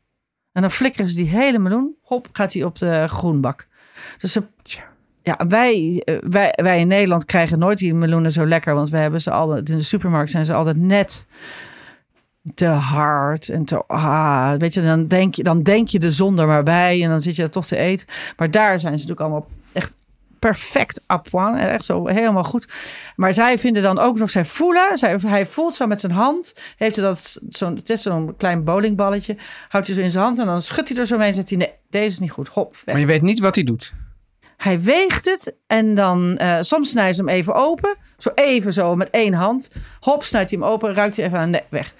En 0.51 0.61
dan 0.61 0.71
flikkeren 0.71 1.07
ze 1.07 1.15
die 1.15 1.27
hele 1.27 1.59
meloen. 1.59 1.95
Hop, 2.01 2.27
gaat 2.31 2.51
die 2.51 2.65
op 2.65 2.79
de 2.79 3.05
groenbak. 3.07 3.67
Dus 4.17 4.31
ze, 4.31 4.43
ja, 5.23 5.39
wij, 5.47 6.01
eh, 6.05 6.17
wij, 6.29 6.53
wij 6.55 6.79
in 6.79 6.87
Nederland 6.87 7.25
krijgen 7.25 7.59
nooit 7.59 7.77
die 7.77 7.93
meloenen 7.93 8.31
zo 8.31 8.47
lekker. 8.47 8.75
Want 8.75 8.89
we 8.89 8.97
hebben 8.97 9.21
ze 9.21 9.31
al, 9.31 9.55
in 9.55 9.63
de 9.63 9.81
supermarkt 9.81 10.31
zijn 10.31 10.45
ze 10.45 10.53
altijd 10.53 10.77
net 10.77 11.27
te 12.53 12.65
hard 12.65 13.49
en 13.49 13.65
te 13.65 13.83
ah, 13.87 14.53
weet 14.57 14.73
je, 14.73 14.81
dan 14.81 15.07
denk 15.07 15.35
je, 15.35 15.43
dan 15.43 15.61
denk 15.61 15.87
je 15.87 15.99
de 15.99 16.11
zon 16.11 16.39
er 16.39 16.47
maar 16.47 16.63
bij 16.63 17.03
en 17.03 17.09
dan 17.09 17.21
zit 17.21 17.35
je 17.35 17.43
er 17.43 17.49
toch 17.49 17.65
te 17.65 17.77
eten. 17.77 18.07
Maar 18.37 18.51
daar 18.51 18.79
zijn 18.79 18.99
ze 18.99 19.07
natuurlijk 19.07 19.19
allemaal 19.19 19.47
echt 19.71 19.95
perfect 20.39 21.03
à 21.07 21.17
point, 21.17 21.57
echt 21.57 21.85
zo 21.85 22.07
helemaal 22.07 22.43
goed. 22.43 22.67
Maar 23.15 23.33
zij 23.33 23.57
vinden 23.57 23.83
dan 23.83 23.99
ook 23.99 24.17
nog, 24.17 24.29
zij 24.29 24.45
voelen, 24.45 24.97
zij, 24.97 25.17
hij 25.25 25.45
voelt 25.45 25.75
zo 25.75 25.87
met 25.87 25.99
zijn 25.99 26.11
hand, 26.11 26.55
heeft 26.77 26.95
hij 26.95 27.05
dat 27.05 27.39
zo'n, 27.49 27.75
het 27.75 27.89
is 27.89 28.01
zo'n 28.01 28.35
klein 28.37 28.63
bowlingballetje, 28.63 29.37
houdt 29.69 29.87
hij 29.87 29.95
zo 29.95 30.01
in 30.01 30.11
zijn 30.11 30.23
hand 30.23 30.39
en 30.39 30.45
dan 30.45 30.61
schudt 30.61 30.89
hij 30.89 30.97
er 30.97 31.07
zo 31.07 31.17
mee 31.17 31.27
en 31.27 31.33
zegt 31.33 31.49
hij 31.49 31.57
nee, 31.57 31.71
deze 31.89 32.07
is 32.07 32.19
niet 32.19 32.31
goed, 32.31 32.47
hop, 32.47 32.71
weg. 32.71 32.85
Maar 32.85 32.99
je 32.99 33.05
weet 33.05 33.21
niet 33.21 33.39
wat 33.39 33.55
hij 33.55 33.63
doet. 33.63 33.93
Hij 34.57 34.81
weegt 34.81 35.25
het 35.25 35.55
en 35.67 35.95
dan 35.95 36.37
eh, 36.37 36.57
soms 36.61 36.89
snijdt 36.89 37.15
ze 37.15 37.23
hem 37.23 37.33
even 37.33 37.53
open. 37.53 37.95
Zo 38.17 38.29
even 38.35 38.73
zo 38.73 38.95
met 38.95 39.09
één 39.09 39.33
hand. 39.33 39.71
Hop, 39.99 40.23
snijdt 40.23 40.49
hij 40.49 40.59
hem 40.59 40.67
open, 40.67 40.93
ruikt 40.93 41.15
hij 41.15 41.25
even 41.25 41.39
aan. 41.39 41.51
Weg. 41.69 41.93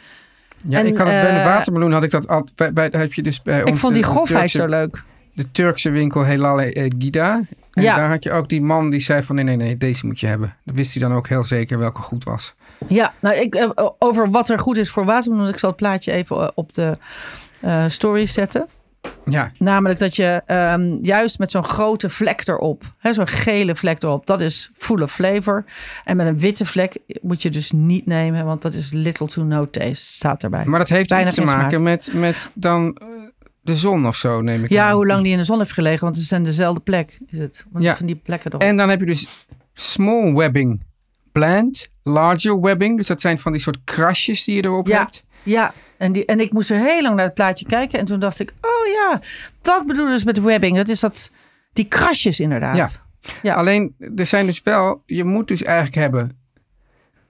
Ja, 0.67 0.79
En, 0.79 0.85
ik 0.87 0.97
had 0.97 1.07
het 1.07 1.21
bij 1.21 1.31
de 1.31 1.37
eh, 1.39 1.45
watermeloen 1.45 1.91
had 1.91 2.03
ik 2.03 2.11
dat 2.11 2.27
altijd 2.27 2.55
bij, 2.55 2.73
bij 2.73 2.89
heb 3.01 3.13
je 3.13 3.21
dus 3.23 3.41
bij 3.41 3.59
Ik 3.59 3.67
ons 3.67 3.79
vond 3.79 3.93
die 3.93 4.01
de- 4.03 4.07
grofheid 4.07 4.51
Turkse- 4.51 4.57
zo 4.57 4.65
leuk. 4.67 5.03
De 5.33 5.51
Turkse 5.51 5.89
winkel 5.89 6.23
Helal 6.23 6.61
eh, 6.61 6.91
Gida. 6.99 7.41
En 7.73 7.83
Ja. 7.83 7.95
daar 7.95 8.09
had 8.09 8.23
je 8.23 8.31
ook 8.31 8.49
die 8.49 8.61
man 8.61 8.89
die 8.89 8.99
zei 8.99 9.23
van 9.23 9.35
nee, 9.35 9.43
nee, 9.43 9.55
nee, 9.55 9.77
deze 9.77 10.05
moet 10.05 10.19
je 10.19 10.27
hebben. 10.27 10.55
Dan 10.65 10.75
wist 10.75 10.93
hij 10.93 11.03
dan 11.07 11.13
ook 11.17 11.27
heel 11.27 11.43
zeker 11.43 11.77
welke 11.77 12.01
goed 12.01 12.23
was. 12.23 12.53
Ja, 12.87 13.13
nou, 13.19 13.35
ik, 13.35 13.55
eh, 13.55 13.69
over 13.99 14.29
wat 14.31 14.49
er 14.49 14.59
goed 14.59 14.77
is 14.77 14.89
voor 14.89 15.05
watermeloen. 15.05 15.47
Ik 15.47 15.57
zal 15.57 15.69
het 15.69 15.77
plaatje 15.77 16.11
even 16.11 16.57
op 16.57 16.73
de 16.73 16.97
story 17.87 18.25
zetten. 18.25 18.67
Ja, 19.25 19.51
Namelijk 19.59 19.99
dat 19.99 20.15
je 20.15 20.41
ehm, 20.45 20.97
juist 21.01 21.39
met 21.39 21.51
zo'n 21.51 21.63
grote 21.63 22.09
vlek 22.09 22.47
erop, 22.47 22.83
zo'n 23.11 23.27
gele 23.27 23.75
vlek 23.75 24.03
erop, 24.03 24.25
dat 24.25 24.41
is 24.41 24.69
full 24.73 25.01
of 25.01 25.11
flavor. 25.11 25.65
En 26.03 26.17
met 26.17 26.27
een 26.27 26.39
witte 26.39 26.65
vlek 26.65 26.97
moet 27.21 27.41
je 27.41 27.49
dus 27.49 27.71
niet 27.71 28.05
nemen, 28.05 28.45
want 28.45 28.61
dat 28.61 28.73
is 28.73 28.91
little 28.91 29.27
to 29.27 29.43
no 29.43 29.69
taste, 29.69 30.05
staat 30.13 30.43
erbij. 30.43 30.65
maar 30.65 30.79
dat 30.79 30.89
heeft 30.89 31.09
Bijna 31.09 31.25
iets 31.25 31.35
te 31.35 31.41
maken 31.43 31.83
met, 31.83 32.09
met 32.13 32.51
dan 32.55 32.97
eh, 32.97 33.07
de 33.61 33.75
zon 33.75 34.07
of 34.07 34.15
zo, 34.15 34.41
neem 34.41 34.63
ik 34.63 34.69
ja, 34.69 34.87
aan. 34.87 34.93
hoe 34.95 35.07
lang 35.07 35.23
die 35.23 35.31
in 35.31 35.37
de 35.37 35.43
zon 35.43 35.57
heeft 35.57 35.73
gelegen, 35.73 36.03
want 36.03 36.15
het 36.15 36.25
zijn 36.25 36.43
dezelfde 36.43 36.81
plek. 36.81 37.19
Is 37.27 37.37
het? 37.37 37.65
Want 37.71 37.85
Ja. 37.85 37.95
van 37.95 38.05
die 38.05 38.15
plekken 38.15 38.49
erop. 38.51 38.61
En 38.63 38.77
dan 38.77 38.89
heb 38.89 38.99
je 38.99 39.05
dus 39.05 39.45
small 39.73 40.33
webbing 40.33 40.83
plant, 41.31 41.87
larger 42.03 42.59
webbing. 42.61 42.97
Dus 42.97 43.07
dat 43.07 43.21
zijn 43.21 43.39
van 43.39 43.51
die 43.51 43.61
soort 43.61 43.77
krasjes 43.83 44.43
die 44.43 44.55
je 44.55 44.65
erop 44.65 44.87
Ja. 44.87 44.97
hebt. 44.97 45.23
Ja, 45.43 45.73
en, 45.97 46.11
die, 46.11 46.25
en 46.25 46.39
ik 46.39 46.51
moest 46.51 46.69
er 46.69 46.77
heel 46.77 47.01
lang 47.01 47.15
naar 47.15 47.25
het 47.25 47.33
plaatje 47.33 47.65
kijken. 47.65 47.99
En 47.99 48.05
toen 48.05 48.19
dacht 48.19 48.39
ik, 48.39 48.53
oh 48.61 48.87
ja, 48.93 49.21
dat 49.61 49.85
bedoelen 49.85 50.19
ze 50.19 50.25
met 50.25 50.41
webbing. 50.41 50.75
Dat 50.75 50.89
is 50.89 50.99
dat, 50.99 51.31
die 51.73 51.85
krasjes 51.85 52.39
inderdaad. 52.39 52.75
Ja. 52.75 52.89
Ja. 53.41 53.53
Alleen, 53.53 53.95
er 54.15 54.25
zijn 54.25 54.45
dus 54.45 54.63
wel, 54.63 55.03
je 55.05 55.23
moet 55.23 55.47
dus 55.47 55.63
eigenlijk 55.63 55.95
hebben 55.95 56.39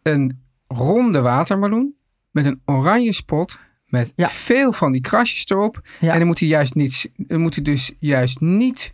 een 0.04 0.43
ronde 0.67 1.21
watermeloen 1.21 1.95
met 2.32 2.45
een 2.45 2.62
oranje 2.65 3.13
spot 3.13 3.60
met 3.86 4.13
Ja. 4.15 4.28
veel 4.28 4.71
van 4.71 4.91
die 4.91 5.02
krasjes 5.02 5.50
erop. 5.50 5.82
Ja. 6.00 6.12
En 6.12 6.17
dan 6.17 6.28
moet 6.28 6.39
hij 6.39 6.47
juist 6.47 6.76
niet, 6.76 7.12
dan 7.15 7.41
moet 7.41 7.56
hij 7.56 7.63
dus 7.63 7.91
juist 8.00 8.39
niet 8.39 8.93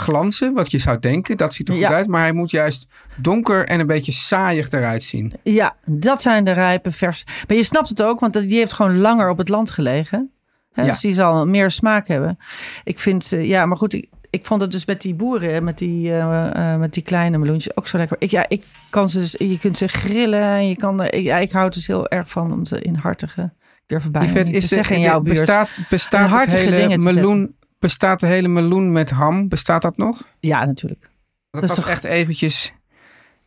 glanzen, 0.00 0.54
wat 0.54 0.70
je 0.70 0.78
zou 0.78 0.98
denken. 0.98 1.36
Dat 1.36 1.54
ziet 1.54 1.68
er 1.68 1.74
goed 1.74 1.82
Ja. 1.82 1.88
uit, 1.90 2.06
maar 2.06 2.20
hij 2.20 2.32
moet 2.32 2.50
juist 2.50 2.86
donker 3.16 3.66
en 3.66 3.80
een 3.80 3.86
beetje 3.86 4.12
saaiig 4.12 4.70
eruit 4.72 5.02
zien. 5.02 5.32
Ja, 5.42 5.76
dat 5.86 6.22
zijn 6.22 6.44
de 6.44 6.52
rijpe 6.52 6.90
vers. 6.90 7.24
Maar 7.48 7.56
je 7.56 7.62
snapt 7.62 7.88
het 7.88 8.02
ook, 8.02 8.20
want 8.20 8.48
die 8.48 8.58
heeft 8.58 8.72
gewoon 8.72 8.98
langer 8.98 9.28
op 9.30 9.38
het 9.38 9.48
land 9.48 9.70
gelegen. 9.70 10.30
Hè, 10.72 10.82
Ja. 10.82 10.88
Dus 10.90 11.00
die 11.00 11.12
zal 11.14 11.46
meer 11.46 11.70
smaak 11.70 12.08
hebben. 12.08 12.38
Ik 12.84 12.98
vind, 12.98 13.32
eh, 13.32 13.44
ja, 13.46 13.66
maar 13.66 13.76
goed, 13.76 13.92
ik, 13.94 14.08
ik 14.30 14.46
vond 14.46 14.60
het 14.60 14.70
dus 14.70 14.84
met 14.84 15.00
die 15.00 15.14
boeren, 15.14 15.64
met 15.64 15.78
die, 15.78 16.10
eh, 16.12 16.72
eh, 16.72 16.78
met 16.80 16.94
die 16.94 17.02
kleine 17.02 17.38
meloentjes 17.38 17.76
ook 17.76 17.88
zo 17.88 17.96
lekker. 17.98 18.16
Ik, 18.20 18.30
ja, 18.30 18.44
ik 18.48 18.64
kan 18.90 19.08
ze 19.08 19.18
dus, 19.18 19.34
je 19.38 19.58
kunt 19.58 19.78
ze 19.78 19.86
grillen. 19.88 20.42
en 20.42 20.68
Je 20.68 20.76
kan 20.76 21.00
er, 21.00 21.12
ik, 21.14 21.22
ja, 21.22 21.36
ik 21.38 21.52
hou 21.52 21.70
dus 21.70 21.86
heel 21.86 22.08
erg 22.08 22.30
van 22.30 22.52
om 22.52 22.64
ze 22.64 22.80
in 22.80 22.94
hartige, 22.94 23.42
ik 23.42 23.82
durf 23.86 24.04
niet 24.04 24.32
te 24.34 24.42
de- 24.52 24.60
zeggen 24.60 24.96
in 24.96 25.02
jouw 25.02 25.20
buurt. 25.20 25.38
Bestaat, 25.38 25.76
bestaat, 25.88 26.44
het 26.44 26.52
hele 26.52 26.98
meloen, 26.98 27.54
bestaat 27.80 28.20
de 28.20 28.26
hele 28.26 28.48
meloen 28.48 28.92
met 28.92 29.10
ham? 29.10 29.48
Bestaat 29.48 29.82
dat 29.82 29.96
nog? 29.96 30.22
Ja, 30.40 30.64
natuurlijk. 30.64 31.08
Dat, 31.50 31.60
was 31.60 31.74
toch- 31.74 31.88
echt 31.88 32.04
eventjes, 32.04 32.72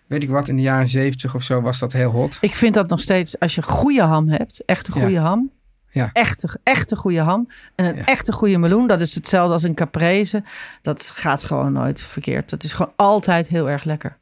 weet 0.08 0.24
ik 0.24 0.30
wat, 0.30 0.48
in 0.48 0.56
de 0.56 0.62
jaren 0.62 0.88
zeventig 0.88 1.36
of 1.36 1.43
zo 1.43 1.62
was 1.62 1.80
dat 1.80 1.91
heel 1.93 2.12
hot. 2.12 2.38
Ik 2.41 2.56
vind 2.56 2.74
dat 2.74 2.89
nog 2.89 3.00
steeds, 3.00 3.39
als 3.39 3.56
je 3.56 3.62
goede 3.62 4.02
ham 4.02 4.30
hebt, 4.30 4.65
echte 4.65 4.91
goede 4.91 5.10
Ja. 5.12 5.22
ham. 5.22 5.52
Ja. 5.89 6.10
Echte, 6.13 6.60
echte 6.63 6.96
goede 6.96 7.22
ham. 7.22 7.48
En 7.76 7.86
een 7.86 7.96
Ja. 7.96 8.06
echte 8.06 8.32
goede 8.32 8.58
meloen, 8.58 8.88
dat 8.88 9.02
is 9.02 9.15
hetzelfde 9.15 9.54
als 9.54 9.63
een 9.63 9.74
caprese. 9.74 10.43
Dat 10.82 11.12
gaat 11.15 11.43
gewoon 11.43 11.72
nooit 11.74 12.02
verkeerd. 12.04 12.50
Dat 12.50 12.63
is 12.63 12.74
gewoon 12.74 12.93
altijd 12.96 13.48
heel 13.48 13.69
erg 13.69 13.84
lekker. 13.84 14.17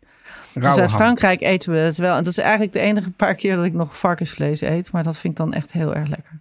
Dus 0.53 0.63
Rauwe 0.63 0.81
uit 0.81 0.89
ham. 0.89 0.99
Frankrijk 0.99 1.41
eten 1.41 1.71
we 1.73 1.79
het 1.79 1.97
wel. 1.97 2.11
En 2.17 2.23
dat 2.23 2.31
is 2.31 2.37
eigenlijk 2.37 2.73
de 2.73 2.79
enige 2.79 3.11
paar 3.11 3.35
keer 3.35 3.55
dat 3.55 3.65
ik 3.65 3.73
nog 3.73 3.97
varkensvlees 3.97 4.61
eet. 4.61 4.91
Maar 4.91 5.03
dat 5.03 5.17
vind 5.17 5.33
ik 5.33 5.39
dan 5.39 5.53
echt 5.53 5.71
heel 5.71 5.95
erg 5.95 6.07
lekker. 6.09 6.39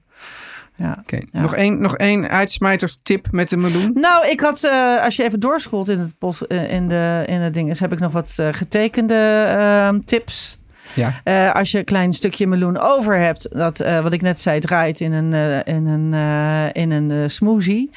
Ja. 0.81 0.97
Oké, 1.01 1.21
Ja. 1.33 1.40
nog 1.40 1.55
één 1.55 1.81
nog 1.81 1.97
één 1.97 2.29
uitsmijterstip 2.29 3.27
met 3.31 3.49
de 3.49 3.57
meloen. 3.57 3.90
Nou, 3.95 4.29
ik 4.29 4.40
had, 4.40 4.64
eh, 4.64 5.03
als 5.05 5.16
je 5.16 5.23
even 5.25 5.40
doorscrollt 5.40 5.88
in 5.88 5.99
het, 5.99 6.19
bos, 6.19 6.47
eh, 6.47 6.73
in 6.73 6.88
de, 6.88 7.23
in 7.27 7.40
het 7.40 7.55
ding, 7.55 7.71
is, 7.71 7.81
heb 7.81 7.93
ik 7.93 7.99
nog 7.99 8.12
wat 8.12 8.35
eh, 8.37 8.49
getekende 8.51 9.45
ehm, 9.59 10.01
tips. 10.01 10.59
Ja, 10.94 11.20
Eh, 11.24 11.53
als 11.55 11.70
je 11.70 11.79
een 11.79 11.85
klein 11.85 12.12
stukje 12.12 12.46
meloen 12.46 12.79
over 12.79 13.16
hebt, 13.18 13.48
dat 13.57 13.79
wat 13.79 14.12
ik 14.12 14.22
net 14.22 14.40
zei, 14.40 14.61
draait 14.61 15.00
in 15.00 15.12
een, 15.12 15.33
eh, 15.33 15.74
in 15.74 15.87
een, 15.87 16.14
eh, 16.14 16.83
in 16.83 16.90
een 16.90 17.11
eh, 17.11 17.18
smoothie. 17.29 17.90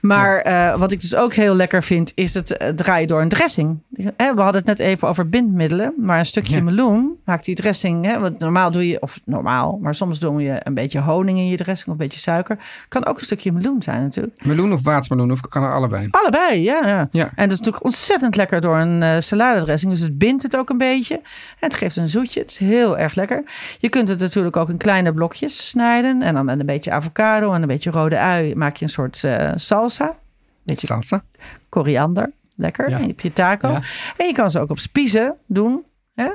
Maar 0.00 0.38
eh, 0.38 0.78
wat 0.78 0.92
ik 0.92 1.00
dus 1.00 1.14
ook 1.14 1.34
heel 1.34 1.54
lekker 1.54 1.82
vind, 1.82 2.12
is 2.14 2.34
het 2.34 2.56
eh, 2.56 2.68
draaien 2.68 3.08
door 3.08 3.20
een 3.20 3.28
dressing. 3.28 3.78
Hè, 4.16 4.34
we 4.34 4.40
hadden 4.40 4.60
het 4.64 4.78
net 4.78 4.78
even 4.78 5.08
over 5.08 5.28
bindmiddelen, 5.28 5.94
maar 5.98 6.18
een 6.18 6.26
stukje 6.26 6.56
Ja. 6.56 6.62
meloen 6.62 7.18
maakt 7.24 7.44
die 7.44 7.54
dressing. 7.54 8.04
Hè, 8.04 8.18
want 8.18 8.38
normaal 8.38 8.70
doe 8.70 8.88
je, 8.88 9.00
of 9.00 9.20
normaal, 9.24 9.78
maar 9.82 9.94
soms 9.94 10.18
doe 10.18 10.42
je 10.42 10.60
een 10.62 10.74
beetje 10.74 11.00
honing 11.00 11.38
in 11.38 11.46
je 11.48 11.56
dressing 11.56 11.86
of 11.86 11.92
een 11.92 11.98
beetje 12.06 12.20
suiker. 12.20 12.58
Kan 12.88 13.06
ook 13.06 13.18
een 13.18 13.24
stukje 13.24 13.52
meloen 13.52 13.82
zijn 13.82 14.02
natuurlijk. 14.02 14.44
meloen 14.44 14.72
of 14.72 14.82
watermeloen, 14.82 15.30
of 15.30 15.40
kan 15.40 15.62
er 15.62 15.72
allebei? 15.72 16.08
Allebei, 16.10 16.62
ja. 16.62 16.86
ja. 16.86 17.08
Ja. 17.10 17.24
En 17.24 17.30
dat 17.48 17.52
is 17.52 17.58
natuurlijk 17.58 17.84
ontzettend 17.84 18.36
lekker 18.36 18.60
door 18.60 18.78
een 18.78 19.02
eh 19.02 19.16
saladedressing. 19.18 19.92
Dus 19.92 20.00
het 20.00 20.18
bindt 20.18 20.42
het 20.42 20.56
ook 20.56 20.70
een 20.70 20.78
beetje. 20.78 21.14
En 21.14 21.22
het 21.58 21.74
geeft 21.74 21.96
een 21.96 22.08
zoetje. 22.08 22.39
Het 22.40 22.50
is 22.50 22.58
heel 22.58 22.98
erg 22.98 23.14
lekker. 23.14 23.42
Je 23.78 23.88
kunt 23.88 24.08
het 24.08 24.20
natuurlijk 24.20 24.56
ook 24.56 24.68
in 24.68 24.76
kleine 24.76 25.12
blokjes 25.12 25.68
snijden. 25.68 26.22
En 26.22 26.34
dan 26.34 26.44
met 26.44 26.60
een 26.60 26.66
beetje 26.66 26.90
avocado 26.90 27.52
en 27.52 27.62
een 27.62 27.68
beetje 27.68 27.90
rode 27.90 28.18
ui 28.18 28.54
maak 28.54 28.76
je 28.76 28.84
een 28.84 28.90
soort 28.90 29.24
eh, 29.24 29.52
salsa. 29.54 30.16
Beetje 30.62 30.86
Salsa. 30.86 31.24
koriander. 31.68 32.32
Lekker. 32.56 32.88
Ja. 32.88 32.94
En 32.96 33.02
je 33.02 33.08
hebt 33.08 33.22
je 33.22 33.32
taco. 33.32 33.68
Ja. 33.68 33.82
En 34.16 34.26
je 34.26 34.32
kan 34.32 34.50
ze 34.50 34.60
ook 34.60 34.70
op 34.70 34.78
spiezen 34.78 35.34
doen. 35.46 35.84
Hè? 36.14 36.30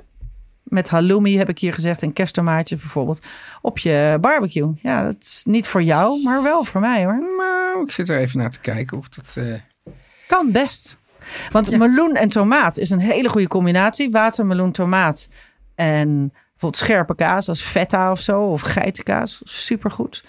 Met 0.63 0.89
halloumi 0.89 1.37
heb 1.37 1.49
ik 1.49 1.59
hier 1.59 1.73
gezegd. 1.73 2.01
En 2.01 2.13
kersttomaatjes 2.13 2.79
bijvoorbeeld. 2.79 3.25
Op 3.61 3.79
je 3.79 4.17
barbecue. 4.21 4.73
Ja, 4.81 5.03
dat 5.03 5.15
is 5.19 5.41
niet 5.45 5.67
voor 5.67 5.83
jou, 5.83 6.23
maar 6.23 6.43
wel 6.43 6.63
voor 6.63 6.81
mij 6.81 7.03
hoor. 7.05 7.19
Nou, 7.37 7.83
ik 7.83 7.91
zit 7.91 8.09
er 8.09 8.17
even 8.19 8.39
naar 8.39 8.51
te 8.51 8.59
kijken 8.59 8.97
of 8.97 9.09
dat... 9.09 9.33
eh, 9.45 9.93
Kan 10.27 10.51
best. 10.51 10.97
Want 11.51 11.77
meloen 11.77 12.15
en 12.15 12.27
tomaat 12.29 12.77
is 12.77 12.89
een 12.89 12.99
hele 12.99 13.29
goede 13.29 13.47
combinatie. 13.47 14.11
Watermeloen, 14.11 14.71
tomaat 14.71 15.29
en 15.77 16.31
bijvoorbeeld 16.65 16.75
scherpe 17.07 17.15
kaas 17.15 17.49
als 17.49 17.61
feta 17.61 18.11
of 18.11 18.19
zo. 18.19 18.41
Of 18.41 18.61
geitenkaas. 18.61 19.41
Supergoed. 19.43 20.23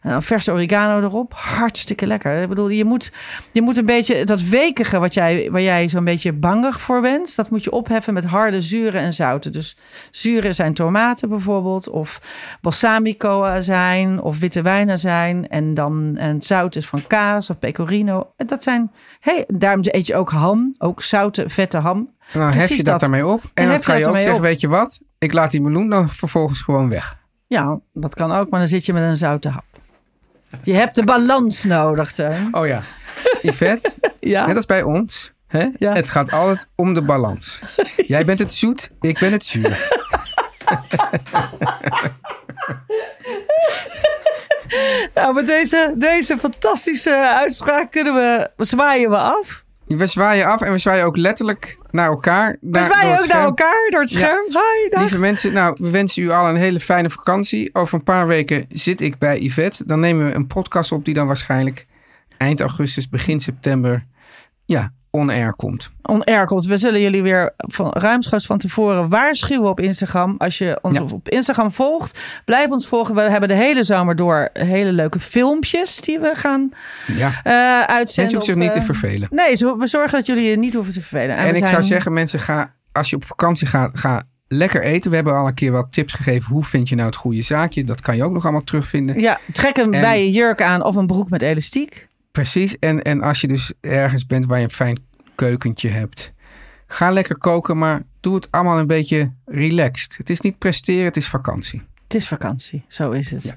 En 0.00 0.10
dan 0.10 0.22
verse 0.22 0.52
oregano 0.52 1.00
erop. 1.00 1.32
Hartstikke 1.36 2.06
lekker. 2.06 2.42
Ik 2.42 2.48
bedoel, 2.48 2.68
je 2.68 2.84
moet, 2.84 3.12
je 3.52 3.62
moet 3.62 3.76
een 3.76 3.84
beetje 3.86 4.24
dat 4.24 4.42
wekige 4.42 4.98
wat 4.98 5.14
jij, 5.14 5.48
waar 5.50 5.60
jij 5.62 5.88
zo'n 5.88 6.04
beetje 6.04 6.32
bangig 6.32 6.80
voor 6.80 7.00
bent. 7.00 7.36
Dat 7.36 7.50
moet 7.50 7.64
je 7.64 7.70
opheffen 7.70 8.14
met 8.14 8.24
harde 8.24 8.60
zuren 8.60 9.00
en 9.00 9.12
zouten. 9.12 9.52
Dus 9.52 9.76
zuren 10.10 10.54
zijn 10.54 10.74
tomaten 10.74 11.28
bijvoorbeeld. 11.28 11.88
Of 11.88 12.20
balsamico 12.60 13.60
zijn. 13.60 14.20
Of 14.20 14.38
witte 14.38 14.62
wijnen 14.62 14.98
zijn. 14.98 15.48
En 15.48 15.74
dan 15.74 16.16
en 16.16 16.34
het 16.34 16.44
zout 16.44 16.76
is 16.76 16.86
van 16.86 17.06
kaas 17.06 17.50
of 17.50 17.58
pecorino. 17.58 18.32
En 18.36 18.46
dat 18.46 18.62
zijn, 18.62 18.90
hey, 19.20 19.44
daarom 19.46 19.80
eet 19.84 20.06
je 20.06 20.14
ook 20.14 20.30
ham. 20.30 20.74
Ook 20.78 21.02
zoute, 21.02 21.48
vette 21.48 21.78
ham. 21.78 22.10
en 22.32 22.40
dan 22.40 22.52
hef 22.52 22.68
je 22.68 22.82
dat, 22.82 23.00
daarmee 23.00 23.26
op. 23.26 23.42
En 23.54 23.68
Dan 23.68 23.80
kan 23.80 23.98
je 23.98 24.06
ook 24.06 24.14
zeggen, 24.14 24.34
op. 24.34 24.40
weet 24.40 24.60
je 24.60 24.68
wat? 24.68 25.00
Ik 25.22 25.32
laat 25.32 25.50
die 25.50 25.60
meloen 25.60 25.88
dan 25.88 26.08
vervolgens 26.08 26.62
gewoon 26.62 26.88
weg. 26.88 27.16
Ja, 27.46 27.80
dat 27.92 28.14
kan 28.14 28.32
ook. 28.32 28.50
Maar 28.50 28.60
dan 28.60 28.68
zit 28.68 28.86
je 28.86 28.92
met 28.92 29.02
een 29.02 29.16
zoute 29.16 29.48
hap. 29.48 29.64
Je 30.62 30.74
hebt 30.74 30.94
de 30.94 31.04
balans 31.04 31.64
nodig, 31.64 32.12
Teun. 32.12 32.48
Oh 32.54 32.66
ja. 32.66 32.82
Yvette, 33.42 33.94
Ja. 34.18 34.46
net 34.46 34.56
als 34.56 34.66
bij 34.66 34.82
ons. 34.82 35.32
Hè? 35.46 35.68
Ja. 35.78 35.92
Het 35.92 36.08
gaat 36.10 36.30
altijd 36.30 36.68
om 36.74 36.94
de 36.94 37.02
balans. 37.02 37.60
Jij 37.96 38.24
bent 38.24 38.38
het 38.38 38.52
zoet, 38.52 38.90
ik 39.00 39.18
ben 39.18 39.32
het 39.32 39.44
zuur. 39.44 39.78
Nou, 45.14 45.34
met 45.34 45.46
deze, 45.46 45.94
deze 45.96 46.38
fantastische 46.38 47.16
uitspraak 47.38 47.90
kunnen 47.90 48.14
we, 48.14 48.50
zwaaien 48.64 49.10
we 49.10 49.16
af. 49.16 49.64
We 49.96 50.06
zwaaien 50.06 50.46
af 50.46 50.60
en 50.60 50.72
we 50.72 50.78
zwaaien 50.78 51.04
ook 51.04 51.16
letterlijk 51.16 51.78
naar 51.90 52.08
elkaar. 52.08 52.56
We 52.60 52.82
zwaaien 52.82 53.20
ook 53.20 53.26
naar 53.26 53.42
elkaar 53.42 53.88
door 53.90 54.00
het 54.00 54.10
scherm. 54.10 54.44
Hi, 54.48 54.88
dag. 54.90 55.00
Lieve 55.00 55.18
mensen, 55.18 55.52
nou, 55.52 55.76
we 55.80 55.90
wensen 55.90 56.22
u 56.22 56.30
al 56.30 56.48
een 56.48 56.56
hele 56.56 56.80
fijne 56.80 57.10
vakantie. 57.10 57.74
Over 57.74 57.94
een 57.94 58.04
paar 58.04 58.26
weken 58.26 58.64
zit 58.68 59.00
ik 59.00 59.18
bij 59.18 59.40
Yvette. 59.40 59.86
Dan 59.86 60.00
nemen 60.00 60.26
we 60.26 60.34
een 60.34 60.46
podcast 60.46 60.92
op 60.92 61.04
die 61.04 61.14
dan 61.14 61.26
waarschijnlijk 61.26 61.86
eind 62.36 62.60
augustus, 62.60 63.08
begin 63.08 63.40
september, 63.40 64.06
ja, 64.64 64.92
on-air 65.12 65.54
komt. 65.54 65.90
on-air 66.02 66.46
komt. 66.46 66.64
We 66.66 66.76
zullen 66.76 67.00
jullie 67.00 67.22
weer 67.22 67.52
van, 67.56 67.90
ruimschoots 67.90 68.46
van 68.46 68.58
tevoren 68.58 69.08
waarschuwen 69.08 69.68
op 69.70 69.80
Instagram. 69.80 70.34
Als 70.38 70.58
je 70.58 70.78
ons 70.82 70.98
Ja. 70.98 71.04
op 71.04 71.28
Instagram 71.28 71.72
volgt, 71.72 72.20
blijf 72.44 72.70
ons 72.70 72.86
volgen. 72.86 73.14
We 73.14 73.20
hebben 73.20 73.48
de 73.48 73.54
hele 73.54 73.84
zomer 73.84 74.16
door 74.16 74.48
hele 74.52 74.92
leuke 74.92 75.20
filmpjes 75.20 76.00
die 76.00 76.18
we 76.18 76.32
gaan 76.34 76.70
Ja. 77.06 77.26
eh 77.42 77.52
uitzenden. 77.80 77.96
Mensen 77.96 78.24
hoeven 78.24 78.42
zich 78.42 78.56
niet 78.56 78.72
te 78.72 78.78
eh, 78.78 78.84
vervelen. 78.84 79.28
Nee, 79.30 79.76
we 79.78 79.86
zorgen 79.86 80.12
dat 80.18 80.26
jullie 80.26 80.50
je 80.50 80.56
niet 80.58 80.74
hoeven 80.74 80.92
te 80.92 81.00
vervelen. 81.00 81.36
En, 81.36 81.48
ik 81.48 81.56
zijn- 81.56 81.66
zou 81.66 81.82
zeggen, 81.82 82.12
mensen, 82.12 82.40
ga, 82.40 82.74
als 82.92 83.10
je 83.10 83.16
op 83.16 83.24
vakantie 83.24 83.66
gaat, 83.66 83.98
ga 83.98 84.22
lekker 84.48 84.82
eten. 84.82 85.10
We 85.10 85.16
hebben 85.16 85.34
al 85.34 85.46
een 85.46 85.54
keer 85.54 85.72
wat 85.72 85.92
tips 85.92 86.12
gegeven. 86.12 86.52
Hoe 86.52 86.64
vind 86.64 86.88
je 86.88 86.94
nou 86.94 87.06
het 87.06 87.16
goede 87.16 87.42
zaakje? 87.42 87.84
Dat 87.84 88.00
kan 88.00 88.16
je 88.16 88.24
ook 88.24 88.32
nog 88.32 88.42
allemaal 88.42 88.64
terugvinden. 88.64 89.20
Ja, 89.20 89.38
trek 89.52 89.76
een 89.76 89.94
En- 89.94 90.00
wijde 90.00 90.30
jurk 90.30 90.62
aan 90.62 90.82
of 90.84 90.96
een 90.96 91.06
broek 91.06 91.30
met 91.30 91.42
elastiek. 91.42 92.08
Precies. 92.32 92.78
En, 92.78 93.02
en 93.02 93.20
als 93.22 93.40
je 93.40 93.48
dus 93.48 93.72
ergens 93.80 94.26
bent 94.26 94.46
waar 94.46 94.58
je 94.58 94.64
een 94.64 94.70
fijn 94.70 94.98
keukentje 95.34 95.88
hebt. 95.88 96.32
Ga 96.86 97.10
lekker 97.10 97.38
koken, 97.38 97.78
maar 97.78 98.02
doe 98.20 98.34
het 98.34 98.50
allemaal 98.50 98.78
een 98.78 98.86
beetje 98.86 99.32
relaxed. 99.44 100.16
Het 100.16 100.30
is 100.30 100.40
niet 100.40 100.58
presteren, 100.58 101.04
het 101.04 101.16
is 101.16 101.28
vakantie. 101.28 101.82
Het 102.02 102.14
is 102.14 102.28
vakantie, 102.28 102.84
zo 102.86 103.10
is 103.10 103.30
het. 103.30 103.42
Ja. 103.42 103.56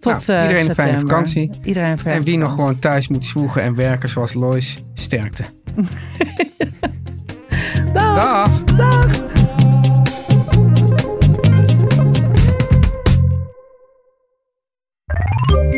Tot 0.00 0.26
Nou, 0.26 0.40
eh, 0.40 0.48
iedereen 0.48 0.68
een 0.68 0.74
fijne 0.74 0.76
september. 0.90 1.00
vakantie. 1.08 1.50
Iedereen 1.64 1.90
een 1.90 1.98
fijne 1.98 2.18
en 2.18 2.24
wie 2.24 2.38
nog 2.38 2.54
gewoon 2.54 2.78
thuis 2.78 3.08
moet 3.08 3.24
zwoegen 3.24 3.62
en 3.62 3.74
werken 3.74 4.08
zoals 4.08 4.34
Lois, 4.34 4.78
sterkte. 4.94 5.44
Dag. 7.92 8.64
Dag! 8.64 9.22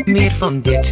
Meer 0.05 0.31
van 0.31 0.61
dit. 0.61 0.91